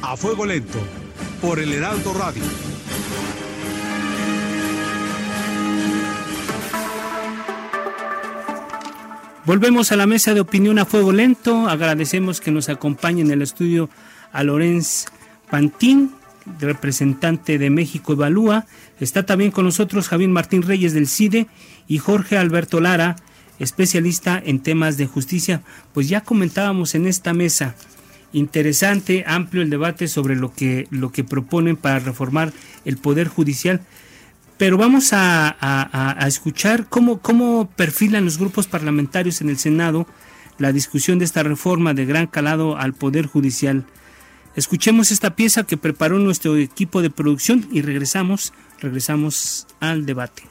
A 0.03 0.17
fuego 0.17 0.45
lento. 0.45 0.81
Por 1.41 1.61
el 1.61 1.73
Heraldo 1.73 2.13
Radio. 2.15 2.43
Volvemos 9.45 9.93
a 9.93 9.97
la 9.97 10.09
mesa 10.09 10.35
de 10.35 10.41
opinión 10.41 10.81
a 10.81 10.85
fuego 10.85 11.13
lento. 11.13 11.69
Agradecemos 11.69 12.41
que 12.41 12.51
nos 12.51 12.69
acompañe 12.69 13.23
en 13.23 13.31
el 13.31 13.43
estudio 13.43 13.89
a 14.33 14.43
Lorenz 14.43 15.07
Pantín, 15.49 16.11
representante 16.59 17.57
de 17.57 17.71
México 17.71 18.15
Evalúa. 18.15 18.67
Está 18.99 19.25
también 19.25 19.53
con 19.53 19.65
nosotros 19.65 20.09
Javier 20.09 20.31
Martín 20.31 20.63
Reyes 20.63 20.93
del 20.93 21.07
CIDE 21.07 21.47
y 21.87 21.99
Jorge 21.99 22.37
Alberto 22.37 22.81
Lara, 22.81 23.15
especialista 23.61 24.43
en 24.45 24.59
temas 24.59 24.97
de 24.97 25.07
justicia. 25.07 25.63
Pues 25.95 26.09
ya 26.09 26.23
comentábamos 26.23 26.97
en 26.97 27.07
esta 27.07 27.33
mesa, 27.33 27.77
interesante, 28.33 29.23
amplio 29.27 29.63
el 29.63 29.71
debate 29.71 30.09
sobre 30.09 30.35
lo 30.35 30.53
que, 30.53 30.89
lo 30.91 31.13
que 31.13 31.23
proponen 31.23 31.77
para 31.77 32.01
reformar 32.01 32.53
el 32.85 32.97
Poder 32.97 33.29
Judicial. 33.29 33.83
Pero 34.59 34.77
vamos 34.77 35.13
a, 35.13 35.57
a 35.61 36.27
escuchar 36.27 36.89
cómo, 36.89 37.21
cómo 37.21 37.71
perfilan 37.77 38.25
los 38.25 38.39
grupos 38.39 38.67
parlamentarios 38.67 39.41
en 39.41 39.49
el 39.49 39.59
Senado 39.59 40.07
la 40.61 40.73
discusión 40.73 41.19
de 41.19 41.25
esta 41.25 41.43
reforma 41.43 41.95
de 41.95 42.05
gran 42.05 42.27
calado 42.27 42.77
al 42.77 42.93
Poder 42.93 43.27
Judicial. 43.27 43.87
Escuchemos 44.57 45.11
esta 45.11 45.35
pieza 45.35 45.65
que 45.65 45.77
preparó 45.77 46.19
nuestro 46.19 46.57
equipo 46.57 47.03
de 47.03 47.11
producción 47.11 47.67
y 47.73 47.83
regresamos, 47.83 48.53
regresamos 48.81 49.67
al 49.81 50.05
debate. 50.05 50.43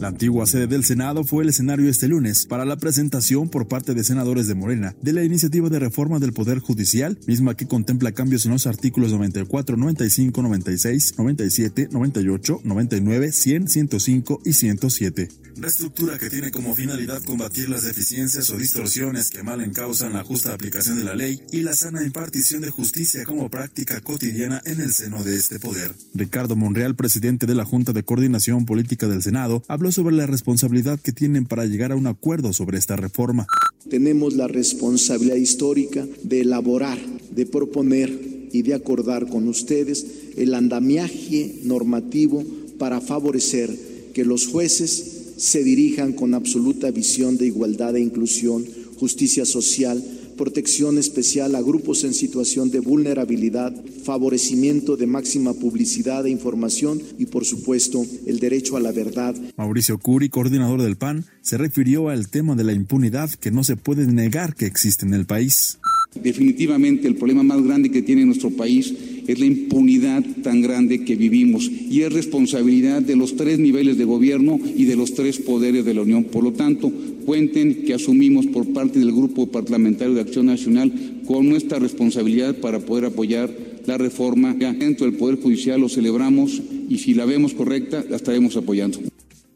La 0.00 0.08
antigua 0.08 0.46
sede 0.46 0.66
del 0.66 0.84
Senado 0.84 1.24
fue 1.24 1.44
el 1.44 1.50
escenario 1.50 1.88
este 1.88 2.08
lunes 2.08 2.46
para 2.46 2.64
la 2.64 2.76
presentación 2.76 3.48
por 3.48 3.68
parte 3.68 3.94
de 3.94 4.04
senadores 4.04 4.46
de 4.48 4.54
Morena 4.54 4.94
de 5.00 5.12
la 5.12 5.22
iniciativa 5.22 5.68
de 5.68 5.78
reforma 5.78 6.18
del 6.18 6.32
Poder 6.32 6.58
Judicial, 6.58 7.18
misma 7.26 7.56
que 7.56 7.66
contempla 7.66 8.12
cambios 8.12 8.44
en 8.44 8.52
los 8.52 8.66
artículos 8.66 9.12
94, 9.12 9.76
95, 9.76 10.42
96, 10.42 11.14
97, 11.16 11.88
98, 11.92 12.60
99, 12.64 13.32
100, 13.32 13.68
105 13.68 14.40
y 14.44 14.52
107. 14.52 15.28
Reestructura 15.56 16.18
que 16.18 16.30
tiene 16.30 16.50
como 16.50 16.74
finalidad 16.74 17.22
combatir 17.22 17.68
las 17.68 17.82
deficiencias 17.82 18.50
o 18.50 18.56
distorsiones 18.56 19.30
que 19.30 19.44
mal 19.44 19.60
encausan 19.60 20.12
la 20.12 20.24
justa 20.24 20.52
aplicación 20.52 20.98
de 20.98 21.04
la 21.04 21.14
ley 21.14 21.40
y 21.52 21.62
la 21.62 21.74
sana 21.74 22.02
impartición 22.02 22.60
de 22.60 22.70
justicia 22.70 23.24
como 23.24 23.48
práctica 23.48 24.00
cotidiana 24.00 24.60
en 24.64 24.80
el 24.80 24.92
seno 24.92 25.22
de 25.22 25.36
este 25.36 25.60
poder. 25.60 25.94
Ricardo 26.12 26.56
Monreal, 26.56 26.96
presidente 26.96 27.46
de 27.46 27.54
la 27.54 27.64
Junta 27.64 27.92
de 27.92 28.02
Coordinación 28.02 28.66
Política 28.66 29.06
del 29.06 29.22
Senado, 29.22 29.62
habló 29.68 29.83
sobre 29.92 30.16
la 30.16 30.26
responsabilidad 30.26 31.00
que 31.00 31.12
tienen 31.12 31.46
para 31.46 31.66
llegar 31.66 31.92
a 31.92 31.96
un 31.96 32.06
acuerdo 32.06 32.52
sobre 32.52 32.78
esta 32.78 32.96
reforma. 32.96 33.46
Tenemos 33.88 34.34
la 34.34 34.48
responsabilidad 34.48 35.36
histórica 35.36 36.06
de 36.22 36.40
elaborar, 36.40 36.98
de 37.30 37.46
proponer 37.46 38.48
y 38.52 38.62
de 38.62 38.74
acordar 38.74 39.28
con 39.28 39.48
ustedes 39.48 40.06
el 40.36 40.54
andamiaje 40.54 41.60
normativo 41.64 42.44
para 42.78 43.00
favorecer 43.00 43.70
que 44.14 44.24
los 44.24 44.46
jueces 44.46 45.34
se 45.36 45.64
dirijan 45.64 46.12
con 46.12 46.34
absoluta 46.34 46.90
visión 46.90 47.36
de 47.36 47.46
igualdad 47.46 47.96
e 47.96 48.00
inclusión, 48.00 48.64
justicia 48.98 49.44
social, 49.44 50.02
protección 50.36 50.98
especial 50.98 51.54
a 51.54 51.62
grupos 51.62 52.04
en 52.04 52.14
situación 52.14 52.70
de 52.70 52.80
vulnerabilidad, 52.80 53.72
favorecimiento 54.04 54.96
de 54.96 55.06
máxima 55.06 55.54
publicidad 55.54 56.26
e 56.26 56.30
información 56.30 57.00
y, 57.18 57.26
por 57.26 57.44
supuesto, 57.44 58.04
el 58.26 58.38
derecho 58.38 58.76
a 58.76 58.80
la 58.80 58.92
verdad. 58.92 59.34
Mauricio 59.56 59.98
Curi, 59.98 60.28
coordinador 60.28 60.82
del 60.82 60.96
PAN, 60.96 61.24
se 61.42 61.58
refirió 61.58 62.08
al 62.08 62.28
tema 62.28 62.54
de 62.54 62.64
la 62.64 62.72
impunidad 62.72 63.30
que 63.30 63.50
no 63.50 63.64
se 63.64 63.76
puede 63.76 64.06
negar 64.06 64.54
que 64.54 64.66
existe 64.66 65.06
en 65.06 65.14
el 65.14 65.26
país. 65.26 65.78
Definitivamente 66.14 67.08
el 67.08 67.16
problema 67.16 67.42
más 67.42 67.62
grande 67.62 67.90
que 67.90 68.02
tiene 68.02 68.24
nuestro 68.24 68.50
país 68.50 68.94
es 69.26 69.38
la 69.38 69.46
impunidad 69.46 70.24
tan 70.42 70.60
grande 70.60 71.04
que 71.04 71.16
vivimos 71.16 71.70
y 71.70 72.02
es 72.02 72.12
responsabilidad 72.12 73.02
de 73.02 73.16
los 73.16 73.36
tres 73.36 73.58
niveles 73.58 73.98
de 73.98 74.04
gobierno 74.04 74.58
y 74.76 74.84
de 74.84 74.96
los 74.96 75.14
tres 75.14 75.38
poderes 75.38 75.84
de 75.84 75.94
la 75.94 76.02
Unión. 76.02 76.24
Por 76.24 76.44
lo 76.44 76.52
tanto, 76.52 76.92
cuenten 77.24 77.84
que 77.84 77.94
asumimos 77.94 78.46
por 78.46 78.72
parte 78.72 78.98
del 78.98 79.12
Grupo 79.12 79.50
Parlamentario 79.50 80.14
de 80.14 80.20
Acción 80.20 80.46
Nacional 80.46 80.92
con 81.26 81.48
nuestra 81.48 81.78
responsabilidad 81.78 82.56
para 82.56 82.80
poder 82.80 83.06
apoyar 83.06 83.50
la 83.86 83.98
reforma. 83.98 84.54
Dentro 84.54 85.06
del 85.06 85.16
Poder 85.16 85.40
Judicial 85.40 85.80
lo 85.80 85.88
celebramos 85.88 86.60
y 86.88 86.98
si 86.98 87.14
la 87.14 87.24
vemos 87.24 87.54
correcta, 87.54 88.04
la 88.08 88.16
estaremos 88.16 88.56
apoyando. 88.56 89.00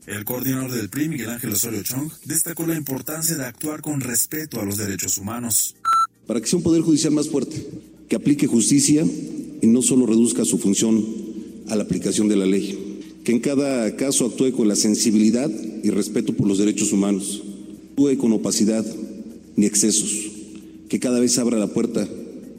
El 0.07 0.25
coordinador 0.25 0.73
del 0.73 0.89
PRI, 0.89 1.09
Miguel 1.11 1.29
Ángel 1.29 1.51
Osorio 1.51 1.83
Chong, 1.83 2.11
destacó 2.25 2.67
la 2.67 2.77
importancia 2.77 3.37
de 3.37 3.45
actuar 3.45 3.83
con 3.83 4.01
respeto 4.01 4.59
a 4.59 4.65
los 4.65 4.79
derechos 4.79 5.19
humanos. 5.19 5.77
Para 6.27 6.41
que 6.41 6.47
sea 6.47 6.57
un 6.57 6.63
Poder 6.63 6.81
Judicial 6.81 7.13
más 7.13 7.29
fuerte, 7.29 7.57
que 8.09 8.17
aplique 8.17 8.47
justicia 8.47 9.05
no 9.67 9.83
solo 9.83 10.07
reduzca 10.07 10.45
su 10.45 10.59
función 10.59 11.05
a 11.69 11.77
la 11.77 11.83
aplicación 11.83 12.29
de 12.29 12.37
la 12.37 12.47
ley. 12.47 13.01
Que 13.25 13.33
en 13.33 13.41
cada 13.41 13.95
caso 13.97 14.27
actúe 14.27 14.53
con 14.53 14.69
la 14.69 14.77
sensibilidad 14.77 15.51
y 15.83 15.91
respeto 15.91 16.33
por 16.33 16.47
los 16.47 16.59
derechos 16.59 16.93
humanos. 16.93 17.43
Actúe 17.91 18.17
con 18.17 18.33
opacidad 18.33 18.85
ni 19.57 19.67
excesos. 19.67 20.11
Que 20.89 21.01
cada 21.01 21.21
vez 21.21 21.39
abra 21.39 21.59
la 21.59 21.67
puerta 21.69 22.09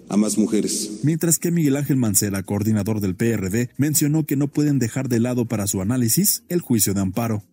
a 0.10 0.18
más 0.18 0.38
mujeres. 0.38 1.00
Mientras 1.04 1.40
que 1.40 1.52
Miguel 1.52 1.78
Ángel 1.78 1.98
Mancera, 1.98 2.44
coordinador 2.44 3.00
del 3.00 3.16
PRD, 3.16 3.70
mencionó 3.78 4.26
que 4.26 4.36
no 4.36 4.48
pueden 4.48 4.80
dejar 4.80 5.08
de 5.08 5.20
lado 5.20 5.46
para 5.46 5.68
su 5.68 5.82
análisis 5.82 6.44
el 6.50 6.62
juicio 6.62 6.94
de 6.94 7.02
amparo. 7.02 7.44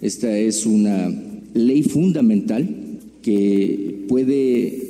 Esta 0.00 0.36
es 0.36 0.66
una 0.66 1.08
ley 1.54 1.82
fundamental 1.82 2.68
que 3.22 4.04
puede 4.08 4.85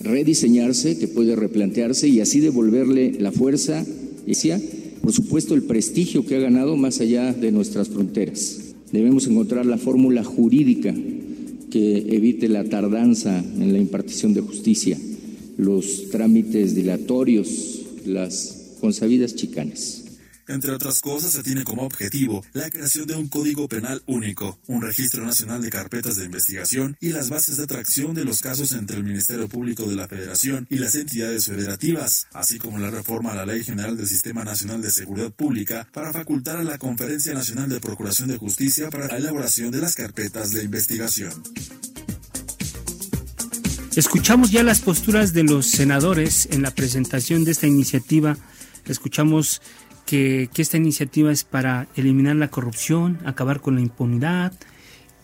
rediseñarse, 0.00 0.98
que 0.98 1.08
puede 1.08 1.36
replantearse 1.36 2.08
y 2.08 2.20
así 2.20 2.40
devolverle 2.40 3.12
la 3.20 3.32
fuerza 3.32 3.84
y, 4.26 4.34
por 5.02 5.12
supuesto, 5.12 5.54
el 5.54 5.62
prestigio 5.62 6.26
que 6.26 6.36
ha 6.36 6.40
ganado 6.40 6.76
más 6.76 7.00
allá 7.00 7.32
de 7.32 7.52
nuestras 7.52 7.88
fronteras. 7.88 8.74
Debemos 8.92 9.26
encontrar 9.26 9.66
la 9.66 9.78
fórmula 9.78 10.24
jurídica 10.24 10.94
que 11.70 11.98
evite 12.16 12.48
la 12.48 12.64
tardanza 12.64 13.38
en 13.38 13.72
la 13.72 13.78
impartición 13.78 14.34
de 14.34 14.40
justicia, 14.40 14.98
los 15.56 16.10
trámites 16.10 16.74
dilatorios 16.74 17.80
las 18.06 18.76
consabidas 18.80 19.34
chicanas. 19.34 19.99
Entre 20.50 20.72
otras 20.72 21.00
cosas, 21.00 21.30
se 21.30 21.44
tiene 21.44 21.62
como 21.62 21.82
objetivo 21.82 22.44
la 22.54 22.68
creación 22.70 23.06
de 23.06 23.14
un 23.14 23.28
código 23.28 23.68
penal 23.68 24.02
único, 24.06 24.58
un 24.66 24.82
registro 24.82 25.24
nacional 25.24 25.62
de 25.62 25.70
carpetas 25.70 26.16
de 26.16 26.24
investigación 26.24 26.96
y 27.00 27.10
las 27.10 27.30
bases 27.30 27.56
de 27.56 27.62
atracción 27.62 28.16
de 28.16 28.24
los 28.24 28.40
casos 28.40 28.72
entre 28.72 28.96
el 28.96 29.04
Ministerio 29.04 29.48
Público 29.48 29.84
de 29.84 29.94
la 29.94 30.08
Federación 30.08 30.66
y 30.68 30.78
las 30.78 30.96
entidades 30.96 31.46
federativas, 31.46 32.26
así 32.32 32.58
como 32.58 32.80
la 32.80 32.90
reforma 32.90 33.30
a 33.30 33.36
la 33.36 33.46
Ley 33.46 33.62
General 33.62 33.96
del 33.96 34.08
Sistema 34.08 34.42
Nacional 34.42 34.82
de 34.82 34.90
Seguridad 34.90 35.30
Pública 35.30 35.86
para 35.92 36.12
facultar 36.12 36.56
a 36.56 36.64
la 36.64 36.78
Conferencia 36.78 37.32
Nacional 37.32 37.68
de 37.68 37.78
Procuración 37.78 38.26
de 38.26 38.36
Justicia 38.36 38.90
para 38.90 39.06
la 39.06 39.18
elaboración 39.18 39.70
de 39.70 39.78
las 39.78 39.94
carpetas 39.94 40.50
de 40.50 40.64
investigación. 40.64 41.30
Escuchamos 43.94 44.50
ya 44.50 44.64
las 44.64 44.80
posturas 44.80 45.32
de 45.32 45.44
los 45.44 45.68
senadores 45.68 46.48
en 46.50 46.62
la 46.62 46.72
presentación 46.72 47.44
de 47.44 47.52
esta 47.52 47.68
iniciativa. 47.68 48.36
Escuchamos 48.86 49.62
que, 50.10 50.50
esta 50.56 50.76
iniciativa 50.76 51.30
es 51.30 51.44
para 51.44 51.86
eliminar 51.94 52.34
la 52.34 52.48
corrupción, 52.48 53.20
acabar 53.24 53.60
con 53.60 53.76
la 53.76 53.80
impunidad, 53.80 54.52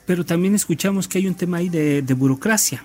pero 0.07 0.25
también 0.25 0.55
escuchamos 0.55 1.09
que 1.09 1.19
hay 1.19 1.27
un 1.27 1.35
tema 1.35 1.57
ahí 1.57 1.69
de, 1.69 2.03
burocracia. 2.15 2.85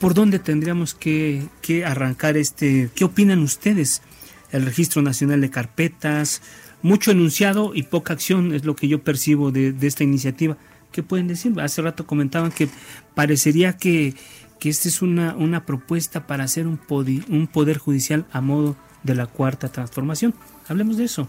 ¿Por 0.00 0.14
dónde 0.14 0.40
tendríamos 0.40 0.94
que, 0.94 1.46
arrancar 1.86 2.36
este? 2.36 2.90
¿Qué 2.96 3.04
opinan 3.04 3.42
ustedes? 3.42 4.02
El 4.50 4.64
Registro 4.64 5.02
Nacional 5.02 5.40
de 5.40 5.50
Carpetas, 5.50 6.42
mucho 6.82 7.12
enunciado 7.12 7.72
y 7.72 7.84
poca 7.84 8.14
acción 8.14 8.52
es 8.52 8.64
lo 8.64 8.74
que 8.74 8.88
yo 8.88 9.04
percibo 9.04 9.52
de, 9.52 9.76
esta 9.82 10.02
iniciativa. 10.02 10.56
¿Qué 10.90 11.04
pueden 11.04 11.28
decir? 11.28 11.60
Hace 11.60 11.80
rato 11.80 12.08
comentaban 12.08 12.50
que 12.50 12.68
parecería 13.14 13.76
que, 13.76 14.14
esta 14.60 14.88
es 14.88 15.00
una, 15.00 15.36
una 15.36 15.64
propuesta 15.64 16.26
para 16.26 16.42
hacer 16.42 16.66
un 16.66 16.76
poder 16.76 17.78
judicial 17.78 18.26
a 18.32 18.40
modo 18.40 18.76
de 19.02 19.14
la 19.14 19.26
cuarta 19.26 19.68
transformación. 19.68 20.34
Hablemos 20.68 20.96
de 20.96 21.04
eso. 21.04 21.28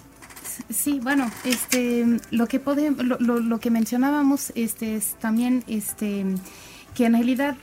Sí, 0.69 0.99
bueno, 1.01 1.29
este, 1.43 2.05
lo 2.31 2.47
que 2.47 2.59
podemos, 2.59 3.03
lo, 3.03 3.59
que 3.59 3.71
mencionábamos, 3.71 4.51
este, 4.55 4.95
es 4.95 5.15
también, 5.19 5.63
este, 5.67 6.25
que 6.93 7.05
en 7.05 7.13
realidad 7.13 7.55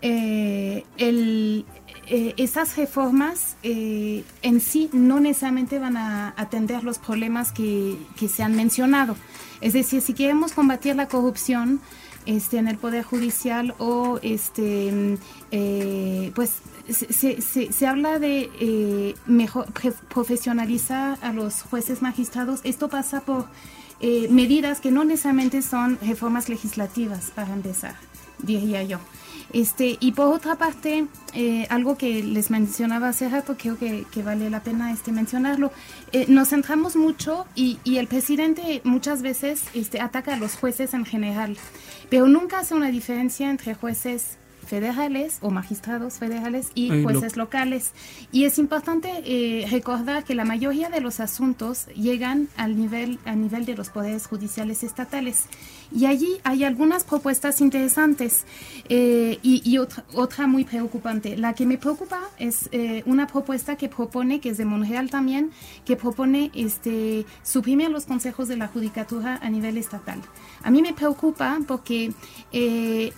eh, 0.00 0.84
el, 0.96 1.64
eh, 2.06 2.34
esas 2.36 2.76
reformas 2.76 3.56
eh, 3.62 4.24
en 4.42 4.60
sí 4.60 4.90
no 4.92 5.20
necesariamente 5.20 5.78
van 5.78 5.96
a 5.96 6.34
atender 6.36 6.84
los 6.84 6.98
problemas 6.98 7.52
que, 7.52 7.96
que, 8.16 8.28
se 8.28 8.42
han 8.42 8.56
mencionado. 8.56 9.16
Es 9.60 9.74
decir, 9.74 10.00
si 10.00 10.14
queremos 10.14 10.52
combatir 10.52 10.96
la 10.96 11.08
corrupción 11.08 11.80
este, 12.26 12.58
en 12.58 12.68
el 12.68 12.78
Poder 12.78 13.04
Judicial 13.04 13.74
o 13.78 14.18
este, 14.22 15.18
pues 16.34 16.62
se, 16.88 17.40
se, 17.40 17.72
se, 17.72 17.86
habla 17.86 18.18
de 18.18 18.50
eh, 18.60 19.14
mejor 19.26 19.66
profesionalizar 20.08 21.18
a 21.22 21.32
los 21.32 21.62
jueces 21.62 22.02
magistrados. 22.02 22.60
Esto 22.64 22.88
pasa 22.88 23.20
por 23.20 23.46
eh, 24.00 24.28
medidas 24.30 24.80
que 24.80 24.90
no 24.90 25.04
necesariamente 25.04 25.62
son 25.62 25.98
reformas 26.02 26.48
legislativas, 26.48 27.30
para 27.30 27.52
empezar, 27.52 27.94
diría 28.38 28.82
yo. 28.82 28.98
Este, 29.52 29.98
y 30.00 30.12
por 30.12 30.32
otra 30.34 30.56
parte, 30.56 31.06
eh, 31.34 31.66
algo 31.68 31.96
que 31.98 32.22
les 32.22 32.50
mencionaba 32.50 33.08
hace 33.08 33.28
rato, 33.28 33.56
creo 33.58 33.78
que, 33.78 34.04
que 34.10 34.22
vale 34.22 34.48
la 34.50 34.62
pena 34.62 34.92
este, 34.92 35.12
mencionarlo, 35.12 35.72
nos 36.28 36.48
centramos 36.50 36.96
mucho 36.96 37.46
y, 37.54 37.78
y, 37.84 37.98
el 37.98 38.06
presidente 38.06 38.80
muchas 38.84 39.22
veces 39.22 39.64
este, 39.74 40.00
ataca 40.00 40.34
a 40.34 40.36
los 40.36 40.56
jueces 40.56 40.94
en 40.94 41.04
general, 41.04 41.56
pero 42.10 42.28
nunca 42.28 42.60
hace 42.60 42.74
una 42.74 42.90
diferencia 42.90 43.50
entre 43.50 43.74
jueces 43.74 44.36
federales 44.66 45.38
o 45.40 45.50
magistrados 45.50 46.14
federales 46.14 46.70
y 46.74 47.02
jueces 47.02 47.36
locales. 47.36 47.92
Y 48.30 48.44
es 48.44 48.58
importante 48.58 49.10
eh, 49.24 49.66
recordar 49.70 50.24
que 50.24 50.34
la 50.34 50.44
mayoría 50.44 50.88
de 50.88 51.00
los 51.00 51.20
asuntos 51.20 51.86
llegan 51.88 52.48
al 52.56 52.78
nivel, 52.78 53.18
a 53.24 53.34
nivel 53.34 53.64
de 53.66 53.74
los 53.74 53.90
poderes 53.90 54.26
judiciales 54.26 54.82
estatales. 54.82 55.44
Y 55.94 56.06
allí 56.06 56.40
hay 56.44 56.64
algunas 56.64 57.04
propuestas 57.04 57.60
interesantes 57.60 58.44
eh, 58.88 59.38
y, 59.42 59.78
otra, 59.78 60.46
muy 60.46 60.64
preocupante. 60.64 61.36
La 61.36 61.54
que 61.54 61.66
me 61.66 61.78
preocupa 61.78 62.20
es 62.38 62.68
eh, 62.72 63.02
una 63.06 63.26
propuesta 63.26 63.76
que 63.76 63.88
propone, 63.88 64.40
que 64.40 64.50
es 64.50 64.58
de 64.58 64.64
Monreal 64.64 65.10
también, 65.10 65.50
que 65.84 65.96
propone 65.96 66.50
este, 66.54 67.24
suprimir 67.42 67.90
los 67.90 68.04
consejos 68.04 68.48
de 68.48 68.56
la 68.56 68.68
judicatura 68.68 69.38
a 69.42 69.50
nivel 69.50 69.76
estatal. 69.78 70.20
A 70.62 70.70
mí 70.70 70.82
me 70.82 70.92
preocupa 70.92 71.58
porque 71.66 72.12
eh, 72.52 73.12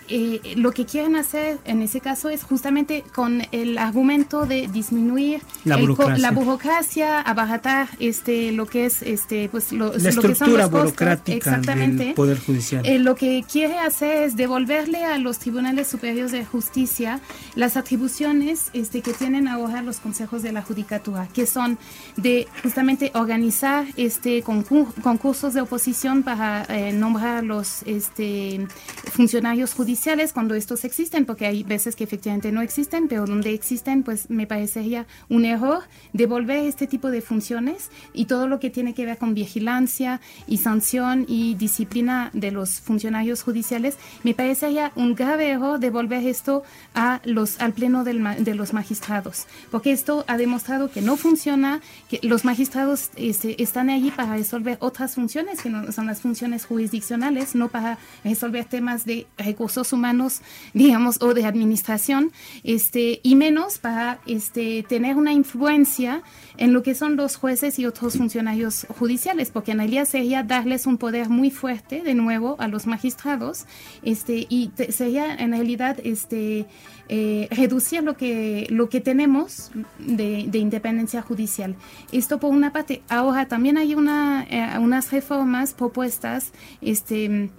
lo 0.56 0.72
que 0.72 0.86
quieren 0.86 1.16
hacer 1.16 1.58
en 1.64 1.82
ese 1.82 2.00
caso 2.00 2.28
es 2.28 2.42
justamente 2.42 3.04
con 3.14 3.42
el 3.52 3.78
argumento 3.78 4.46
de 4.46 4.68
disminuir 4.68 5.42
la 5.64 5.76
burocracia, 5.76 6.18
la 6.18 6.30
burocracia 6.30 7.20
abaratar 7.20 7.88
este, 7.98 8.52
lo 8.52 8.66
que 8.66 8.86
es 8.86 9.02
este, 9.02 9.48
pues, 9.48 9.72
lo, 9.72 9.96
la 9.96 10.08
estructura 10.08 10.66
burocrática 10.66 11.36
exactamente, 11.36 12.04
del 12.06 12.14
Poder 12.14 12.38
Judicial. 12.38 12.63
Eh, 12.72 12.98
lo 12.98 13.14
que 13.14 13.44
quiere 13.50 13.78
hacer 13.78 14.22
es 14.22 14.36
devolverle 14.36 15.04
a 15.04 15.18
los 15.18 15.38
tribunales 15.38 15.88
superiores 15.88 16.32
de 16.32 16.44
justicia 16.44 17.20
las 17.54 17.76
atribuciones 17.76 18.70
este, 18.72 19.02
que 19.02 19.12
tienen 19.12 19.48
ahora 19.48 19.82
los 19.82 19.98
consejos 19.98 20.42
de 20.42 20.52
la 20.52 20.62
judicatura, 20.62 21.28
que 21.32 21.46
son 21.46 21.78
de 22.16 22.46
justamente 22.62 23.10
organizar 23.14 23.86
este 23.96 24.42
concursos 24.42 25.54
de 25.54 25.60
oposición 25.60 26.22
para 26.22 26.64
eh, 26.68 26.92
nombrar 26.92 27.44
los 27.44 27.82
este, 27.84 28.66
funcionarios 29.12 29.74
judiciales 29.74 30.32
cuando 30.32 30.54
estos 30.54 30.84
existen, 30.84 31.26
porque 31.26 31.46
hay 31.46 31.62
veces 31.62 31.96
que 31.96 32.04
efectivamente 32.04 32.52
no 32.52 32.62
existen, 32.62 33.08
pero 33.08 33.26
donde 33.26 33.52
existen, 33.52 34.02
pues 34.02 34.30
me 34.30 34.46
parecería 34.46 35.06
un 35.28 35.44
error 35.44 35.82
devolver 36.12 36.64
este 36.64 36.86
tipo 36.86 37.10
de 37.10 37.20
funciones 37.20 37.90
y 38.12 38.26
todo 38.26 38.48
lo 38.48 38.60
que 38.60 38.70
tiene 38.70 38.94
que 38.94 39.06
ver 39.06 39.18
con 39.18 39.34
vigilancia 39.34 40.20
y 40.46 40.58
sanción 40.58 41.24
y 41.28 41.54
disciplina 41.54 42.30
de 42.32 42.50
los 42.54 42.80
funcionarios 42.80 43.42
judiciales, 43.42 43.98
me 44.22 44.32
parece 44.32 44.72
ya 44.72 44.92
un 44.94 45.14
grave 45.14 45.50
error 45.50 45.78
devolver 45.78 46.26
esto 46.26 46.62
a 46.94 47.20
los, 47.24 47.60
al 47.60 47.72
pleno 47.72 48.04
de 48.04 48.54
los 48.54 48.72
magistrados, 48.72 49.46
porque 49.70 49.92
esto 49.92 50.24
ha 50.28 50.36
demostrado 50.38 50.90
que 50.90 51.02
no 51.02 51.16
funciona, 51.16 51.80
que 52.08 52.20
los 52.22 52.44
magistrados 52.44 53.10
este, 53.16 53.62
están 53.62 53.90
allí 53.90 54.10
para 54.10 54.36
resolver 54.36 54.78
otras 54.80 55.14
funciones, 55.14 55.60
que 55.60 55.70
no 55.70 55.92
son 55.92 56.06
las 56.06 56.20
funciones 56.20 56.64
jurisdiccionales, 56.66 57.54
no 57.54 57.68
para 57.68 57.98
resolver 58.22 58.64
temas 58.64 59.04
de 59.04 59.26
recursos 59.36 59.92
humanos, 59.92 60.40
digamos, 60.74 61.20
o 61.20 61.34
de 61.34 61.44
administración, 61.44 62.32
este, 62.62 63.20
y 63.22 63.34
menos 63.34 63.78
para 63.78 64.20
este, 64.26 64.84
tener 64.88 65.16
una 65.16 65.32
influencia 65.32 66.22
en 66.56 66.72
lo 66.72 66.82
que 66.82 66.94
son 66.94 67.16
los 67.16 67.36
jueces 67.36 67.78
y 67.78 67.86
otros 67.86 68.16
funcionarios 68.16 68.86
judiciales, 68.98 69.50
porque 69.50 69.72
en 69.72 69.78
realidad 69.78 70.04
sería 70.04 70.42
darles 70.42 70.86
un 70.86 70.98
poder 70.98 71.28
muy 71.28 71.50
fuerte, 71.50 72.02
de 72.02 72.14
nuevo, 72.14 72.33
a 72.58 72.68
los 72.68 72.86
magistrados 72.86 73.66
este, 74.02 74.46
y 74.48 74.70
sería 74.90 75.34
en 75.34 75.52
realidad 75.52 75.98
este, 76.02 76.66
eh, 77.08 77.48
reducir 77.50 78.02
lo 78.02 78.16
que, 78.16 78.66
lo 78.70 78.88
que 78.88 79.00
tenemos 79.00 79.70
de, 79.98 80.58
independencia 80.58 81.22
judicial. 81.22 81.76
Esto 82.12 82.38
por 82.40 82.50
una 82.50 82.72
parte. 82.72 83.02
Ahora 83.08 83.46
también 83.46 83.76
hay 83.76 83.94
una, 83.94 84.46
eh, 84.50 84.78
unas 84.78 85.12
reformas 85.12 85.74
propuestas. 85.74 86.52
Este, 86.80 87.50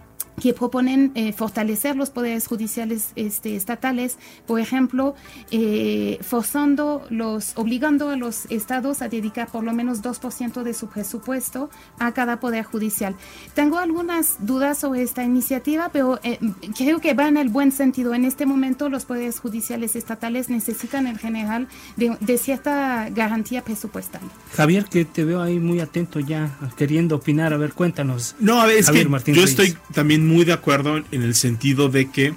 que 0.41 0.53
proponen 0.53 1.11
eh, 1.15 1.33
fortalecer 1.33 1.95
los 1.95 2.09
poderes 2.09 2.47
judiciales 2.47 3.11
este, 3.15 3.55
estatales, 3.55 4.17
por 4.45 4.59
ejemplo, 4.59 5.15
eh, 5.51 6.19
forzando 6.21 7.05
los, 7.09 7.53
obligando 7.55 8.09
a 8.09 8.15
los 8.15 8.45
estados 8.49 9.01
a 9.01 9.09
dedicar 9.09 9.49
por 9.49 9.63
lo 9.63 9.73
menos 9.73 10.01
2% 10.01 10.63
de 10.63 10.73
su 10.73 10.87
presupuesto 10.87 11.69
a 11.99 12.13
cada 12.13 12.39
poder 12.39 12.65
judicial. 12.65 13.15
Tengo 13.53 13.77
algunas 13.77 14.45
dudas 14.45 14.77
sobre 14.79 15.03
esta 15.03 15.23
iniciativa, 15.23 15.89
pero 15.91 16.19
eh, 16.23 16.39
creo 16.75 16.99
que 16.99 17.13
va 17.13 17.27
en 17.27 17.37
el 17.37 17.49
buen 17.49 17.71
sentido. 17.71 18.13
En 18.13 18.25
este 18.25 18.45
momento 18.45 18.89
los 18.89 19.05
poderes 19.05 19.39
judiciales 19.39 19.95
estatales 19.95 20.49
necesitan 20.49 21.07
en 21.07 21.17
general 21.17 21.67
de, 21.95 22.35
cierta 22.37 23.09
garantía 23.09 23.63
presupuestal. 23.63 24.21
Javier, 24.53 24.85
que 24.85 25.05
te 25.05 25.23
veo 25.23 25.41
ahí 25.41 25.59
muy 25.59 25.79
atento 25.79 26.19
ya, 26.19 26.57
queriendo 26.75 27.15
opinar, 27.15 27.53
a 27.53 27.57
ver, 27.57 27.73
cuéntanos. 27.73 28.35
No, 28.39 28.61
a 28.61 28.65
ver, 28.65 28.79
es 28.79 28.89
que 28.89 29.33
yo 29.33 29.43
estoy 29.43 29.77
también 29.93 30.24
muy 30.25 30.45
de 30.45 30.53
acuerdo 30.53 30.97
en 30.97 31.21
el 31.21 31.35
sentido 31.35 31.89
de 31.89 32.09
que 32.09 32.33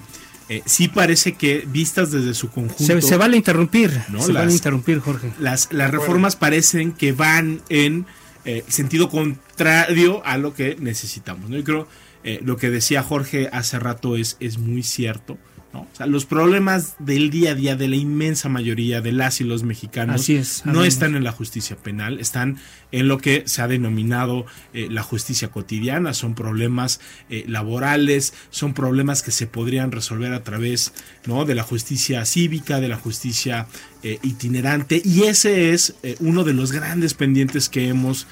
eh, 0.49 0.63
sí 0.65 0.89
parece 0.89 1.33
que 1.33 1.65
vistas 1.67 2.11
desde 2.11 2.33
su 2.35 2.51
conjunto. 2.51 2.83
Se, 2.83 3.03
se 3.03 3.17
vale 3.17 3.37
interrumpir, 3.37 3.93
¿no? 4.09 4.23
se 4.23 4.33
vale 4.33 4.53
interrumpir, 4.53 5.01
Jorge. 5.01 5.33
Las, 5.39 5.73
las 5.73 5.91
reformas 5.91 6.37
parecen 6.37 6.93
que 6.93 7.13
van 7.13 7.61
en 7.69 8.07
eh, 8.45 8.65
sentido 8.69 9.11
contrario 9.11 10.23
a 10.25 10.39
lo 10.39 10.55
que 10.55 10.77
necesitamos. 10.81 11.51
¿no? 11.51 11.57
Yo 11.57 11.65
creo 11.65 11.89
eh, 12.25 12.41
lo 12.43 12.57
que 12.57 12.71
decía 12.71 13.03
Jorge 13.03 13.51
hace 13.53 13.79
rato 13.79 14.17
es, 14.17 14.37
es 14.41 14.59
muy 14.59 14.83
cierto. 14.83 15.39
O 15.75 15.87
sea, 15.93 16.07
los 16.07 16.25
problemas 16.25 16.97
del 16.99 17.31
día 17.31 17.51
a 17.51 17.55
día 17.55 17.77
de 17.77 17.89
la 17.89 17.97
inmensa 17.97 18.49
mayoría 18.49 19.01
de 19.01 19.13
las 19.13 19.41
y 19.41 19.45
los 19.45 19.63
mexicanos 19.63 20.29
no 20.65 20.85
están 20.85 21.15
en 21.15 21.25
la 21.25 21.31
justicia 21.31 21.77
penal, 21.77 22.19
están 22.21 22.57
en 22.93 23.09
lo 23.09 23.19
que 23.19 23.43
se 23.47 23.63
ha 23.63 23.69
denominado 23.69 24.47
eh, 24.73 24.89
la 24.91 25.03
justicia 25.03 25.49
cotidiana, 25.49 26.15
son 26.15 26.35
problemas 26.35 27.01
eh, 27.29 27.45
laborales, 27.47 28.33
son 28.51 28.75
problemas 28.75 29.23
que 29.23 29.31
se 29.31 29.47
podrían 29.47 29.93
resolver 29.93 30.33
a 30.33 30.43
través 30.43 30.93
¿no? 31.27 31.45
de 31.45 31.55
la 31.55 31.63
justicia 31.63 32.25
cívica, 32.25 32.81
de 32.81 32.89
la 32.89 32.97
justicia 32.97 33.67
eh, 34.03 34.19
itinerante, 34.23 35.03
y 35.05 35.25
ese 35.25 35.73
es 35.73 35.97
uno 36.21 36.45
de 36.45 36.55
los 36.55 36.73
grandes 36.73 37.15
pendientes 37.15 37.69
que 37.69 37.89
hemos 37.89 38.27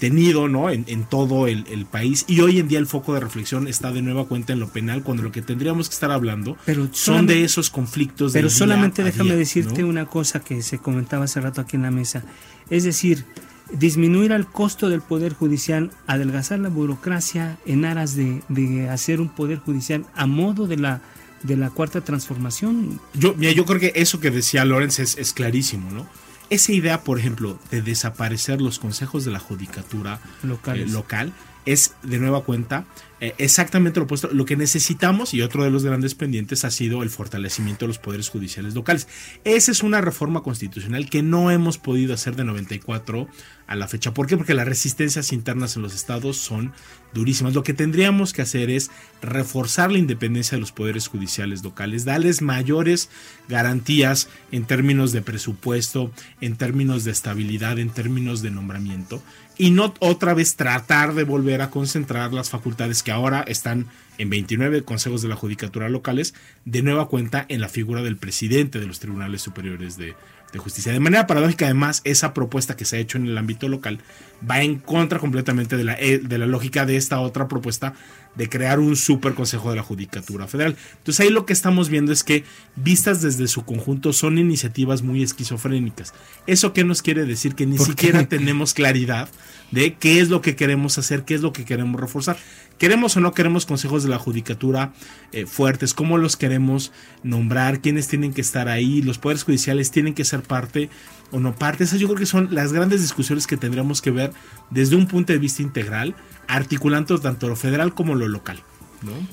tenido 0.00 0.48
¿no? 0.48 0.68
en, 0.68 1.04
todo 1.04 1.46
el, 1.46 1.86
país, 1.90 2.24
y 2.26 2.40
hoy 2.40 2.58
en 2.58 2.66
día 2.66 2.78
el 2.78 2.86
foco 2.86 3.14
de 3.14 3.20
reflexión 3.20 3.68
está 3.68 3.92
de 3.92 4.02
nueva 4.02 4.26
cuenta 4.26 4.52
en 4.52 4.60
lo 4.60 4.68
penal, 4.68 5.02
cuando 5.02 5.22
lo 5.22 5.30
que 5.30 5.42
tendríamos 5.42 5.88
que 5.88 5.94
estar 5.94 6.10
hablando 6.10 6.56
son 6.92 7.26
de 7.26 7.44
esos 7.44 7.70
conflictos. 7.70 8.32
Pero 8.32 8.50
solamente 8.50 9.04
déjame 9.04 9.36
decirte 9.36 9.84
una 9.84 10.06
cosa 10.06 10.40
que 10.40 10.62
se 10.62 10.78
comentaba 10.78 11.24
hace 11.24 11.40
rato 11.40 11.60
aquí 11.60 11.76
en 11.76 11.82
la 11.82 11.90
mesa, 11.92 12.24
es 12.68 12.84
decir, 12.84 13.24
disminuir 13.72 14.32
el 14.32 14.46
costo 14.46 14.88
del 14.88 15.00
Poder 15.00 15.34
Judicial, 15.34 15.90
adelgazar 16.06 16.58
la 16.58 16.68
burocracia 16.68 17.58
en 17.66 17.84
aras 17.84 18.16
de, 18.16 18.88
hacer 18.90 19.20
un 19.20 19.28
Poder 19.28 19.58
Judicial 19.58 20.06
a 20.14 20.26
modo 20.26 20.66
de 20.66 20.76
la, 20.76 21.00
de 21.42 21.56
la 21.56 21.70
cuarta 21.70 22.00
transformación. 22.00 23.00
Yo, 23.14 23.36
yo 23.36 23.64
creo 23.64 23.80
que 23.80 23.92
eso 23.94 24.20
que 24.20 24.30
decía 24.30 24.64
Lorenz 24.64 24.98
es, 24.98 25.32
clarísimo, 25.32 25.90
¿no? 25.90 26.06
Esa 26.50 26.72
idea, 26.72 27.04
por 27.04 27.18
ejemplo, 27.18 27.58
de 27.70 27.80
desaparecer 27.80 28.60
los 28.60 28.80
consejos 28.80 29.24
de 29.24 29.30
la 29.30 29.38
judicatura 29.38 30.20
eh, 30.42 30.86
local 30.88 31.32
es 31.64 31.94
de 32.02 32.18
nueva 32.18 32.42
cuenta 32.42 32.84
eh, 33.20 33.34
exactamente 33.38 34.00
lo 34.00 34.04
opuesto. 34.04 34.30
Lo 34.32 34.44
que 34.44 34.56
necesitamos, 34.56 35.34
y 35.34 35.42
otro 35.42 35.62
de 35.62 35.70
los 35.70 35.84
grandes 35.84 36.14
pendientes, 36.14 36.64
ha 36.64 36.70
sido 36.70 37.02
el 37.02 37.10
fortalecimiento 37.10 37.84
de 37.84 37.88
los 37.88 37.98
poderes 37.98 38.30
judiciales 38.30 38.74
locales. 38.74 39.08
Esa 39.44 39.70
es 39.70 39.82
una 39.82 40.00
reforma 40.00 40.42
constitucional 40.42 41.10
que 41.10 41.22
no 41.22 41.50
hemos 41.50 41.78
podido 41.78 42.14
hacer 42.14 42.34
de 42.36 42.44
94 42.44 43.28
a 43.66 43.76
la 43.76 43.86
fecha. 43.86 44.12
¿Por 44.12 44.26
qué? 44.26 44.36
Porque 44.36 44.54
las 44.54 44.66
resistencias 44.66 45.32
internas 45.32 45.76
en 45.76 45.82
los 45.82 45.94
estados 45.94 46.38
son 46.38 46.72
durísimas. 47.14 47.54
Lo 47.54 47.62
que 47.62 47.74
tendríamos 47.74 48.32
que 48.32 48.42
hacer 48.42 48.70
es 48.70 48.90
reforzar 49.22 49.92
la 49.92 49.98
independencia 49.98 50.56
de 50.56 50.60
los 50.60 50.72
poderes 50.72 51.06
judiciales 51.06 51.62
locales, 51.62 52.04
darles 52.04 52.42
mayores 52.42 53.10
garantías 53.48 54.28
en 54.50 54.64
términos 54.64 55.12
de 55.12 55.22
presupuesto, 55.22 56.10
en 56.40 56.56
términos 56.56 57.04
de 57.04 57.12
estabilidad, 57.12 57.78
en 57.78 57.90
términos 57.90 58.42
de 58.42 58.50
nombramiento, 58.50 59.22
y 59.56 59.70
no 59.70 59.94
otra 59.98 60.34
vez 60.34 60.56
tratar 60.56 61.14
de 61.14 61.24
volver 61.24 61.60
a 61.60 61.70
concentrar 61.70 62.32
las 62.32 62.50
facultades 62.50 63.02
que 63.02 63.09
ahora 63.10 63.44
están 63.46 63.86
en 64.18 64.30
29 64.30 64.82
consejos 64.82 65.22
de 65.22 65.28
la 65.28 65.36
judicatura 65.36 65.88
locales, 65.88 66.34
de 66.64 66.82
nueva 66.82 67.08
cuenta 67.08 67.46
en 67.48 67.60
la 67.60 67.68
figura 67.68 68.02
del 68.02 68.16
presidente 68.16 68.78
de 68.78 68.86
los 68.86 69.00
tribunales 69.00 69.40
superiores 69.40 69.96
de, 69.96 70.14
de 70.52 70.58
justicia. 70.58 70.92
De 70.92 71.00
manera 71.00 71.26
paradójica, 71.26 71.64
además, 71.64 72.02
esa 72.04 72.34
propuesta 72.34 72.76
que 72.76 72.84
se 72.84 72.96
ha 72.96 73.00
hecho 73.00 73.18
en 73.18 73.26
el 73.26 73.38
ámbito 73.38 73.68
local 73.68 74.00
va 74.48 74.62
en 74.62 74.78
contra 74.78 75.18
completamente 75.18 75.76
de 75.76 75.84
la, 75.84 75.94
eh, 75.98 76.18
de 76.18 76.38
la 76.38 76.46
lógica 76.46 76.86
de 76.86 76.96
esta 76.96 77.20
otra 77.20 77.48
propuesta 77.48 77.94
de 78.36 78.48
crear 78.48 78.78
un 78.78 78.96
super 78.96 79.34
consejo 79.34 79.70
de 79.70 79.76
la 79.76 79.82
Judicatura 79.82 80.46
Federal. 80.46 80.76
Entonces 80.98 81.20
ahí 81.20 81.30
lo 81.30 81.46
que 81.46 81.52
estamos 81.52 81.88
viendo 81.88 82.12
es 82.12 82.22
que 82.22 82.44
vistas 82.76 83.22
desde 83.22 83.48
su 83.48 83.64
conjunto 83.64 84.12
son 84.12 84.38
iniciativas 84.38 85.02
muy 85.02 85.22
esquizofrénicas. 85.22 86.14
¿Eso 86.46 86.72
qué 86.72 86.84
nos 86.84 87.02
quiere 87.02 87.24
decir? 87.24 87.54
Que 87.54 87.66
ni 87.66 87.78
siquiera 87.78 88.28
tenemos 88.28 88.72
claridad 88.74 89.28
de 89.70 89.94
qué 89.94 90.20
es 90.20 90.28
lo 90.28 90.40
que 90.40 90.56
queremos 90.56 90.98
hacer, 90.98 91.24
qué 91.24 91.34
es 91.34 91.42
lo 91.42 91.52
que 91.52 91.64
queremos 91.64 92.00
reforzar. 92.00 92.36
¿Queremos 92.78 93.16
o 93.16 93.20
no 93.20 93.32
queremos 93.32 93.66
consejos 93.66 94.02
de 94.02 94.08
la 94.08 94.18
judicatura 94.18 94.92
eh, 95.32 95.46
fuertes? 95.46 95.92
¿Cómo 95.92 96.16
los 96.16 96.36
queremos 96.36 96.92
nombrar? 97.22 97.80
¿Quiénes 97.80 98.08
tienen 98.08 98.32
que 98.32 98.40
estar 98.40 98.68
ahí? 98.68 99.02
¿Los 99.02 99.18
poderes 99.18 99.44
judiciales 99.44 99.90
tienen 99.90 100.14
que 100.14 100.24
ser 100.24 100.42
parte 100.42 100.88
o 101.30 101.40
no 101.40 101.54
parte? 101.54 101.84
Esas 101.84 102.00
yo 102.00 102.08
creo 102.08 102.18
que 102.18 102.26
son 102.26 102.48
las 102.52 102.72
grandes 102.72 103.02
discusiones 103.02 103.46
que 103.46 103.56
tendremos 103.56 104.00
que 104.00 104.10
ver 104.10 104.32
desde 104.70 104.96
un 104.96 105.06
punto 105.06 105.32
de 105.32 105.38
vista 105.38 105.62
integral, 105.62 106.14
articulando 106.48 107.18
tanto 107.18 107.48
lo 107.48 107.56
federal 107.56 107.94
como 107.94 108.14
lo 108.14 108.28
local. 108.28 108.62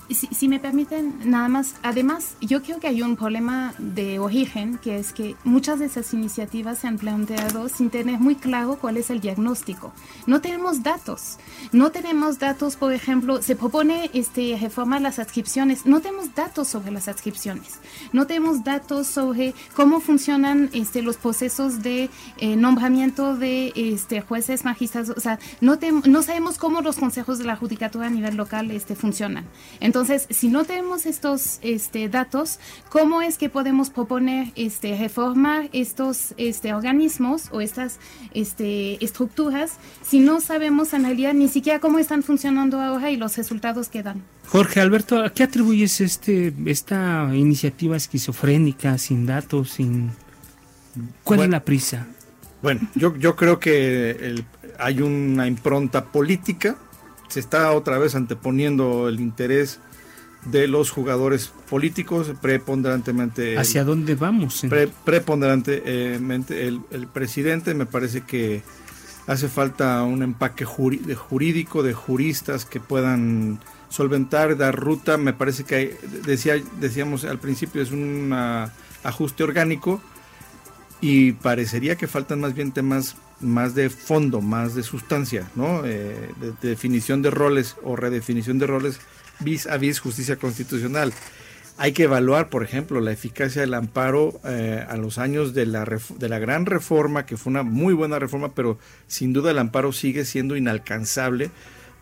Si, 0.09 0.28
si, 0.28 0.47
me 0.47 0.59
permiten, 0.59 1.20
nada 1.26 1.49
más, 1.49 1.76
además, 1.84 2.36
yo 2.39 2.61
creo 2.61 2.80
que 2.80 2.88
hay 2.88 3.01
un 3.01 3.18
problema 3.18 3.74
de 3.78 4.18
origen, 4.18 4.78
que 4.78 4.97
es 4.97 5.11
que 5.11 5.36
muchas 5.43 5.80
de 5.80 5.86
esas 5.86 6.13
iniciativas 6.13 6.80
se 6.80 6.88
han 6.88 6.97
planteado 6.97 7.68
sin 7.68 7.89
tener 7.89 8.20
muy 8.20 8.36
claro 8.36 8.78
cuál 8.80 8.95
es 8.95 9.09
el 9.09 9.20
diagnóstico. 9.20 9.91
No 10.26 10.39
tenemos 10.39 10.84
datos, 10.84 11.38
no 11.74 11.91
tenemos 11.91 12.39
datos, 12.39 12.78
por 12.78 12.93
ejemplo, 12.93 13.41
se 13.41 13.55
propone 13.55 14.09
este, 14.13 14.57
reformar 14.59 15.01
las 15.01 15.20
adscripciones, 15.20 15.86
no 15.86 15.99
tenemos 15.99 16.34
datos 16.34 16.70
sobre 16.70 16.91
las 16.91 17.09
adscripciones, 17.09 17.80
no 18.13 18.26
tenemos 18.26 18.63
datos 18.63 19.07
sobre 19.07 19.53
cómo 19.76 19.99
funcionan 19.99 20.70
este, 20.74 21.01
los 21.01 21.18
procesos 21.18 21.84
de 21.84 22.09
eh, 22.38 22.55
nombramiento 22.55 23.36
de 23.36 23.74
este, 23.76 24.22
jueces, 24.22 24.63
magistrados, 24.63 25.18
o 25.18 25.20
sea, 25.20 25.39
no, 25.59 25.78
no 26.05 26.24
sabemos 26.24 26.57
cómo 26.57 26.82
los 26.82 26.95
consejos 26.95 27.38
de 27.38 27.45
la 27.45 27.57
judicatura 27.57 28.07
a 28.07 28.09
nivel 28.09 28.38
local 28.38 28.72
este, 28.72 28.95
funcionan. 28.95 29.45
Entonces, 29.79 30.27
si 30.29 30.49
no 30.49 30.65
tenemos 30.65 31.05
estos 31.05 31.59
este, 31.61 32.09
datos, 32.09 32.59
¿cómo 32.89 33.21
es 33.21 33.37
que 33.37 33.49
podemos 33.49 33.89
proponer 33.89 34.51
este, 34.55 34.97
reformar 34.97 35.69
estos 35.73 36.33
este, 36.37 36.73
organismos 36.73 37.49
o 37.51 37.61
estas 37.61 37.99
este, 38.33 39.03
estructuras 39.03 39.73
si 40.03 40.19
no 40.19 40.41
sabemos 40.41 40.93
en 40.93 41.03
realidad 41.03 41.33
ni 41.33 41.47
siquiera 41.47 41.79
cómo 41.79 41.99
están 41.99 42.23
funcionando 42.23 42.81
ahora 42.81 43.11
y 43.11 43.17
los 43.17 43.37
resultados 43.37 43.89
que 43.89 44.03
dan? 44.03 44.23
Jorge 44.47 44.79
Alberto, 44.79 45.21
¿a 45.21 45.31
qué 45.33 45.43
atribuyes 45.43 46.01
este, 46.01 46.53
esta 46.65 47.29
iniciativa 47.33 47.97
esquizofrénica, 47.97 48.97
sin 48.97 49.25
datos, 49.25 49.71
sin... 49.71 50.11
¿Cuál 51.23 51.41
es 51.41 51.49
la 51.49 51.63
prisa? 51.63 52.07
Bueno, 52.61 52.87
yo, 52.95 53.15
yo 53.17 53.35
creo 53.35 53.59
que 53.59 54.43
hay 54.79 55.01
una 55.01 55.47
impronta 55.47 56.05
política 56.05 56.77
se 57.28 57.39
está 57.39 57.71
otra 57.71 57.97
vez 57.97 58.15
anteponiendo 58.15 59.07
el 59.09 59.19
interés 59.19 59.80
de 60.45 60.67
los 60.67 60.91
jugadores 60.91 61.51
políticos 61.69 62.32
preponderantemente. 62.41 63.57
¿Hacia 63.57 63.84
dónde 63.84 64.15
vamos? 64.15 64.63
preponderantemente 65.03 66.67
el, 66.67 66.82
el, 66.91 67.07
presidente 67.07 67.73
me 67.73 67.86
parece 67.86 68.21
que 68.21 68.63
hace 69.25 69.49
falta 69.49 70.03
un 70.03 70.23
empaque 70.23 70.63
jurídico 70.63 71.84
de 71.84 71.93
juristas 71.93 72.65
que 72.65 72.80
puedan 72.80 73.59
solventar, 73.89 74.57
dar 74.57 74.75
ruta. 74.75 75.17
Me 75.17 75.34
parece 75.34 75.65
que 75.65 75.97
decía, 76.25 76.55
decíamos 76.80 77.25
al 77.25 77.39
principio 77.39 77.82
es 77.82 77.91
un 77.91 78.34
ajuste 79.03 79.43
orgánico 79.43 80.01
y 81.01 81.33
parecería 81.33 81.95
que 81.95 82.07
faltan 82.07 82.39
más 82.39 82.53
bien 82.53 82.71
temas 82.71 83.15
más 83.39 83.75
de 83.75 83.89
fondo, 83.89 84.41
más 84.41 84.73
de 84.73 84.83
sustancia, 84.83 85.49
¿no? 85.55 85.85
Eh, 85.85 86.15
de, 86.39 86.69
definición 86.69 87.21
de 87.21 87.29
roles 87.29 87.75
o 87.83 87.95
redefinición 87.95 88.57
de 88.57 88.67
roles 88.67 88.99
vis 89.39 89.67
a 89.67 89.77
vis 89.77 89.99
justicia 89.99 90.37
constitucional. 90.37 91.13
Hay 91.79 91.91
que 91.91 92.03
evaluar, 92.03 92.49
por 92.49 92.63
ejemplo, 92.63 92.99
la 93.01 93.11
eficacia 93.11 93.61
del 93.61 93.75
amparo 93.75 94.41
eh, 94.43 94.83
a 94.89 94.97
los 94.97 95.19
años 95.19 95.53
de 95.53 95.67
la, 95.67 95.85
de 96.17 96.29
la 96.29 96.39
gran 96.39 96.65
reforma, 96.65 97.27
que 97.27 97.37
fue 97.37 97.51
una 97.51 97.61
muy 97.61 97.93
buena 97.93 98.17
reforma, 98.17 98.55
pero 98.55 98.79
sin 99.05 99.31
duda 99.31 99.51
el 99.51 99.59
amparo 99.59 99.93
sigue 99.93 100.25
siendo 100.25 100.57
inalcanzable 100.57 101.51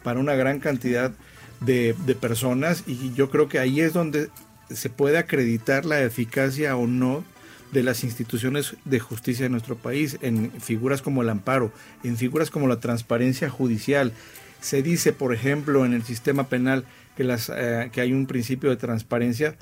para 0.03 0.21
una 0.21 0.35
gran 0.35 0.59
cantidad 0.59 1.11
de, 1.59 1.93
de 2.05 2.15
personas 2.15 2.83
y 2.87 3.13
yo 3.13 3.29
creo 3.29 3.49
que 3.49 3.59
ahí 3.59 3.81
es 3.81 3.91
donde 3.91 4.29
se 4.69 4.89
puede 4.89 5.17
acreditar 5.17 5.83
la 5.83 6.01
eficacia 6.01 6.75
o 6.77 6.87
no 6.87 7.23
de 7.71 7.83
las 7.83 8.03
instituciones 8.03 8.75
de 8.85 8.99
justicia 8.99 9.43
de 9.43 9.49
nuestro 9.49 9.75
país, 9.75 10.17
en 10.21 10.51
figuras 10.61 11.01
como 11.01 11.21
el 11.21 11.29
amparo, 11.29 11.71
en 12.03 12.17
figuras 12.17 12.51
como 12.51 12.67
la 12.67 12.79
transparencia 12.79 13.49
judicial. 13.49 14.13
Se 14.61 14.81
dice, 14.81 15.13
por 15.13 15.33
ejemplo, 15.33 15.85
en 15.85 15.93
el 15.93 16.03
sistema 16.03 16.47
penal 16.47 16.85
que, 17.15 17.23
las, 17.23 17.51
eh, 17.53 17.89
que 17.91 18.01
hay 18.01 18.13
un 18.13 18.27
principio 18.27 18.69
de 18.69 18.77
transparencia, 18.77 19.55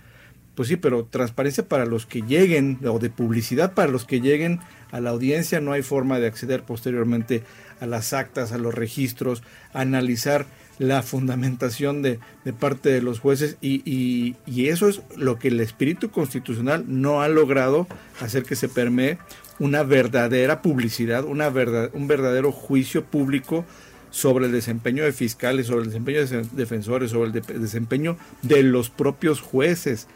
pues 0.56 0.68
sí, 0.68 0.76
pero 0.76 1.06
transparencia 1.06 1.68
para 1.68 1.86
los 1.86 2.06
que 2.06 2.22
lleguen, 2.22 2.80
o 2.86 3.00
de 3.00 3.10
publicidad 3.10 3.74
para 3.74 3.92
los 3.92 4.06
que 4.06 4.22
lleguen 4.22 4.60
a 4.92 5.00
la 5.00 5.10
audiencia, 5.10 5.60
no 5.60 5.72
hay 5.72 5.82
forma 5.82 6.20
de 6.20 6.28
acceder 6.28 6.64
posteriormente 6.64 7.44
a 7.80 7.88
las 7.88 8.14
actas, 8.14 8.52
a 8.52 8.58
los 8.58 8.74
registros, 8.74 9.42
analizar 9.74 10.46
la 10.80 11.04
fundamentación 11.04 12.02
de, 12.02 12.20
parte 12.60 12.90
de 12.90 13.02
los 13.02 13.20
jueces 13.20 13.58
y, 13.62 14.36
eso 14.48 14.90
es 14.90 15.02
lo 15.16 15.38
que 15.38 15.50
el 15.50 15.60
espíritu 15.60 16.10
constitucional 16.10 16.86
no 16.88 17.22
ha 17.22 17.28
logrado 17.28 17.88
hacer 18.20 18.44
que 18.44 18.56
se 18.56 18.70
permee 18.70 19.18
una 19.60 19.84
verdadera 19.84 20.62
publicidad, 20.62 21.24
una 21.26 21.50
un 21.94 22.08
verdadero 22.08 22.52
juicio 22.52 23.06
público 23.06 23.66
sobre 24.10 24.46
el 24.46 24.52
desempeño 24.52 25.04
de 25.04 25.12
fiscales, 25.12 25.68
sobre 25.68 25.82
el 25.82 25.88
desempeño 25.88 26.26
de 26.26 26.44
defensores, 26.54 27.12
sobre 27.12 27.32
el 27.32 27.62
desempeño 27.62 28.18
de 28.42 28.64
los 28.64 28.90
propios 28.90 29.42
jueces. 29.42 30.08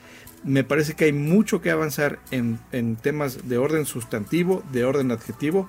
Me 0.44 0.64
parece 0.64 0.94
que 0.94 1.06
hay 1.06 1.14
mucho 1.14 1.62
que 1.62 1.72
avanzar 1.72 2.20
en 2.32 2.96
temas 3.02 3.50
de 3.50 3.58
orden 3.58 3.86
sustantivo, 3.86 4.64
de 4.72 4.86
orden 4.86 5.12
adjetivo 5.12 5.68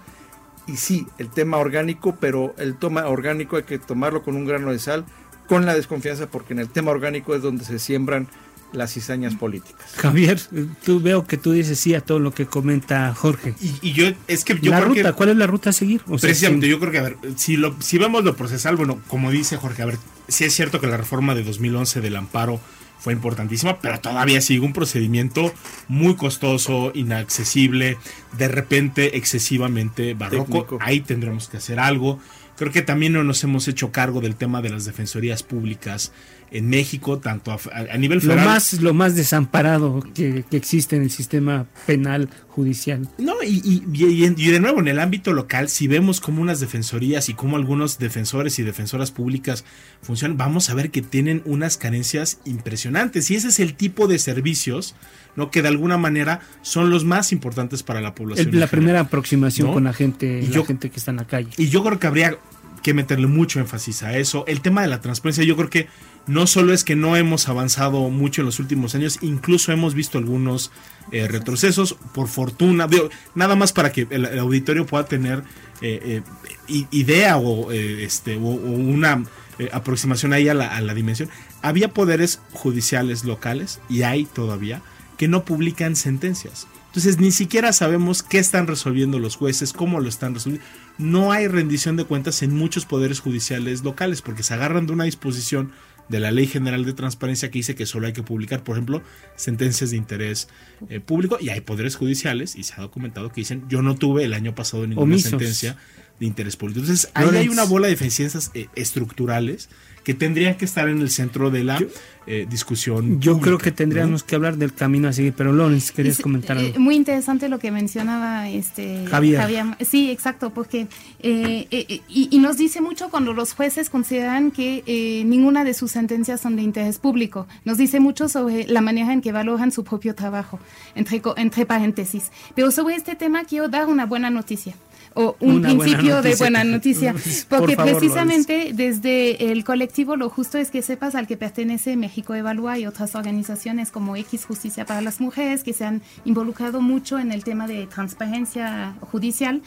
y 0.68 0.76
sí, 0.76 1.06
el 1.18 1.30
tema 1.30 1.56
orgánico, 1.56 2.16
pero 2.20 2.54
el 2.58 2.76
tema 2.76 3.06
orgánico 3.06 3.56
hay 3.56 3.64
que 3.64 3.78
tomarlo 3.78 4.22
con 4.22 4.36
un 4.36 4.44
grano 4.44 4.70
de 4.70 4.78
sal, 4.78 5.04
con 5.48 5.66
la 5.66 5.74
desconfianza, 5.74 6.26
porque 6.26 6.52
en 6.52 6.60
el 6.60 6.68
tema 6.68 6.90
orgánico 6.90 7.34
es 7.34 7.42
donde 7.42 7.64
se 7.64 7.78
siembran 7.78 8.28
las 8.72 8.92
cizañas 8.92 9.34
políticas. 9.34 9.94
Javier, 9.96 10.38
tú 10.84 11.00
veo 11.00 11.26
que 11.26 11.38
tú 11.38 11.52
dices 11.52 11.80
sí 11.80 11.94
a 11.94 12.02
todo 12.02 12.18
lo 12.18 12.32
que 12.32 12.46
comenta 12.46 13.14
Jorge. 13.14 13.54
Y, 13.60 13.92
yo, 13.92 14.08
es 14.26 14.44
que 14.44 14.58
yo 14.60 14.70
la 14.70 14.80
creo 14.80 14.94
ruta, 14.94 15.12
¿cuál 15.14 15.30
es 15.30 15.36
la 15.36 15.46
ruta 15.46 15.70
a 15.70 15.72
seguir? 15.72 16.02
precisamente, 16.20 16.68
yo 16.68 16.78
creo 16.78 16.92
que, 16.92 16.98
a 16.98 17.02
ver, 17.02 17.16
si, 17.36 17.56
lo, 17.56 17.74
si 17.80 17.96
vemos 17.96 18.24
lo 18.24 18.36
procesal, 18.36 18.76
bueno, 18.76 19.00
como 19.08 19.30
dice 19.30 19.56
Jorge, 19.56 19.82
a 19.82 19.86
ver, 19.86 19.98
sí 20.28 20.44
es 20.44 20.54
cierto 20.54 20.80
que 20.80 20.86
la 20.86 20.98
reforma 20.98 21.34
de 21.34 21.44
2011 21.44 22.00
del 22.02 22.16
amparo 22.16 22.60
fue 22.98 23.12
importantísima, 23.12 23.78
pero 23.78 24.00
todavía 24.00 24.40
sigue 24.40 24.60
un 24.60 24.72
procedimiento 24.72 25.52
muy 25.86 26.16
costoso, 26.16 26.90
inaccesible, 26.94 27.96
de 28.36 28.48
repente 28.48 29.16
excesivamente 29.16 30.14
barroco. 30.14 30.78
Ahí 30.80 31.00
tendremos 31.00 31.48
que 31.48 31.58
hacer 31.58 31.78
algo. 31.78 32.18
Creo 32.56 32.72
que 32.72 32.82
también 32.82 33.12
no 33.12 33.22
nos 33.22 33.44
hemos 33.44 33.68
hecho 33.68 33.92
cargo 33.92 34.20
del 34.20 34.34
tema 34.34 34.62
de 34.62 34.70
las 34.70 34.84
defensorías 34.84 35.44
públicas 35.44 36.12
en 36.50 36.68
México, 36.68 37.18
tanto 37.18 37.52
a, 37.52 37.96
nivel 37.98 38.20
federal. 38.20 38.44
Lo 38.44 38.50
más, 38.50 38.72
lo 38.74 38.94
más 38.94 39.14
desamparado 39.14 40.02
que, 40.14 40.44
existe 40.50 40.96
en 40.96 41.02
el 41.02 41.10
sistema 41.10 41.66
penal 41.86 42.28
judicial. 42.48 43.08
No, 43.18 43.34
y, 43.42 43.82
y, 43.92 44.50
de 44.50 44.60
nuevo, 44.60 44.80
en 44.80 44.88
el 44.88 44.98
ámbito 44.98 45.32
local, 45.32 45.68
si 45.68 45.86
vemos 45.86 46.20
cómo 46.20 46.42
unas 46.42 46.60
defensorías 46.60 47.28
y 47.28 47.34
cómo 47.34 47.56
algunos 47.56 47.98
defensores 47.98 48.58
y 48.58 48.62
defensoras 48.62 49.10
públicas 49.10 49.64
funcionan, 50.02 50.36
vamos 50.36 50.70
a 50.70 50.74
ver 50.74 50.90
que 50.90 51.02
tienen 51.02 51.42
unas 51.44 51.76
carencias 51.76 52.40
impresionantes. 52.44 53.30
Y 53.30 53.36
ese 53.36 53.48
es 53.48 53.60
el 53.60 53.74
tipo 53.74 54.06
de 54.06 54.18
servicios 54.18 54.94
¿no? 55.36 55.50
que 55.50 55.62
de 55.62 55.68
alguna 55.68 55.98
manera 55.98 56.40
son 56.62 56.90
los 56.90 57.04
más 57.04 57.32
importantes 57.32 57.82
para 57.82 58.00
la 58.00 58.14
población. 58.14 58.58
la 58.58 58.66
primera 58.66 59.00
aproximación 59.00 59.72
con 59.72 59.84
la 59.84 59.92
gente, 59.92 60.42
la 60.42 60.64
gente 60.64 60.90
que 60.90 60.96
está 60.96 61.10
en 61.10 61.18
la 61.18 61.26
calle. 61.26 61.50
Y 61.56 61.68
yo 61.68 61.84
creo 61.84 61.98
que 61.98 62.06
habría 62.06 62.38
que 62.82 62.94
meterle 62.94 63.26
mucho 63.26 63.60
énfasis 63.60 64.02
a 64.02 64.16
eso. 64.16 64.44
El 64.46 64.60
tema 64.60 64.82
de 64.82 64.88
la 64.88 65.00
transparencia, 65.00 65.44
yo 65.44 65.56
creo 65.56 65.70
que 65.70 65.88
no 66.28 66.46
solo 66.46 66.72
es 66.72 66.84
que 66.84 66.94
no 66.94 67.16
hemos 67.16 67.48
avanzado 67.48 68.08
mucho 68.10 68.42
en 68.42 68.46
los 68.46 68.60
últimos 68.60 68.94
años, 68.94 69.18
incluso 69.22 69.72
hemos 69.72 69.94
visto 69.94 70.18
algunos 70.18 70.70
eh, 71.10 71.26
retrocesos, 71.26 71.96
por 72.12 72.28
fortuna, 72.28 72.86
nada 73.34 73.56
más 73.56 73.72
para 73.72 73.90
que 73.90 74.06
el, 74.10 74.38
auditorio 74.38 74.86
pueda 74.86 75.06
tener 75.06 75.42
eh, 75.80 76.22
eh, 76.68 76.84
idea 76.90 77.38
o, 77.38 77.72
este, 77.72 78.36
una 78.36 79.24
aproximación 79.72 80.32
ahí 80.32 80.48
a 80.48 80.54
la, 80.54 80.68
a 80.68 80.80
la 80.80 80.94
dimensión. 80.94 81.30
Había 81.62 81.88
poderes 81.88 82.40
judiciales 82.52 83.24
locales, 83.24 83.80
y 83.88 84.02
hay 84.02 84.26
todavía, 84.26 84.82
que 85.16 85.28
no 85.28 85.44
publican 85.44 85.96
sentencias. 85.96 86.66
Entonces 86.88 87.18
ni 87.18 87.32
siquiera 87.32 87.72
sabemos 87.72 88.22
qué 88.22 88.38
están 88.38 88.66
resolviendo 88.66 89.18
los 89.18 89.36
jueces, 89.36 89.72
cómo 89.72 90.00
lo 90.00 90.08
están 90.08 90.34
resolviendo. 90.34 90.66
No 90.96 91.32
hay 91.32 91.46
rendición 91.46 91.96
de 91.96 92.04
cuentas 92.04 92.42
en 92.42 92.56
muchos 92.56 92.86
poderes 92.86 93.20
judiciales 93.20 93.84
locales 93.84 94.22
porque 94.22 94.42
se 94.42 94.54
agarran 94.54 94.86
de 94.86 94.94
una 94.94 95.04
disposición 95.04 95.70
de 96.08 96.20
la 96.20 96.30
Ley 96.30 96.46
General 96.46 96.84
de 96.84 96.92
Transparencia 96.92 97.50
que 97.50 97.58
dice 97.58 97.74
que 97.74 97.86
solo 97.86 98.06
hay 98.06 98.12
que 98.12 98.22
publicar, 98.22 98.64
por 98.64 98.76
ejemplo, 98.76 99.02
sentencias 99.36 99.90
de 99.90 99.96
interés 99.96 100.48
eh, 100.88 101.00
público 101.00 101.38
y 101.40 101.50
hay 101.50 101.60
poderes 101.60 101.96
judiciales 101.96 102.56
y 102.56 102.64
se 102.64 102.74
ha 102.74 102.80
documentado 102.80 103.30
que 103.30 103.40
dicen 103.40 103.64
yo 103.68 103.82
no 103.82 103.96
tuve 103.96 104.24
el 104.24 104.34
año 104.34 104.54
pasado 104.54 104.86
ninguna 104.86 105.18
sentencia 105.18 105.76
de 106.18 106.26
interés 106.26 106.56
público. 106.56 106.80
Entonces 106.80 107.10
ahí 107.14 107.28
hay 107.36 107.48
una 107.48 107.64
bola 107.64 107.86
de 107.86 107.92
deficiencias 107.92 108.50
eh, 108.54 108.68
estructurales 108.74 109.68
que 110.08 110.14
tendrían 110.14 110.54
que 110.54 110.64
estar 110.64 110.88
en 110.88 111.02
el 111.02 111.10
centro 111.10 111.50
de 111.50 111.64
la 111.64 111.78
eh, 112.26 112.46
discusión. 112.48 113.20
Yo 113.20 113.38
creo 113.40 113.58
que 113.58 113.72
tendríamos 113.72 114.22
que 114.22 114.36
hablar 114.36 114.56
del 114.56 114.72
camino 114.72 115.06
a 115.06 115.12
seguir, 115.12 115.34
pero 115.36 115.52
Lorenz, 115.52 115.92
querías 115.92 116.16
comentar 116.18 116.56
algo. 116.56 116.80
muy 116.80 116.96
interesante 116.96 117.50
lo 117.50 117.58
que 117.58 117.70
mencionaba 117.70 118.48
este 118.48 119.04
Javier. 119.04 119.66
Sí, 119.82 120.10
exacto, 120.10 120.48
porque 120.48 120.86
y, 121.22 122.00
y, 122.08 122.38
nos 122.38 122.56
dice 122.56 122.80
mucho 122.80 123.10
cuando 123.10 123.34
los 123.34 123.52
jueces 123.52 123.90
consideran 123.90 124.50
que 124.50 124.82
ninguna 125.26 125.62
de 125.62 125.74
sus 125.74 125.90
sentencias 125.90 126.40
son 126.40 126.56
de 126.56 126.62
interés 126.62 126.98
público. 126.98 127.46
Nos 127.66 127.76
dice 127.76 128.00
mucho 128.00 128.30
sobre 128.30 128.66
la 128.66 128.80
manera 128.80 129.12
en 129.12 129.20
que 129.20 129.30
valoran 129.30 129.72
su 129.72 129.84
propio 129.84 130.14
trabajo, 130.14 130.58
entre, 130.94 131.20
entre 131.36 131.66
paréntesis. 131.66 132.32
Pero 132.54 132.70
sobre 132.70 132.94
este 132.94 133.14
tema 133.14 133.44
quiero 133.44 133.68
dar 133.68 133.88
una 133.88 134.06
buena 134.06 134.30
noticia 134.30 134.74
o 135.14 135.36
un 135.40 135.62
principio 135.62 136.22
de 136.22 136.34
buena 136.36 136.64
noticia, 136.64 137.14
porque 137.48 137.76
precisamente 137.76 138.72
desde 138.74 139.52
el 139.52 139.64
colectivo 139.64 140.16
Lo 140.16 140.30
Justo 140.30 140.58
es 140.58 140.70
que 140.70 140.82
sepas 140.82 141.14
al 141.14 141.26
que 141.26 141.36
pertenece 141.36 141.96
México 141.96 142.34
Evalúa 142.34 142.78
y 142.78 142.86
otras 142.86 143.14
organizaciones 143.14 143.90
como 143.90 144.16
X 144.16 144.44
Justicia 144.44 144.84
para 144.84 145.00
las 145.00 145.20
Mujeres 145.20 145.64
que 145.64 145.72
se 145.72 145.84
han 145.84 146.02
involucrado 146.24 146.80
mucho 146.80 147.18
en 147.18 147.32
el 147.32 147.44
tema 147.44 147.66
de 147.66 147.86
transparencia 147.86 148.94
judicial, 149.00 149.62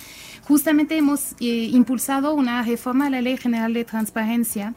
justamente 0.48 0.98
hemos 0.98 1.34
eh, 1.40 1.70
impulsado 1.72 2.34
una 2.34 2.62
reforma 2.64 3.08
a 3.08 3.10
la 3.10 3.22
Ley 3.22 3.38
General 3.38 3.74
de 3.74 3.86
Transparencia 3.86 4.74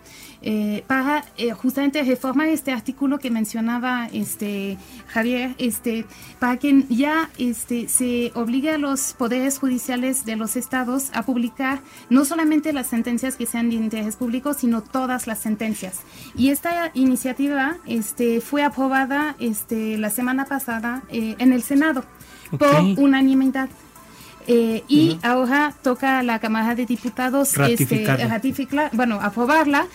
eh, 0.47 0.85
para 0.87 1.25
eh, 1.39 1.53
justamente 1.53 2.03
reformar 2.03 2.49
este 2.49 2.71
artículo 2.71 3.19
que 3.19 3.31
mencionaba 3.31 4.11
este 4.13 4.77
Javier, 5.09 5.55
este, 5.57 6.05
para 6.39 6.59
que 6.59 6.85
ya 6.91 7.31
este, 7.39 7.89
se 7.89 8.31
obligue 8.35 8.71
a 8.71 8.77
los 8.77 9.15
poderes 9.15 9.59
judiciales 9.59 10.27
de 10.27 10.37
los 10.37 10.57
estados 10.57 11.09
a 11.15 11.23
publicar 11.23 11.81
no 12.11 12.27
solamente 12.27 12.75
las 12.75 12.89
sentencias 12.89 13.37
que 13.37 13.47
sean 13.47 13.71
de 13.71 13.77
interés 13.77 14.17
público, 14.17 14.53
sino 14.53 14.83
todas 14.83 15.27
las 15.27 15.39
sentencias. 15.39 16.01
Y 16.37 16.51
esta 16.51 16.91
iniciativa 16.93 17.79
este, 17.87 18.43
fue 18.43 18.63
aprobada 18.63 19.37
este, 19.41 19.97
la 19.97 20.11
semana 20.11 20.45
pasada 20.45 21.05
eh, 21.09 21.37
en 21.39 21.55
el 21.55 21.63
Senado 21.63 22.05
por 22.59 22.81
unanimidad. 22.99 23.71
Eh, 24.47 24.85
y 24.89 25.19
ahora 25.23 25.75
toca 25.83 26.19
a 26.19 26.23
la 26.23 26.39
Cámara 26.39 26.75
de 26.75 26.85
Diputados 26.85 27.57
este, 27.57 28.05
ratificar, 28.07 28.91
bueno, 28.93 29.19
aprobarla. 29.21 29.87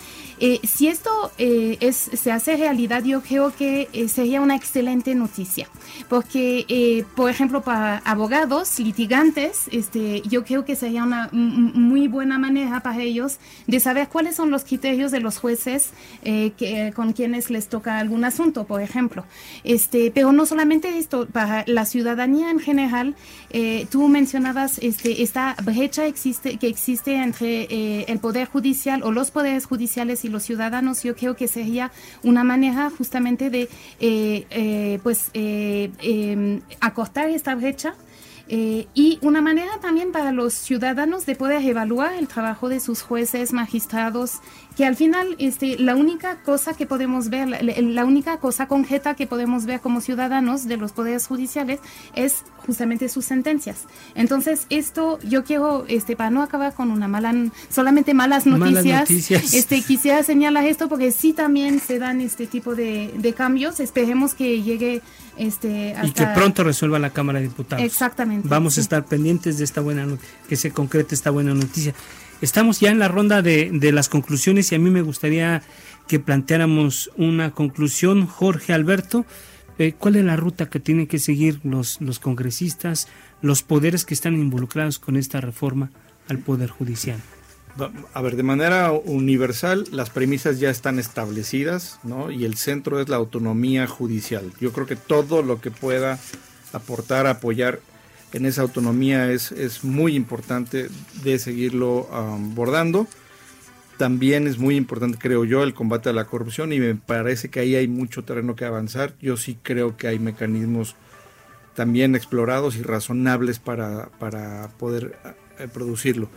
Eh, 0.41 0.61
si 0.63 0.87
esto 0.87 1.31
eh, 1.37 1.77
es, 1.81 1.97
se 1.97 2.31
hace 2.31 2.55
realidad, 2.55 3.03
yo 3.03 3.21
creo 3.21 3.53
que 3.53 3.89
sería 4.07 4.39
una 4.39 4.55
excelente 4.55 5.13
noticia, 5.13 5.67
porque, 6.07 7.05
por 7.15 7.29
ejemplo, 7.29 7.61
para 7.61 7.97
abogados, 8.05 8.79
litigantes, 8.79 9.65
este, 9.71 10.21
yo 10.21 10.45
creo 10.45 10.63
que 10.63 10.77
sería 10.77 11.03
una 11.03 11.29
muy 11.33 12.07
buena 12.07 12.39
manera 12.39 12.79
para 12.79 13.01
ellos 13.01 13.37
de 13.67 13.81
saber 13.81 14.07
cuáles 14.07 14.37
son 14.37 14.49
los 14.49 14.63
criterios 14.63 15.11
de 15.11 15.19
los 15.19 15.37
jueces 15.37 15.89
que, 16.23 16.93
con 16.95 17.11
quienes 17.11 17.49
les 17.49 17.67
toca 17.67 17.99
algún 17.99 18.23
asunto, 18.23 18.63
por 18.63 18.81
ejemplo. 18.81 19.25
Este, 19.65 20.09
pero 20.09 20.31
no 20.31 20.45
solamente 20.45 20.97
esto, 20.97 21.27
para 21.27 21.65
la 21.67 21.85
ciudadanía 21.85 22.49
en 22.49 22.59
general, 22.59 23.15
tú 23.89 24.07
mencionaste 24.07 24.38
este, 24.81 25.21
esta 25.21 25.55
brecha 25.63 26.05
existe, 26.05 26.57
que 26.57 26.67
existe 26.67 27.15
entre 27.15 27.63
eh, 27.63 28.05
el 28.07 28.19
Poder 28.19 28.47
Judicial 28.47 29.03
o 29.03 29.11
los 29.11 29.31
poderes 29.31 29.65
judiciales 29.65 30.25
y 30.25 30.29
los 30.29 30.43
ciudadanos, 30.43 31.03
yo 31.03 31.15
creo 31.15 31.35
que 31.35 31.47
sería 31.47 31.91
una 32.23 32.43
manera 32.43 32.89
justamente 32.89 33.49
de 33.49 33.69
eh, 33.99 34.45
eh, 34.49 34.99
pues, 35.03 35.29
em, 35.33 36.61
acortar 36.79 37.29
esta 37.29 37.55
brecha 37.55 37.95
eh, 38.51 38.87
y 38.95 39.19
una 39.21 39.41
manera 39.41 39.79
también 39.79 40.11
para 40.11 40.31
los 40.31 40.55
ciudadanos 40.55 41.27
de 41.27 41.35
poder 41.35 41.63
evaluar 41.63 42.13
el 42.15 42.27
trabajo 42.27 42.67
de 42.67 42.79
sus 42.79 43.03
jueces, 43.03 43.53
magistrados, 43.53 44.39
que 44.75 44.85
al 44.85 44.95
final 44.95 45.35
este, 45.37 45.77
la 45.77 45.95
única 45.95 46.41
cosa 46.41 46.73
que 46.73 46.87
podemos 46.87 47.29
ver, 47.29 47.47
la, 47.63 48.05
única 48.05 48.39
cosa 48.39 48.67
concreta 48.67 49.13
que 49.13 49.27
podemos 49.27 49.67
ver 49.67 49.81
como 49.81 50.01
ciudadanos 50.01 50.67
de 50.67 50.77
los 50.77 50.93
poderes 50.93 51.27
judiciales 51.27 51.79
es 52.15 52.43
justamente 52.65 53.07
sus 53.07 53.25
sentencias. 53.25 53.83
Entonces, 54.15 54.65
esto 54.71 55.19
yo 55.19 55.43
quiero, 55.43 55.85
este, 55.87 56.15
para 56.15 56.31
no 56.31 56.41
acabar 56.41 56.73
con 56.73 56.89
una 56.89 57.07
mala, 57.07 57.35
solamente 57.69 58.15
malas 58.15 58.47
noticias, 58.47 59.09
Este, 59.53 59.83
quisiera 59.83 60.23
señalar 60.23 60.65
esto 60.65 60.89
porque 60.89 61.11
sí 61.11 61.33
también 61.33 61.79
se 61.79 61.99
dan 61.99 62.19
este 62.19 62.47
tipo 62.47 62.73
de, 62.73 63.13
de 63.15 63.33
cambios. 63.33 63.79
Esperemos 63.79 64.33
que 64.33 64.63
llegue 64.63 65.03
este, 65.39 65.95
y 66.03 66.11
que 66.11 66.25
pronto 66.35 66.65
resuelva 66.65 66.99
la 66.99 67.11
Cámara 67.11 67.39
de 67.39 67.47
Diputados. 67.47 67.83
Exactamente. 67.83 68.47
Vamos 68.47 68.77
a 68.77 68.81
estar 68.81 69.05
pendientes 69.05 69.57
de 69.57 69.63
esta 69.63 69.79
buena 69.79 70.05
que 70.49 70.57
se 70.57 70.71
concrete 70.71 71.15
esta 71.15 71.31
buena 71.31 71.53
noticia. 71.53 71.93
Estamos 72.41 72.81
ya 72.81 72.91
en 72.91 72.99
la 72.99 73.07
ronda 73.07 73.41
de, 73.41 73.91
las 73.93 74.09
conclusiones 74.09 74.71
y 74.71 74.75
a 74.75 74.79
mí 74.79 74.89
me 74.89 75.01
gustaría 75.01 75.63
que 76.07 76.19
planteáramos 76.19 77.09
una 77.15 77.51
conclusión, 77.51 78.27
Jorge 78.27 78.73
Alberto. 78.73 79.25
Eh, 79.77 79.93
¿Cuál 79.97 80.17
es 80.17 80.25
la 80.25 80.35
ruta 80.35 80.69
que 80.69 80.81
tienen 80.81 81.07
que 81.07 81.19
seguir 81.19 81.61
los, 81.63 82.01
los 82.01 82.19
congresistas, 82.19 83.07
los 83.41 83.63
poderes 83.63 84.03
que 84.03 84.13
están 84.13 84.33
involucrados 84.33 84.99
con 84.99 85.15
esta 85.15 85.39
reforma 85.39 85.89
al 86.27 86.39
Poder 86.39 86.69
Judicial? 86.69 87.19
A 88.13 88.21
ver, 88.21 88.35
de 88.35 88.43
manera 88.43 88.91
universal, 88.91 89.85
las 89.91 90.09
premisas 90.09 90.59
ya 90.59 90.69
están 90.69 90.99
establecidas, 90.99 91.99
¿no? 92.03 92.29
Y 92.29 92.43
el 92.43 92.55
centro 92.55 92.99
es 92.99 93.07
la 93.07 93.15
autonomía 93.15 93.87
judicial. 93.87 94.51
Yo 94.59 94.73
creo 94.73 94.85
que 94.85 94.95
todo 94.97 95.43
lo 95.43 95.61
que 95.61 95.71
pueda 95.71 96.19
aportar, 96.73 97.25
apoyar 97.27 97.79
en 98.33 98.45
esa 98.45 98.63
autonomía 98.63 99.31
es, 99.31 99.51
es 99.51 99.83
muy 99.83 100.15
importante 100.15 100.89
de 101.23 101.39
seguirlo 101.39 102.09
abordando. 102.11 103.07
También 103.97 104.47
es 104.47 104.57
muy 104.57 104.75
importante, 104.75 105.17
creo 105.17 105.45
yo, 105.45 105.63
el 105.63 105.73
combate 105.73 106.09
a 106.09 106.13
la 106.13 106.25
corrupción 106.25 106.73
y 106.73 106.79
me 106.79 106.95
parece 106.95 107.49
que 107.49 107.59
ahí 107.61 107.75
hay 107.75 107.87
mucho 107.87 108.23
terreno 108.23 108.55
que 108.55 108.65
avanzar. 108.65 109.13
Yo 109.21 109.37
sí 109.37 109.57
creo 109.61 109.95
que 109.95 110.07
hay 110.07 110.19
mecanismos 110.19 110.95
también 111.75 112.15
explorados 112.15 112.75
y 112.75 112.81
razonables 112.81 113.59
para, 113.59 114.09
para 114.19 114.69
poder 114.77 115.17
eh, 115.59 115.67
producirlo 115.73 116.29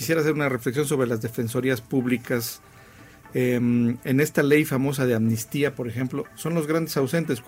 quisiera 0.00 0.22
hacer 0.22 0.32
una 0.32 0.48
reflexión 0.48 0.86
sobre 0.86 1.06
las 1.06 1.20
defensorías 1.20 1.82
públicas 1.82 2.62
em, 3.34 3.98
en 4.04 4.20
esta 4.20 4.42
ley 4.42 4.64
famosa 4.64 5.04
de 5.04 5.14
amnistía, 5.14 5.74
por 5.74 5.88
ejemplo, 5.88 6.24
son 6.36 6.54
los 6.54 6.66
grandes 6.66 6.96
ausentes. 6.96 7.42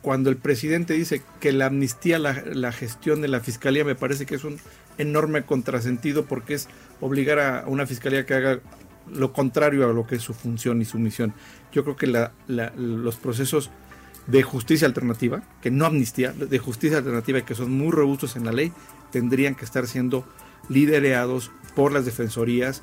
Cuando 0.00 0.30
el 0.30 0.38
presidente 0.38 0.94
dice 0.94 1.20
que 1.40 1.52
la 1.52 1.66
amnistía, 1.66 2.18
la, 2.18 2.42
la 2.54 2.72
gestión 2.72 3.20
de 3.20 3.28
la 3.28 3.40
fiscalía, 3.40 3.84
me 3.84 3.94
parece 3.94 4.24
que 4.24 4.36
es 4.36 4.44
un 4.44 4.56
enorme 4.96 5.42
contrasentido 5.42 6.24
porque 6.24 6.54
es 6.54 6.68
obligar 7.02 7.38
a 7.38 7.64
una 7.66 7.86
fiscalía 7.86 8.24
que 8.24 8.32
haga 8.32 8.60
lo 9.12 9.34
contrario 9.34 9.84
a 9.84 9.92
lo 9.92 10.06
que 10.06 10.14
es 10.14 10.22
su 10.22 10.32
función 10.32 10.80
y 10.80 10.86
su 10.86 10.98
misión. 10.98 11.34
Yo 11.70 11.84
creo 11.84 11.96
que 11.96 12.06
los 12.46 13.16
procesos 13.16 13.70
de 14.26 14.42
justicia 14.42 14.86
alternativa, 14.86 15.42
que 15.60 15.70
no 15.70 15.84
amnistía, 15.84 16.32
de 16.32 16.58
justicia 16.58 16.96
alternativa 16.96 17.40
y 17.40 17.42
que 17.42 17.54
son 17.54 17.72
muy 17.72 17.90
robustos 17.90 18.36
en 18.36 18.46
la 18.46 18.52
ley, 18.52 18.72
tendrían 19.10 19.54
que 19.54 19.66
estar 19.66 19.86
siendo 19.86 20.24
liderados 20.68 21.50
por 21.78 21.92
las 21.92 22.04
defensorías 22.04 22.82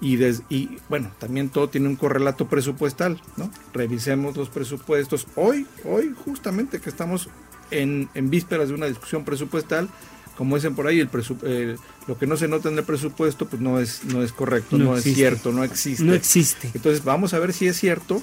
y, 0.00 0.20
y 0.50 0.78
bueno, 0.88 1.12
también 1.20 1.48
todo 1.48 1.68
tiene 1.68 1.86
un 1.86 1.94
correlato 1.94 2.48
presupuestal, 2.48 3.22
¿no? 3.36 3.52
Revisemos 3.72 4.36
los 4.36 4.48
presupuestos. 4.48 5.28
Hoy, 5.36 5.64
hoy 5.84 6.12
justamente 6.24 6.80
que 6.80 6.90
estamos 6.90 7.28
en, 7.70 8.08
en 8.14 8.30
vísperas 8.30 8.66
de 8.66 8.74
una 8.74 8.86
discusión 8.86 9.24
presupuestal, 9.24 9.88
como 10.36 10.56
dicen 10.56 10.74
por 10.74 10.88
ahí, 10.88 10.98
el 10.98 11.08
eh, 11.44 11.76
lo 12.08 12.18
que 12.18 12.26
no 12.26 12.36
se 12.36 12.48
nota 12.48 12.68
en 12.68 12.76
el 12.76 12.82
presupuesto 12.82 13.46
pues 13.46 13.62
no 13.62 13.78
es, 13.78 14.02
no 14.06 14.24
es 14.24 14.32
correcto, 14.32 14.76
no, 14.76 14.96
es 14.96 15.04
cierto, 15.04 15.52
no 15.52 15.62
existe. 15.62 16.02
No 16.02 16.12
existe. 16.12 16.68
Entonces 16.74 17.04
vamos 17.04 17.34
a 17.34 17.38
ver 17.38 17.52
si 17.52 17.68
es 17.68 17.78
cierto 17.78 18.20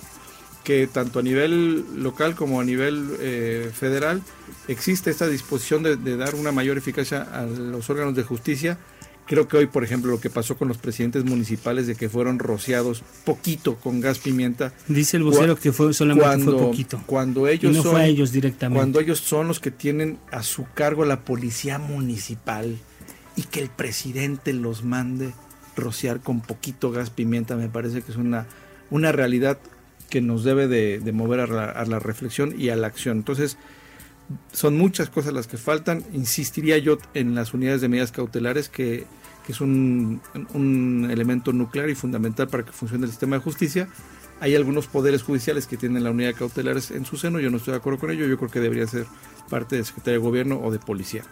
que 0.65 0.86
tanto 0.88 1.20
a 1.20 1.22
nivel 1.22 1.86
local 2.03 2.36
como 2.36 2.59
a 2.59 2.65
nivel 2.65 3.15
eh, 3.22 3.72
federal 3.74 4.22
existe 4.67 5.11
esta 5.11 5.28
disposición 5.28 5.82
de, 5.82 5.95
de, 5.95 6.17
dar 6.17 6.36
una 6.36 6.51
mayor 6.51 6.78
eficacia 6.78 7.22
a 7.22 7.45
los 7.45 7.89
órganos 7.89 8.15
de 8.15 8.24
justicia 8.24 8.78
Creo 9.30 9.47
que 9.47 9.57
hoy, 9.57 9.67
por 9.67 9.84
ejemplo, 9.84 10.09
lo 10.09 10.19
que 10.19 10.32
pasó 10.32 10.57
con 10.57 10.67
los 10.67 10.80
presidentes 10.80 11.23
municipales 11.23 11.86
de 11.86 11.93
que 11.93 12.09
fueron 12.09 12.39
rociados 12.39 13.03
poquito 13.25 13.75
con 13.75 14.01
gas 14.01 14.17
pimienta. 14.17 14.73
Dice 14.88 15.17
el 15.17 15.23
vocero 15.23 15.55
que 15.55 15.71
fue 15.71 15.93
solamente 15.93 16.25
cuando, 16.25 16.57
fue 16.57 16.67
poquito. 16.69 17.03
Cuando 17.05 17.47
ellos 17.47 17.75
no 17.75 17.84
son, 17.84 17.91
fue 17.91 18.01
a 18.01 18.05
ellos 18.07 18.32
directamente. 18.32 18.80
Cuando 18.80 18.99
ellos 18.99 19.19
son 19.19 19.47
los 19.47 19.59
que 19.59 19.69
tienen 19.69 20.17
a 20.32 20.41
su 20.41 20.65
cargo 20.73 21.05
la 21.05 21.25
policía 21.25 21.77
municipal 21.77 22.75
y 23.36 23.43
que 23.43 23.61
el 23.61 23.69
presidente 23.69 24.51
los 24.51 24.84
mande 24.84 25.32
rociar 25.75 26.21
con 26.21 26.41
poquito 26.41 26.89
gas 26.89 27.11
pimienta, 27.11 27.55
me 27.55 27.69
parece 27.69 28.01
que 28.01 28.11
es 28.11 28.17
una, 28.17 28.47
una 28.89 29.11
realidad 29.11 29.59
que 30.09 30.21
nos 30.21 30.43
debe 30.43 30.67
de, 30.67 31.01
de 31.01 31.11
mover 31.11 31.41
a 31.41 31.45
la, 31.45 31.65
a 31.65 31.86
la 31.86 31.99
reflexión 31.99 32.59
y 32.59 32.69
a 32.69 32.75
la 32.75 32.88
acción. 32.88 33.17
Entonces, 33.17 33.59
son 34.51 34.75
muchas 34.75 35.11
cosas 35.11 35.34
las 35.34 35.45
que 35.45 35.57
faltan. 35.57 36.03
Insistiría 36.13 36.80
yo 36.80 36.97
en 37.13 37.36
las 37.36 37.53
unidades 37.53 37.82
de 37.82 37.89
medidas 37.89 38.11
cautelares 38.11 38.69
que 38.69 39.05
es 39.52 39.62
un, 39.62 40.22
elemento 41.10 41.52
nuclear 41.54 41.89
y 41.89 41.95
fundamental 41.95 42.47
para 42.47 42.64
que 42.64 42.72
funcione 42.72 43.06
el 43.06 43.12
sistema 43.12 43.38
de 43.38 43.41
justicia. 43.41 43.88
Hay 44.39 44.56
algunos 44.56 44.88
poderes 44.88 45.24
judiciales 45.24 45.68
que 45.68 45.76
tienen 45.76 46.04
la 46.04 46.12
unidad 46.12 46.34
cautelar 46.36 46.78
en 46.91 47.06
su 47.06 47.18
seno, 47.18 47.39
yo 47.39 47.50
no 47.50 47.58
estoy 47.58 47.74
de 47.74 47.78
acuerdo 47.78 48.00
con 48.00 48.12
ello, 48.12 48.26
yo 48.26 48.38
creo 48.38 48.50
que 48.50 48.62
debería 48.62 48.88
ser 48.88 49.06
parte 49.50 49.76
de 49.76 49.84
Secretaría 49.84 50.20
de 50.20 50.26
Gobierno 50.26 50.62
o 50.62 50.72
de 50.72 50.80
Policía. 50.80 51.24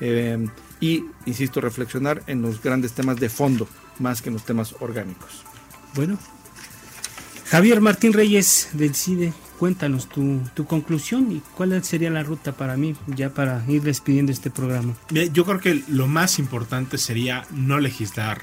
Eh, 0.00 0.46
y, 0.80 1.04
insisto, 1.26 1.60
reflexionar 1.60 2.22
en 2.26 2.42
los 2.42 2.62
grandes 2.62 2.92
temas 2.92 3.18
de 3.18 3.28
fondo, 3.28 3.66
más 3.98 4.22
que 4.22 4.28
en 4.28 4.34
los 4.34 4.44
temas 4.44 4.76
orgánicos. 4.80 5.42
Bueno, 5.94 6.18
Javier 7.46 7.80
Martín 7.80 8.12
Reyes 8.12 8.68
del 8.72 8.94
CIDE, 8.94 9.32
cuéntanos 9.62 10.08
tu, 10.08 10.40
tu, 10.54 10.66
conclusión 10.66 11.30
y 11.30 11.40
cuál 11.56 11.84
sería 11.84 12.10
la 12.10 12.24
ruta 12.24 12.50
para 12.50 12.76
mí, 12.76 12.96
ya 13.06 13.32
para 13.32 13.64
ir 13.68 13.82
despidiendo 13.82 14.32
este 14.32 14.50
programa. 14.50 14.96
Yo 15.32 15.44
creo 15.44 15.60
que 15.60 15.84
lo 15.86 16.08
más 16.08 16.40
importante 16.40 16.98
sería 16.98 17.46
no 17.52 17.78
legislar 17.78 18.42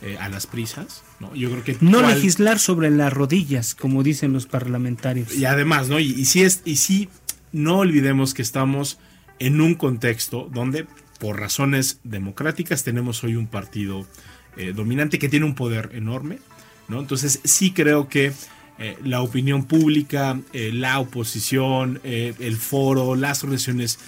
eh, 0.00 0.16
a 0.20 0.28
las 0.28 0.46
prisas. 0.46 1.02
¿no? 1.18 1.34
Yo 1.34 1.50
creo 1.50 1.64
que 1.64 1.76
no 1.80 2.02
legislar 2.02 2.60
sobre 2.60 2.88
las 2.88 3.12
rodillas, 3.12 3.74
como 3.74 4.04
dicen 4.04 4.32
los 4.32 4.46
parlamentarios. 4.46 5.34
Y 5.34 5.44
además, 5.44 5.88
¿no? 5.88 5.98
Y, 5.98 6.24
si 6.24 6.42
es, 6.42 6.62
y 6.64 6.76
si 6.76 7.08
no 7.50 7.78
olvidemos 7.78 8.32
que 8.32 8.42
estamos 8.42 9.00
en 9.40 9.60
un 9.60 9.74
contexto 9.74 10.48
donde, 10.54 10.86
por 11.18 11.40
razones 11.40 11.98
democráticas, 12.04 12.84
tenemos 12.84 13.24
hoy 13.24 13.34
un 13.34 13.48
partido 13.48 14.06
eh, 14.56 14.72
dominante 14.72 15.18
que 15.18 15.28
tiene 15.28 15.46
un 15.46 15.56
poder 15.56 15.90
enorme. 15.94 16.38
¿no? 16.86 17.00
Entonces 17.00 17.40
sí 17.42 17.72
creo 17.72 18.08
que 18.08 18.32
eh, 18.82 18.96
la 19.04 19.20
opinión 19.20 19.66
pública, 19.66 20.40
eh, 20.54 20.70
la 20.72 21.00
oposición, 21.00 22.00
eh, 22.02 22.32
el 22.38 22.56
foro, 22.56 23.14
las 23.14 23.44
organizaciones 23.44 23.98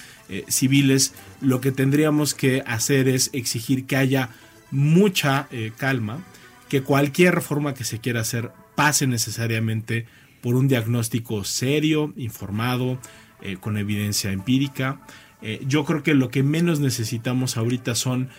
civiles, 0.48 1.12
lo 1.42 1.60
que 1.60 1.72
tendríamos 1.72 2.32
que 2.32 2.62
hacer 2.66 3.06
es 3.06 3.28
exigir 3.34 3.84
que 3.84 3.96
haya 3.96 4.30
mucha 4.70 5.46
calma, 5.76 6.24
que 6.70 6.80
cualquier 6.80 7.34
reforma 7.34 7.74
que 7.74 7.84
se 7.84 7.98
quiera 7.98 8.22
hacer 8.22 8.50
pase 8.74 9.06
necesariamente 9.06 10.06
por 10.40 10.54
un 10.54 10.68
diagnóstico 10.68 11.44
serio, 11.44 12.14
informado, 12.16 12.98
con 13.60 13.76
evidencia 13.76 14.32
empírica. 14.32 15.02
yo 15.66 15.84
creo 15.84 16.02
que 16.02 16.14
lo 16.14 16.30
que 16.30 16.42
menos 16.42 16.80
necesitamos 16.80 17.58
ahorita 17.58 17.94
son 17.94 18.30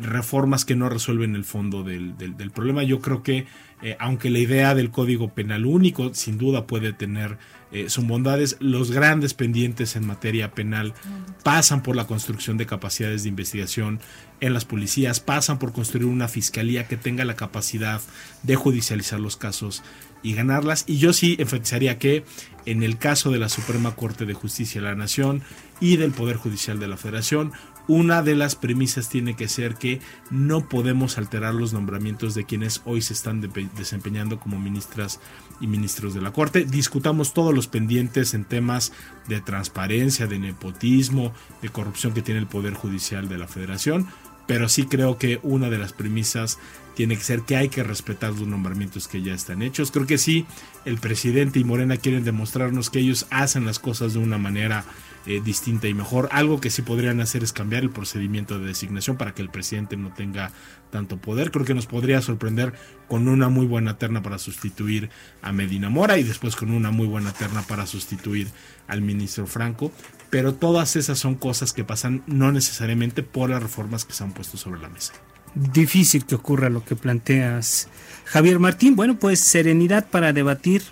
reformas 0.00 0.64
que 0.64 0.74
no 0.74 0.88
resuelven 0.88 1.34
el 1.36 1.44
fondo 1.44 1.82
del, 1.82 2.16
del 2.16 2.50
problema. 2.50 2.82
Yo 2.82 3.00
creo 3.00 3.22
que 3.22 3.46
eh, 3.82 3.96
aunque 4.00 4.30
la 4.30 4.38
idea 4.38 4.74
del 4.74 4.90
Código 4.90 5.34
Penal 5.34 5.66
único 5.66 6.14
sin 6.14 6.38
duda 6.38 6.66
puede 6.66 6.94
tener 6.94 7.36
eh, 7.72 7.90
sus 7.90 8.06
bondades, 8.06 8.56
los 8.58 8.90
grandes 8.90 9.34
pendientes 9.34 9.96
en 9.96 10.06
materia 10.06 10.52
penal 10.52 10.94
pasan 11.42 11.82
por 11.82 11.94
la 11.94 12.06
construcción 12.06 12.56
de 12.56 12.64
capacidades 12.64 13.24
de 13.24 13.28
investigación 13.28 14.00
en 14.40 14.54
las 14.54 14.64
policías, 14.64 15.20
pasan 15.20 15.58
por 15.58 15.72
construir 15.72 16.06
una 16.06 16.28
fiscalía 16.28 16.86
que 16.88 16.96
tenga 16.96 17.26
la 17.26 17.36
capacidad 17.36 18.00
de 18.44 18.56
judicializar 18.56 19.20
los 19.20 19.36
casos 19.36 19.82
y 20.22 20.34
ganarlas. 20.34 20.84
Y 20.86 20.96
yo 20.96 21.12
sí 21.12 21.36
enfatizaría 21.38 21.98
que 21.98 22.24
en 22.64 22.82
el 22.82 22.96
caso 22.96 23.30
de 23.30 23.38
la 23.38 23.50
Suprema 23.50 23.94
Corte 23.94 24.24
de 24.24 24.34
Justicia 24.34 24.80
de 24.80 24.86
la 24.88 24.94
Nación 24.94 25.42
y 25.80 25.98
del 25.98 26.12
Poder 26.12 26.36
Judicial 26.36 26.80
de 26.80 26.88
la 26.88 26.96
Federación, 26.96 27.52
una 27.88 28.22
de 28.22 28.34
las 28.34 28.56
premisas 28.56 29.08
tiene 29.08 29.34
que 29.34 29.48
ser 29.48 29.76
que 29.76 30.00
no 30.30 30.68
podemos 30.68 31.18
alterar 31.18 31.54
los 31.54 31.72
nombramientos 31.72 32.34
de 32.34 32.44
quienes 32.44 32.82
hoy 32.84 33.02
se 33.02 33.12
están 33.12 33.40
desempeñando 33.76 34.38
como 34.40 34.58
ministras 34.58 35.20
y 35.60 35.66
ministros 35.66 36.14
de 36.14 36.20
la 36.20 36.32
Corte. 36.32 36.64
Discutamos 36.64 37.32
todos 37.32 37.54
los 37.54 37.68
pendientes 37.68 38.34
en 38.34 38.44
temas 38.44 38.92
de 39.28 39.40
transparencia, 39.40 40.26
de 40.26 40.38
nepotismo, 40.38 41.32
de 41.62 41.68
corrupción 41.68 42.12
que 42.12 42.22
tiene 42.22 42.40
el 42.40 42.46
Poder 42.46 42.74
Judicial 42.74 43.28
de 43.28 43.38
la 43.38 43.46
Federación, 43.46 44.06
pero 44.46 44.68
sí 44.68 44.86
creo 44.86 45.18
que 45.18 45.40
una 45.42 45.70
de 45.70 45.78
las 45.78 45.92
premisas 45.92 46.58
tiene 46.96 47.14
que 47.14 47.22
ser 47.22 47.42
que 47.42 47.56
hay 47.56 47.68
que 47.68 47.84
respetar 47.84 48.32
los 48.32 48.48
nombramientos 48.48 49.06
que 49.06 49.20
ya 49.20 49.34
están 49.34 49.60
hechos. 49.60 49.90
Creo 49.90 50.06
que 50.06 50.16
sí, 50.16 50.46
el 50.86 50.96
presidente 50.96 51.58
y 51.58 51.64
Morena 51.64 51.98
quieren 51.98 52.24
demostrarnos 52.24 52.88
que 52.88 53.00
ellos 53.00 53.26
hacen 53.30 53.66
las 53.66 53.78
cosas 53.78 54.14
de 54.14 54.18
una 54.18 54.38
manera 54.38 54.86
eh, 55.26 55.42
distinta 55.44 55.88
y 55.88 55.94
mejor. 55.94 56.30
Algo 56.32 56.58
que 56.58 56.70
sí 56.70 56.80
podrían 56.80 57.20
hacer 57.20 57.44
es 57.44 57.52
cambiar 57.52 57.82
el 57.82 57.90
procedimiento 57.90 58.58
de 58.58 58.68
designación 58.68 59.18
para 59.18 59.34
que 59.34 59.42
el 59.42 59.50
presidente 59.50 59.98
no 59.98 60.14
tenga 60.14 60.52
tanto 60.90 61.18
poder. 61.18 61.50
Creo 61.50 61.66
que 61.66 61.74
nos 61.74 61.84
podría 61.84 62.22
sorprender 62.22 62.72
con 63.08 63.28
una 63.28 63.50
muy 63.50 63.66
buena 63.66 63.98
terna 63.98 64.22
para 64.22 64.38
sustituir 64.38 65.10
a 65.42 65.52
Medina 65.52 65.90
Mora 65.90 66.16
y 66.16 66.22
después 66.22 66.56
con 66.56 66.70
una 66.70 66.90
muy 66.92 67.06
buena 67.06 67.32
terna 67.32 67.60
para 67.60 67.86
sustituir 67.86 68.48
al 68.88 69.02
ministro 69.02 69.46
Franco. 69.46 69.92
Pero 70.30 70.54
todas 70.54 70.96
esas 70.96 71.18
son 71.18 71.34
cosas 71.34 71.74
que 71.74 71.84
pasan 71.84 72.22
no 72.26 72.52
necesariamente 72.52 73.22
por 73.22 73.50
las 73.50 73.62
reformas 73.62 74.06
que 74.06 74.14
se 74.14 74.24
han 74.24 74.32
puesto 74.32 74.56
sobre 74.56 74.80
la 74.80 74.88
mesa. 74.88 75.12
Difícil 75.56 76.26
que 76.26 76.34
ocurra 76.34 76.68
lo 76.68 76.84
que 76.84 76.96
planteas, 76.96 77.88
Javier 78.26 78.58
Martín. 78.58 78.94
Bueno, 78.94 79.18
pues 79.18 79.40
serenidad 79.40 80.06
para 80.06 80.34
debatir 80.34 80.82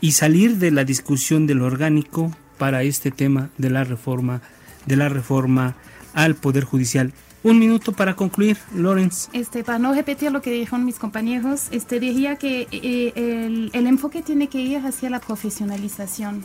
y 0.00 0.12
salir 0.12 0.56
de 0.56 0.72
la 0.72 0.82
discusión 0.82 1.46
del 1.46 1.62
orgánico 1.62 2.34
para 2.58 2.82
este 2.82 3.12
tema 3.12 3.50
de 3.56 3.70
la 3.70 3.84
reforma 3.84 4.42
de 4.84 4.96
la 4.96 5.08
reforma 5.08 5.76
al 6.12 6.34
poder 6.34 6.64
judicial. 6.64 7.12
Un 7.44 7.60
minuto 7.60 7.92
para 7.92 8.16
concluir, 8.16 8.58
Lorenz. 8.74 9.28
Este, 9.32 9.62
para 9.62 9.78
no 9.78 9.94
repetir 9.94 10.32
lo 10.32 10.42
que 10.42 10.50
dijeron 10.50 10.84
mis 10.84 10.98
compañeros, 10.98 11.68
este, 11.70 12.00
diría 12.00 12.34
que 12.34 12.66
eh, 12.72 13.12
el, 13.14 13.70
el 13.72 13.86
enfoque 13.86 14.22
tiene 14.22 14.48
que 14.48 14.58
ir 14.58 14.78
hacia 14.84 15.08
la 15.08 15.20
profesionalización. 15.20 16.44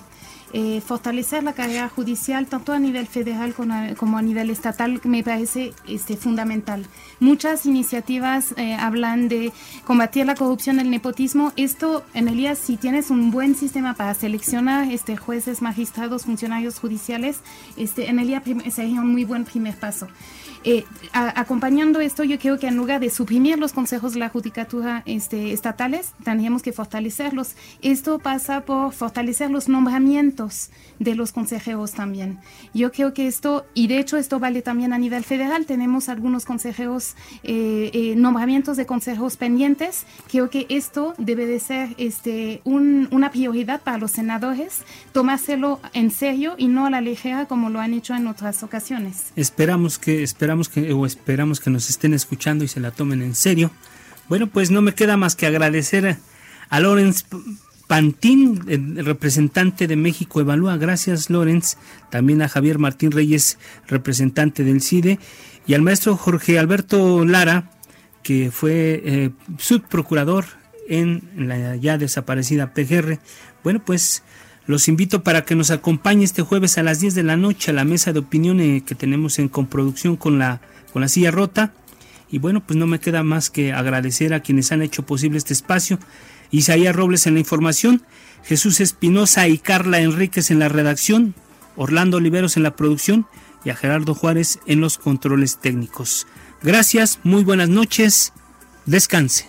Eh, 0.56 0.82
fortalecer 0.82 1.42
la 1.42 1.54
carrera 1.54 1.90
judicial 1.90 2.46
tanto 2.46 2.74
a 2.74 2.80
nivel 2.80 3.08
federal 3.08 3.56
como 3.56 4.18
a, 4.20 4.22
nivel 4.22 4.52
estatal 4.52 5.02
me 5.04 5.24
parece 5.24 5.74
este, 5.88 6.16
fundamental. 6.16 6.86
Muchas 7.24 7.66
iniciativas 7.66 8.54
eh, 8.58 8.76
hablan 8.76 9.30
de 9.30 9.54
combatir 9.86 10.26
la 10.26 10.36
corrupción, 10.36 10.82
el 10.82 10.90
nepotismo. 10.90 11.54
Esto, 11.56 12.04
en 12.14 12.26
realidad, 12.26 12.58
si 12.62 12.76
tienes 12.76 13.12
un 13.12 13.32
buen 13.32 13.56
sistema 13.56 13.94
para 13.94 14.14
seleccionar 14.14 14.92
este, 14.92 15.16
jueces, 15.16 15.62
magistrados, 15.62 16.26
funcionarios 16.26 16.80
judiciales, 16.80 17.38
este, 17.78 18.10
en 18.10 18.18
realidad 18.18 18.44
sería 18.70 19.00
un 19.00 19.14
muy 19.14 19.24
buen 19.24 19.46
primer 19.46 19.74
paso. 19.78 20.10
Eh, 20.64 20.86
acompañando 21.12 22.00
esto, 22.00 22.24
yo 22.24 22.40
creo 22.40 22.58
que 22.58 22.68
en 22.68 22.78
lugar 22.78 23.02
de 23.02 23.10
suprimir 23.10 23.60
los 23.60 23.74
consejos 23.74 24.14
de 24.14 24.20
la 24.20 24.30
judicatura 24.30 25.04
este, 25.06 25.52
estatales, 25.52 26.14
tendríamos 26.24 26.62
que 26.62 26.72
fortalecerlos. 26.72 27.56
Esto 27.82 28.20
pasa 28.20 28.62
por 28.62 28.94
fortalecer 28.94 29.52
los 29.52 29.68
nombramientos 29.68 30.70
de 31.00 31.16
los 31.16 31.34
consejeros 31.34 31.92
también. 31.92 32.40
Yo 32.74 32.92
creo 32.92 33.14
que 33.14 33.28
esto, 33.28 33.66
y 33.74 33.88
de 33.88 34.00
hecho 34.00 34.18
esto 34.18 34.40
vale 34.40 34.62
también 34.62 34.94
a 34.94 34.98
nivel 34.98 35.24
federal, 35.24 35.66
tenemos 35.66 36.08
algunos 36.08 36.46
consejeros, 36.46 37.16
eh, 37.44 37.92
eh, 37.94 38.16
nombramientos 38.16 38.78
de 38.78 38.86
consejeros 38.86 39.38
pendientes. 39.38 40.06
Creo 40.32 40.50
que 40.50 40.66
esto 40.70 41.14
debe 41.18 41.46
de 41.46 41.60
ser 41.60 41.90
este, 41.98 42.62
una 42.64 43.32
prioridad 43.32 43.82
para 43.82 43.98
los 43.98 44.12
senadores, 44.12 44.82
tomárselo 45.12 45.82
en 45.94 46.10
serio 46.12 46.56
y 46.58 46.68
no 46.68 46.86
a 46.86 46.90
la 46.90 47.02
ligera 47.02 47.46
como 47.48 47.70
lo 47.70 47.80
han 47.80 47.94
hecho 47.94 48.16
en 48.16 48.28
otras 48.28 48.64
ocasiones. 48.64 49.32
Esperamos 49.36 49.98
que, 49.98 50.24
esperamos 50.24 50.53
esperamos 51.06 51.60
que 51.60 51.70
nos 51.70 51.90
estén 51.90 52.14
escuchando 52.14 52.64
y 52.64 52.68
se 52.68 52.80
la 52.80 52.92
tomen 52.92 53.22
en 53.22 53.36
serio. 53.36 53.72
Bueno, 54.30 54.48
pues 54.48 54.72
no 54.72 54.82
me 54.82 54.94
queda 54.94 55.18
más 55.18 55.36
que 55.36 55.46
agradecer 55.46 56.18
a 56.70 56.80
Lorenz 56.80 57.26
Pantín, 57.88 58.64
el 58.68 59.06
representante 59.06 59.88
de 59.88 59.96
México 59.96 60.40
Evalúa. 60.40 60.78
Gracias, 60.78 61.30
Lorenz. 61.30 61.78
También 62.10 62.42
a 62.42 62.50
Javier 62.50 62.80
Martín 62.80 63.12
Reyes, 63.12 63.58
representante 63.88 64.64
del 64.64 64.82
CIDE. 64.82 65.20
Y 65.68 65.74
al 65.74 65.82
maestro 65.82 66.16
Jorge 66.18 66.58
Alberto 66.58 67.26
Lara, 67.26 67.72
que 68.24 68.52
fue 68.52 69.02
eh, 69.06 69.30
subprocurador 69.58 70.46
en 70.88 71.30
la 71.36 71.76
ya 71.76 71.98
desaparecida 71.98 72.74
PGR. 72.74 73.20
Bueno, 73.64 73.84
pues 73.86 74.24
los 74.66 74.88
invito 74.88 75.24
para 75.24 75.44
que 75.44 75.56
nos 75.56 75.72
acompañe 75.72 76.24
este 76.24 76.42
jueves 76.42 76.78
a 76.78 76.84
las 76.84 77.00
10 77.00 77.16
de 77.16 77.24
la 77.24 77.36
noche 77.36 77.72
a 77.72 77.74
la 77.74 77.84
mesa 77.84 78.14
de 78.14 78.20
opinión 78.20 78.62
eh, 78.62 78.84
que 78.86 78.96
tenemos 78.96 79.40
en 79.40 79.50
comproducción 79.50 80.16
con 80.16 80.40
la, 80.40 80.62
con 80.94 81.02
la 81.02 81.10
silla 81.10 81.32
rota. 81.32 81.74
Y 82.32 82.40
bueno, 82.40 82.66
pues 82.66 82.78
no 82.78 82.88
me 82.88 83.00
queda 83.00 83.24
más 83.24 83.50
que 83.50 83.74
agradecer 83.74 84.34
a 84.34 84.40
quienes 84.40 84.72
han 84.72 84.82
hecho 84.82 85.06
posible 85.06 85.38
este 85.38 85.54
espacio. 85.54 86.00
Isaías 86.50 86.96
Robles 86.96 87.28
en 87.28 87.34
la 87.34 87.40
información, 87.40 88.04
Jesús 88.44 88.80
Espinosa 88.80 89.48
y 89.48 89.58
Carla 89.58 90.00
Enríquez 90.00 90.50
en 90.50 90.60
la 90.60 90.70
redacción, 90.70 91.36
Orlando 91.76 92.18
Oliveros 92.18 92.58
en 92.58 92.64
la 92.64 92.76
producción 92.76 93.28
y 93.66 93.70
a 93.70 93.76
Gerardo 93.76 94.14
Juárez 94.14 94.60
en 94.66 94.82
los 94.82 94.98
controles 94.98 95.58
técnicos. 95.58 96.28
Gracias, 96.62 97.20
muy 97.24 97.44
buenas 97.44 97.70
noches, 97.70 98.34
descanse. 98.86 99.48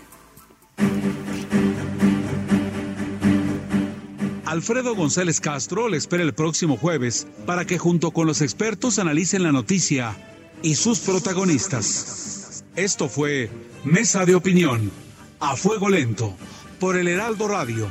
Alfredo 4.54 4.94
González 4.94 5.40
Castro 5.40 5.88
le 5.88 5.96
espera 5.96 6.22
el 6.22 6.32
próximo 6.32 6.76
jueves 6.76 7.26
para 7.44 7.64
que 7.64 7.76
junto 7.76 8.12
con 8.12 8.28
los 8.28 8.40
expertos 8.40 9.00
analicen 9.00 9.42
la 9.42 9.50
noticia 9.50 10.14
y 10.62 10.76
sus 10.76 11.00
protagonistas. 11.00 12.64
Esto 12.76 13.08
fue 13.08 13.50
Mesa 13.82 14.24
de 14.24 14.36
Opinión, 14.36 14.92
a 15.40 15.56
fuego 15.56 15.88
lento, 15.88 16.36
por 16.78 16.96
el 16.96 17.08
Heraldo 17.08 17.48
Radio, 17.48 17.88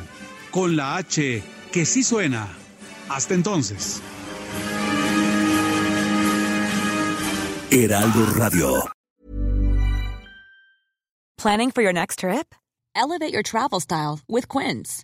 con 0.51 0.77
la 0.77 0.95
H 0.95 1.43
que 1.73 1.85
sí 1.85 2.01
suena. 2.01 2.47
Hasta 3.09 3.33
entonces. 3.33 4.01
Heraldo 7.71 8.25
Radio. 8.37 8.89
Planning 11.37 11.71
for 11.71 11.81
your 11.83 11.91
next 11.91 12.19
trip? 12.19 12.55
Elevate 12.95 13.33
your 13.33 13.43
travel 13.43 13.81
style 13.81 14.21
with 14.29 14.47
Quince. 14.47 15.03